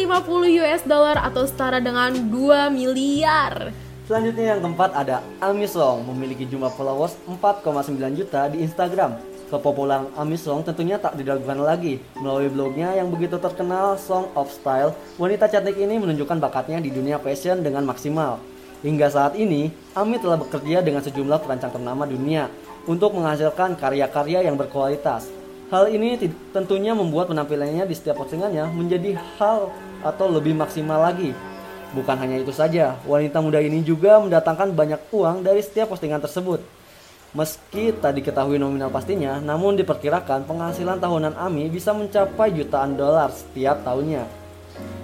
US 0.62 0.86
dollar 0.86 1.18
atau 1.18 1.50
setara 1.50 1.82
dengan 1.82 2.14
2 2.30 2.70
miliar. 2.70 3.74
Selanjutnya 4.06 4.54
yang 4.54 4.62
keempat 4.62 4.94
ada 4.94 5.26
Ami 5.42 5.66
Song 5.66 6.06
memiliki 6.06 6.46
jumlah 6.46 6.70
followers 6.74 7.18
4,9 7.26 7.98
juta 8.14 8.46
di 8.54 8.62
Instagram. 8.62 9.18
Kepopuleran 9.50 10.14
Ami 10.14 10.38
Song 10.38 10.62
tentunya 10.62 11.02
tak 11.02 11.18
diragukan 11.18 11.58
lagi. 11.58 11.98
Melalui 12.22 12.54
blognya 12.54 12.94
yang 12.94 13.10
begitu 13.10 13.42
terkenal 13.42 13.98
Song 13.98 14.30
of 14.38 14.54
Style, 14.54 14.94
wanita 15.18 15.50
cantik 15.50 15.74
ini 15.74 15.98
menunjukkan 15.98 16.38
bakatnya 16.38 16.78
di 16.78 16.94
dunia 16.94 17.18
fashion 17.18 17.66
dengan 17.66 17.82
maksimal. 17.90 18.38
Hingga 18.80 19.12
saat 19.12 19.36
ini, 19.36 19.76
Ami 19.92 20.24
telah 20.24 20.40
bekerja 20.40 20.80
dengan 20.80 21.04
sejumlah 21.04 21.44
perancang 21.44 21.76
ternama 21.76 22.08
dunia 22.08 22.48
untuk 22.88 23.12
menghasilkan 23.12 23.76
karya-karya 23.76 24.48
yang 24.48 24.56
berkualitas. 24.56 25.28
Hal 25.68 25.92
ini 25.92 26.16
tentunya 26.56 26.96
membuat 26.96 27.28
penampilannya 27.28 27.86
di 27.86 27.94
setiap 27.94 28.24
postingannya 28.24 28.72
menjadi 28.72 29.20
hal 29.38 29.70
atau 30.02 30.32
lebih 30.32 30.56
maksimal 30.56 30.98
lagi. 30.98 31.36
Bukan 31.92 32.16
hanya 32.18 32.40
itu 32.40 32.56
saja, 32.56 32.96
wanita 33.04 33.44
muda 33.44 33.60
ini 33.60 33.84
juga 33.84 34.18
mendatangkan 34.24 34.72
banyak 34.72 35.02
uang 35.12 35.44
dari 35.44 35.60
setiap 35.60 35.92
postingan 35.92 36.24
tersebut. 36.24 36.64
Meski 37.36 37.94
tak 37.94 38.18
diketahui 38.18 38.58
nominal 38.58 38.90
pastinya, 38.90 39.38
namun 39.38 39.78
diperkirakan 39.78 40.50
penghasilan 40.50 40.98
tahunan 40.98 41.38
Ami 41.38 41.70
bisa 41.70 41.94
mencapai 41.94 42.56
jutaan 42.56 42.98
dolar 42.98 43.30
setiap 43.30 43.86
tahunnya. 43.86 44.39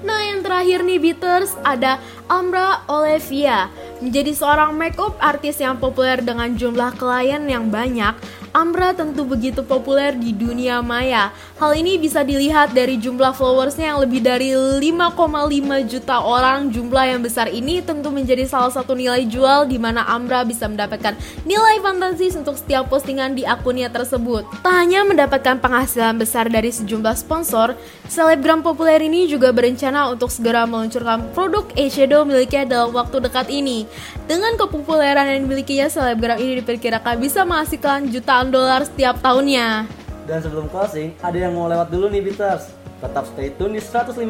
Nah 0.05 0.21
yang 0.21 0.45
terakhir 0.45 0.85
nih 0.85 1.01
Beaters 1.01 1.57
ada 1.65 1.97
Amra 2.29 2.85
Olivia 2.85 3.73
Menjadi 4.03 4.37
seorang 4.37 4.75
makeup 4.77 5.17
artis 5.17 5.57
yang 5.57 5.81
populer 5.81 6.21
dengan 6.21 6.53
jumlah 6.53 6.93
klien 6.99 7.41
yang 7.47 7.71
banyak 7.73 8.13
Amra 8.55 8.95
tentu 8.95 9.27
begitu 9.27 9.67
populer 9.67 10.15
di 10.15 10.31
dunia 10.31 10.79
maya. 10.79 11.35
Hal 11.59 11.75
ini 11.75 11.99
bisa 11.99 12.23
dilihat 12.23 12.71
dari 12.71 12.95
jumlah 12.95 13.35
followersnya 13.35 13.91
yang 13.91 13.99
lebih 13.99 14.23
dari 14.23 14.55
5,5 14.55 15.91
juta 15.91 16.23
orang. 16.23 16.71
Jumlah 16.71 17.03
yang 17.03 17.19
besar 17.19 17.51
ini 17.51 17.83
tentu 17.83 18.15
menjadi 18.15 18.47
salah 18.47 18.71
satu 18.71 18.95
nilai 18.95 19.27
jual 19.27 19.67
di 19.67 19.75
mana 19.75 20.07
Amra 20.07 20.47
bisa 20.47 20.71
mendapatkan 20.71 21.19
nilai 21.43 21.83
fantastis 21.83 22.39
untuk 22.39 22.55
setiap 22.55 22.87
postingan 22.87 23.35
di 23.35 23.43
akunnya 23.43 23.91
tersebut. 23.91 24.47
Tak 24.63 24.71
hanya 24.71 25.03
mendapatkan 25.03 25.59
penghasilan 25.59 26.15
besar 26.15 26.47
dari 26.47 26.71
sejumlah 26.71 27.19
sponsor 27.19 27.75
Selebgram 28.05 28.61
populer 28.61 29.01
ini 29.01 29.25
juga 29.25 29.49
berencana 29.49 30.13
untuk 30.13 30.29
segera 30.29 30.69
meluncurkan 30.69 31.25
produk 31.33 31.65
eyeshadow 31.73 32.21
miliknya 32.21 32.61
dalam 32.69 32.93
waktu 32.93 33.17
dekat 33.17 33.49
ini. 33.49 33.89
Dengan 34.29 34.53
kepopuleran 34.61 35.25
yang 35.25 35.49
dimilikinya, 35.49 35.89
selebgram 35.89 36.37
ini 36.37 36.61
diperkirakan 36.61 37.17
bisa 37.17 37.41
menghasilkan 37.41 38.13
jutaan 38.13 38.44
dolar 38.49 38.85
setiap 38.85 39.17
tahunnya. 39.21 39.89
Dan 40.25 40.39
sebelum 40.41 40.65
closing, 40.69 41.13
ada 41.21 41.37
yang 41.37 41.53
mau 41.53 41.69
lewat 41.69 41.93
dulu 41.93 42.09
nih 42.09 42.21
Beaters. 42.21 42.73
Tetap 42.97 43.29
stay 43.29 43.53
tune 43.53 43.77
di 43.77 43.81
105,6 43.81 44.25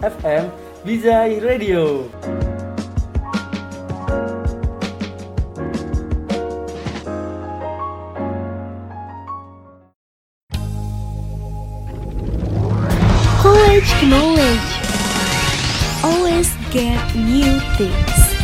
FM 0.00 0.44
Bizai 0.86 1.42
Radio. 1.44 2.08
College 13.42 13.92
knowledge. 14.08 14.68
Always 16.00 16.48
get 16.72 17.00
new 17.12 17.60
things. 17.76 18.35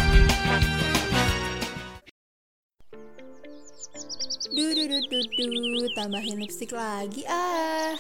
Duh, 4.83 5.87
tambahin 5.95 6.43
lipstick 6.43 6.75
lagi 6.75 7.23
ah. 7.31 7.95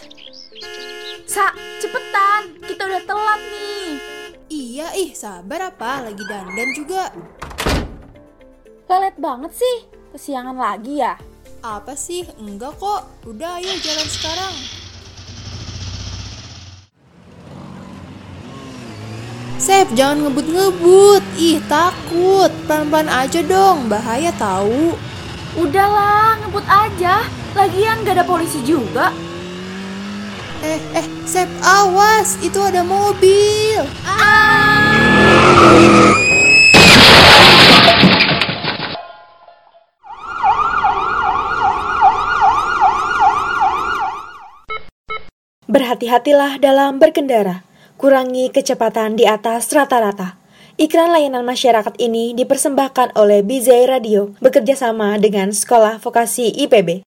Sa, 1.30 1.54
cepetan, 1.78 2.58
kita 2.58 2.90
udah 2.90 3.02
telat 3.06 3.40
nih. 3.54 3.90
Iya, 4.50 4.90
ih, 4.98 5.14
sabar 5.14 5.70
apa? 5.70 6.10
Lagi 6.10 6.26
dandan 6.26 6.74
juga. 6.74 7.14
Lelet 8.90 9.14
banget 9.14 9.54
sih, 9.54 9.76
kesiangan 10.10 10.58
lagi 10.58 10.98
ya. 10.98 11.14
Apa 11.62 11.94
sih? 11.94 12.26
Enggak 12.42 12.74
kok. 12.82 13.06
Udah, 13.30 13.62
ayo 13.62 13.78
jalan 13.78 14.08
sekarang. 14.10 14.54
Sep, 19.62 19.86
jangan 19.94 20.26
ngebut-ngebut. 20.26 21.22
Ih, 21.38 21.62
takut. 21.70 22.50
Pelan-pelan 22.66 23.06
aja 23.06 23.38
dong, 23.46 23.86
bahaya 23.86 24.34
tahu. 24.34 25.11
Udahlah, 25.53 26.40
ngebut 26.40 26.64
aja. 26.64 27.28
Lagian 27.53 28.00
gak 28.09 28.16
ada 28.16 28.24
polisi 28.24 28.64
juga. 28.64 29.12
Eh, 30.64 30.80
eh, 30.96 31.07
Sep, 31.28 31.44
awas. 31.61 32.40
Itu 32.40 32.64
ada 32.64 32.80
mobil. 32.80 33.84
Berhati-hatilah 45.68 46.57
dalam 46.64 46.96
berkendara. 46.96 47.61
Kurangi 48.00 48.48
kecepatan 48.48 49.20
di 49.20 49.28
atas 49.28 49.68
rata-rata. 49.68 50.41
Iklan 50.82 51.14
layanan 51.14 51.46
masyarakat 51.46 51.94
ini 52.02 52.34
dipersembahkan 52.34 53.14
oleh 53.14 53.46
Bizai 53.46 53.86
Radio 53.86 54.34
bekerja 54.42 54.74
sama 54.74 55.14
dengan 55.14 55.54
Sekolah 55.54 56.02
Vokasi 56.02 56.50
IPB. 56.58 57.06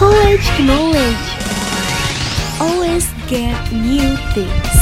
College 0.00 0.48
knowledge. 0.64 1.24
Always 2.56 3.04
get 3.28 3.52
new 3.68 4.16
things. 4.32 4.73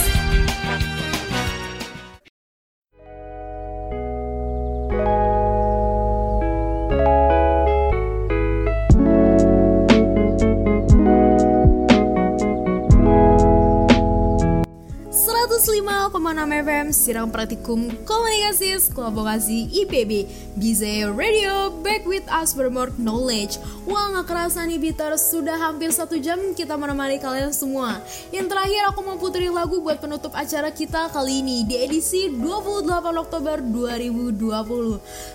FM 16.33 16.97
Sirang 16.97 17.29
Praktikum 17.29 17.93
Komunikasi 18.09 18.81
Sekolah 18.81 19.13
Vokasi 19.13 19.69
IPB 19.85 20.25
Bize 20.57 21.05
Radio 21.13 21.69
Back 21.85 22.09
with 22.09 22.25
us 22.33 22.57
for 22.57 22.73
more 22.73 22.89
knowledge. 22.97 23.61
Wah 23.85 24.09
gak 24.17 24.33
kerasa 24.33 24.65
nih 24.65 24.81
Bitar. 24.81 25.13
Sudah 25.21 25.61
hampir 25.61 25.93
satu 25.93 26.17
jam 26.17 26.41
kita 26.57 26.73
menemani 26.81 27.21
kalian 27.21 27.53
semua. 27.53 28.01
Yang 28.33 28.49
terakhir 28.49 28.83
aku 28.89 29.01
mau 29.05 29.21
puterin 29.21 29.53
lagu 29.53 29.85
buat 29.85 30.01
penutup 30.01 30.33
acara 30.33 30.73
kita 30.73 31.13
kali 31.13 31.45
ini 31.45 31.69
Di 31.69 31.85
edisi 31.85 32.33
28 32.33 32.89
Oktober 33.13 33.61
2020 33.61 34.41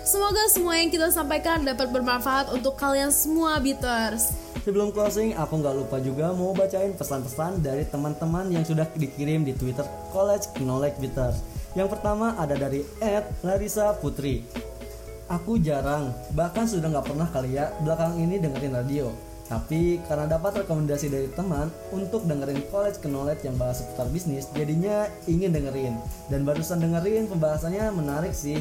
Semoga 0.02 0.42
semua 0.50 0.74
yang 0.82 0.90
kita 0.90 1.14
sampaikan 1.14 1.62
dapat 1.62 1.94
bermanfaat 1.94 2.50
untuk 2.50 2.74
kalian 2.74 3.14
semua 3.14 3.62
Beaters 3.62 4.48
Sebelum 4.68 4.92
closing, 4.92 5.32
aku 5.32 5.64
nggak 5.64 5.74
lupa 5.80 5.96
juga 5.96 6.28
mau 6.36 6.52
bacain 6.52 6.92
pesan-pesan 6.92 7.64
dari 7.64 7.88
teman-teman 7.88 8.52
yang 8.52 8.64
sudah 8.68 8.84
dikirim 9.00 9.40
di 9.40 9.56
Twitter 9.56 9.86
College 10.12 10.44
Knowledge 10.60 10.87
Bitters. 10.96 11.44
Yang 11.76 12.00
pertama 12.00 12.32
ada 12.40 12.56
dari 12.56 12.80
Ed 13.04 13.28
Larissa 13.44 13.92
Putri. 14.00 14.48
Aku 15.28 15.60
jarang, 15.60 16.16
bahkan 16.32 16.64
sudah 16.64 16.88
nggak 16.88 17.12
pernah 17.12 17.28
kali 17.28 17.60
ya 17.60 17.68
belakang 17.84 18.16
ini 18.16 18.40
dengerin 18.40 18.72
radio. 18.72 19.12
Tapi 19.48 20.00
karena 20.04 20.28
dapat 20.28 20.64
rekomendasi 20.64 21.08
dari 21.08 21.28
teman 21.32 21.72
untuk 21.92 22.24
dengerin 22.28 22.68
College 22.68 23.00
Knowledge 23.04 23.48
yang 23.48 23.56
bahas 23.56 23.80
seputar 23.80 24.08
bisnis, 24.12 24.48
jadinya 24.52 25.08
ingin 25.24 25.52
dengerin. 25.56 25.96
Dan 26.28 26.44
barusan 26.44 26.84
dengerin 26.84 27.28
pembahasannya 27.32 27.88
menarik 27.96 28.36
sih. 28.36 28.60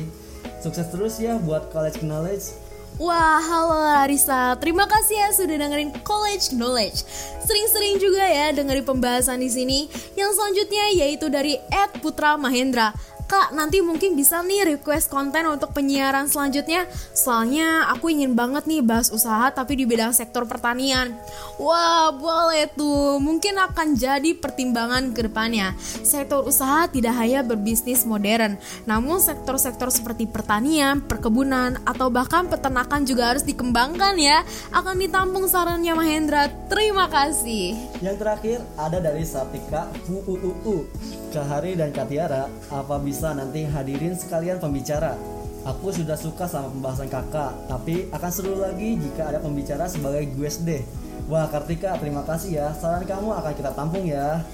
Sukses 0.64 0.88
terus 0.88 1.20
ya 1.20 1.36
buat 1.44 1.72
College 1.76 2.04
Knowledge. 2.04 2.67
Wah, 2.98 3.38
halo 3.46 3.78
Larissa. 3.78 4.58
Terima 4.58 4.90
kasih 4.90 5.22
ya 5.22 5.30
sudah 5.30 5.54
dengerin 5.54 5.94
College 6.02 6.50
Knowledge. 6.58 7.06
Sering-sering 7.46 8.02
juga 8.02 8.26
ya 8.26 8.50
dengerin 8.50 8.82
pembahasan 8.82 9.38
di 9.38 9.54
sini. 9.54 9.86
Yang 10.18 10.34
selanjutnya 10.34 10.86
yaitu 11.06 11.30
dari 11.30 11.62
Ed 11.70 12.02
Putra 12.02 12.42
Mahendra. 12.42 12.98
Kak, 13.28 13.52
nanti 13.52 13.84
mungkin 13.84 14.16
bisa 14.16 14.40
nih 14.40 14.80
request 14.80 15.12
konten 15.12 15.44
untuk 15.52 15.76
penyiaran 15.76 16.32
selanjutnya. 16.32 16.88
Soalnya 17.12 17.92
aku 17.92 18.08
ingin 18.08 18.40
banget 18.40 18.64
nih 18.64 18.80
bahas 18.80 19.12
usaha 19.12 19.52
tapi 19.52 19.76
di 19.76 19.84
bidang 19.84 20.16
sektor 20.16 20.48
pertanian. 20.48 21.12
Wah, 21.60 22.16
boleh 22.16 22.72
tuh. 22.72 23.20
Mungkin 23.20 23.60
akan 23.60 24.00
jadi 24.00 24.32
pertimbangan 24.32 25.12
ke 25.12 25.28
depannya. 25.28 25.76
Sektor 26.08 26.48
usaha 26.48 26.88
tidak 26.88 27.20
hanya 27.20 27.44
berbisnis 27.44 28.08
modern, 28.08 28.56
namun 28.88 29.20
sektor-sektor 29.20 29.92
seperti 29.92 30.24
pertanian, 30.24 31.04
perkebunan, 31.04 31.84
atau 31.84 32.08
bahkan 32.08 32.48
peternakan 32.48 33.04
juga 33.04 33.36
harus 33.36 33.44
dikembangkan 33.44 34.16
ya. 34.16 34.48
Akan 34.72 35.04
ditampung 35.04 35.52
sarannya 35.52 35.92
Mahendra. 36.00 36.48
Terima 36.72 37.12
kasih. 37.12 37.76
Yang 38.00 38.24
terakhir 38.24 38.58
ada 38.80 39.04
dari 39.04 39.28
Satika 39.28 39.92
UUUU. 40.08 40.88
Kahari 41.28 41.76
dan 41.76 41.92
Katiara, 41.92 42.48
apa 42.72 42.96
bisa 43.04 43.17
nanti 43.22 43.66
hadirin 43.66 44.14
sekalian 44.14 44.62
pembicara? 44.62 45.18
Aku 45.66 45.92
sudah 45.92 46.16
suka 46.16 46.48
sama 46.48 46.72
pembahasan 46.72 47.12
kakak, 47.12 47.52
tapi 47.68 48.08
akan 48.14 48.32
seru 48.32 48.56
lagi 48.56 48.96
jika 48.96 49.34
ada 49.34 49.40
pembicara 49.44 49.90
sebagai 49.90 50.30
guest 50.38 50.64
deh. 50.64 50.80
Wah 51.28 51.50
Kartika, 51.52 52.00
terima 52.00 52.24
kasih 52.24 52.56
ya. 52.56 52.68
Saran 52.78 53.04
kamu 53.04 53.36
akan 53.36 53.54
kita 53.58 53.76
tampung 53.76 54.08
ya. 54.08 54.46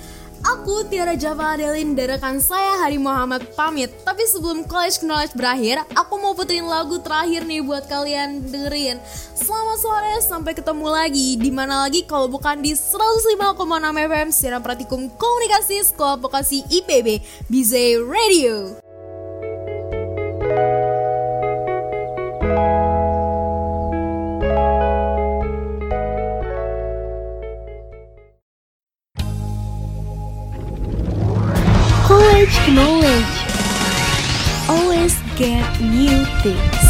Aku 0.43 0.83
Tiara 0.91 1.15
Java 1.15 1.55
Adelin 1.55 1.95
dari 1.95 2.19
rekan 2.19 2.35
saya 2.43 2.83
Hari 2.83 2.99
Muhammad 2.99 3.47
pamit. 3.55 3.95
Tapi 4.03 4.27
sebelum 4.27 4.67
College 4.67 4.99
Knowledge 4.99 5.39
berakhir 5.39 5.79
Aku 5.95 6.19
mau 6.19 6.35
puterin 6.35 6.67
lagu 6.67 6.99
terakhir 6.99 7.47
nih 7.47 7.63
buat 7.63 7.87
kalian 7.87 8.51
dengerin. 8.51 8.99
Selamat 9.39 9.79
sore, 9.79 10.15
sampai 10.19 10.51
ketemu 10.51 10.87
lagi. 10.91 11.39
Di 11.39 11.47
mana 11.47 11.87
lagi? 11.87 12.03
Kalau 12.03 12.27
bukan 12.27 12.59
di 12.59 12.75
105,6 12.75 13.55
FM 14.03 14.27
Siaran 14.35 14.59
Praktikum 14.59 15.07
Komunikasi 15.15 15.79
Sekolah 15.87 16.19
Vokasi 16.19 16.67
IPB 16.67 17.23
Bize 17.47 18.03
Radio 18.03 18.83
knowledge. 32.73 33.36
Always 34.67 35.19
get 35.38 35.79
new 35.79 36.25
things. 36.41 36.82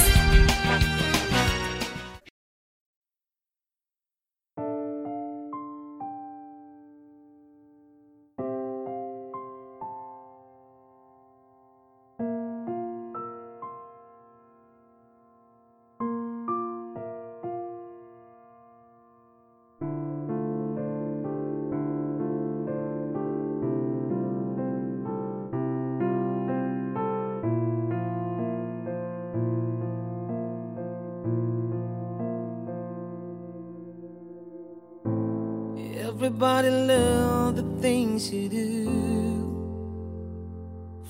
Everybody 36.24 36.70
love 36.70 37.58
the 37.58 37.64
things 37.82 38.32
you 38.32 38.48
do. 38.48 38.86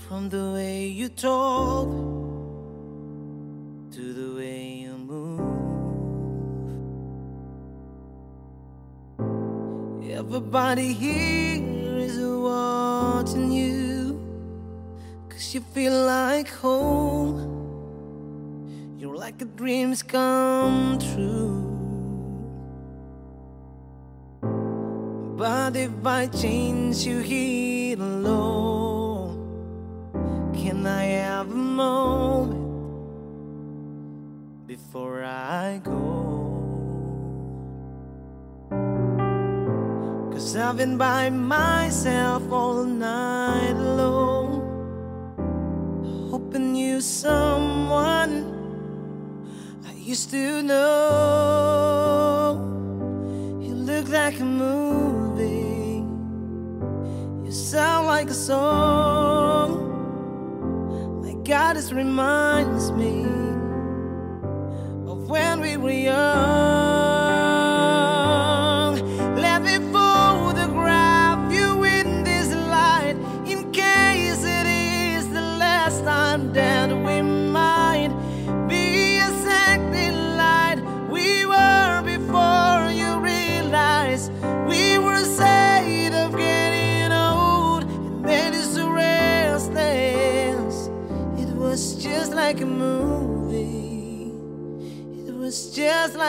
From 0.08 0.28
the 0.28 0.54
way 0.54 0.88
you 0.88 1.08
talk 1.08 1.88
To 3.92 4.14
the 4.20 4.36
way 4.36 4.64
you 4.82 4.98
move. 4.98 5.40
Everybody 10.10 10.94
here 10.94 12.00
is 12.00 12.18
watching 12.20 13.52
you. 13.52 14.20
Cause 15.30 15.54
you 15.54 15.62
feel 15.76 16.06
like 16.08 16.50
home. 16.50 17.38
You're 18.98 19.16
like 19.16 19.40
a 19.44 19.46
dream's 19.46 20.02
come 20.02 20.98
true 20.98 21.63
If 25.84 25.92
by 26.02 26.28
chance 26.28 27.06
you 27.06 27.20
here 27.20 28.00
alone, 28.00 29.36
can 30.56 30.88
I 30.88 31.04
have 31.28 31.52
a 31.52 31.56
moment 31.84 32.64
before 34.66 35.26
I 35.26 35.82
go? 35.84 36.00
Cause 40.32 40.56
I've 40.56 40.78
been 40.78 40.98
by 40.98 41.30
myself 41.30 42.50
all 42.50 42.86
night 42.86 43.76
alone, 43.76 44.62
hoping 46.32 46.76
you 46.78 47.02
someone 47.02 48.32
I 49.86 49.92
used 49.92 50.30
to 50.30 50.64
know. 50.64 51.76
You 53.60 53.74
look 53.76 54.08
like 54.08 54.40
a 54.40 54.46
movie. 54.46 54.83
Sound 57.74 58.06
like 58.06 58.30
a 58.30 58.36
song. 58.36 59.72
My 61.24 61.34
God, 61.44 61.76
this 61.76 61.92
reminds 61.92 62.92
me 62.92 63.24
of 65.12 65.28
when 65.28 65.60
we 65.60 65.78
were 65.78 65.90
young. 65.90 66.53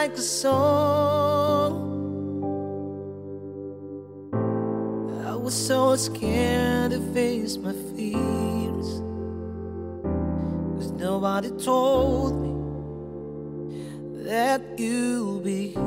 Like 0.09 0.18
a 0.18 0.20
song. 0.20 1.72
I 5.26 5.34
was 5.34 5.55
so 5.55 5.96
scared 5.96 6.90
to 6.90 7.00
face 7.14 7.57
my 7.57 7.72
fears. 7.96 9.00
Cause 10.74 10.90
nobody 10.90 11.50
told 11.52 12.34
me 12.44 12.52
that 14.28 14.61
you'll 14.76 15.40
be 15.40 15.68
here. 15.68 15.80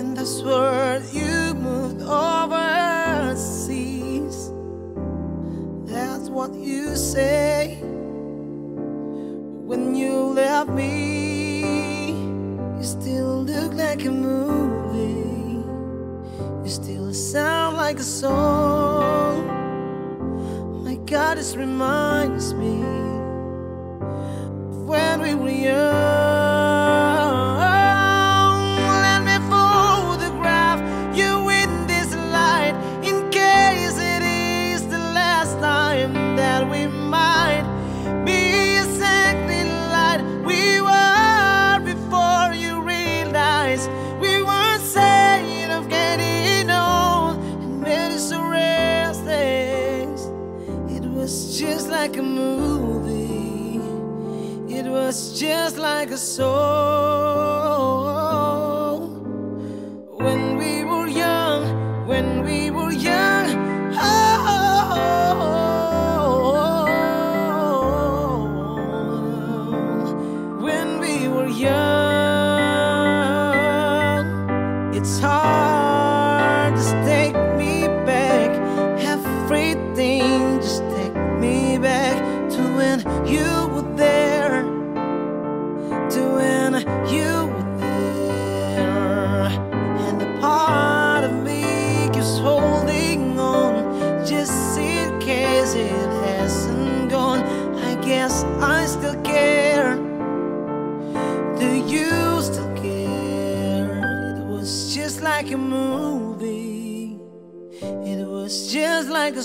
And 0.00 0.18
I 0.18 0.24
swear 0.24 1.02
you 1.14 1.54
moved 1.54 2.02
overseas. 2.02 2.92
That's 5.90 6.28
what 6.28 6.52
you 6.52 6.94
when 6.94 7.51
you 10.02 10.32
left 10.34 10.70
me. 10.70 12.10
You 12.78 12.84
still 12.84 13.42
look 13.42 13.72
like 13.74 14.04
a 14.04 14.10
movie. 14.10 15.64
You 16.64 16.70
still 16.70 17.12
sound 17.14 17.76
like 17.76 17.98
a 17.98 18.08
song. 18.22 19.36
My 20.84 20.96
God, 21.12 21.38
this 21.38 21.54
reminds 21.56 22.54
me 22.54 22.74
of 24.70 24.86
when 24.90 25.20
we 25.22 25.34
were 25.34 25.56
young. 25.68 26.21
Just 55.72 55.78
like 55.78 56.10
a 56.10 56.18
song. 56.18 57.61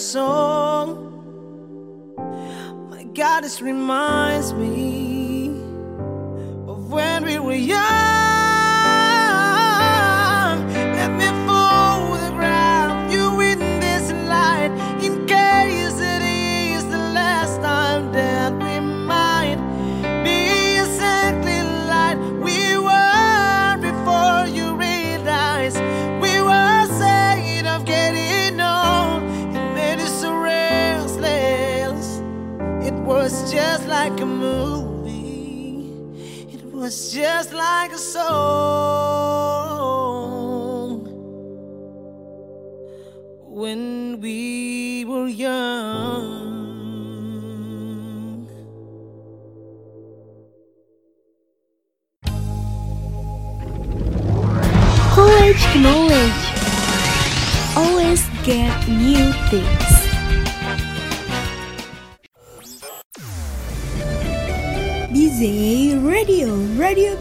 Song. 0.08 0.88
My 2.90 3.04
God, 3.04 3.44
this 3.44 3.62
reminds 3.62 4.54
me 4.54 4.77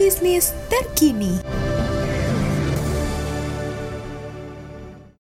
bisnis 0.07 0.55
terkini. 0.71 1.43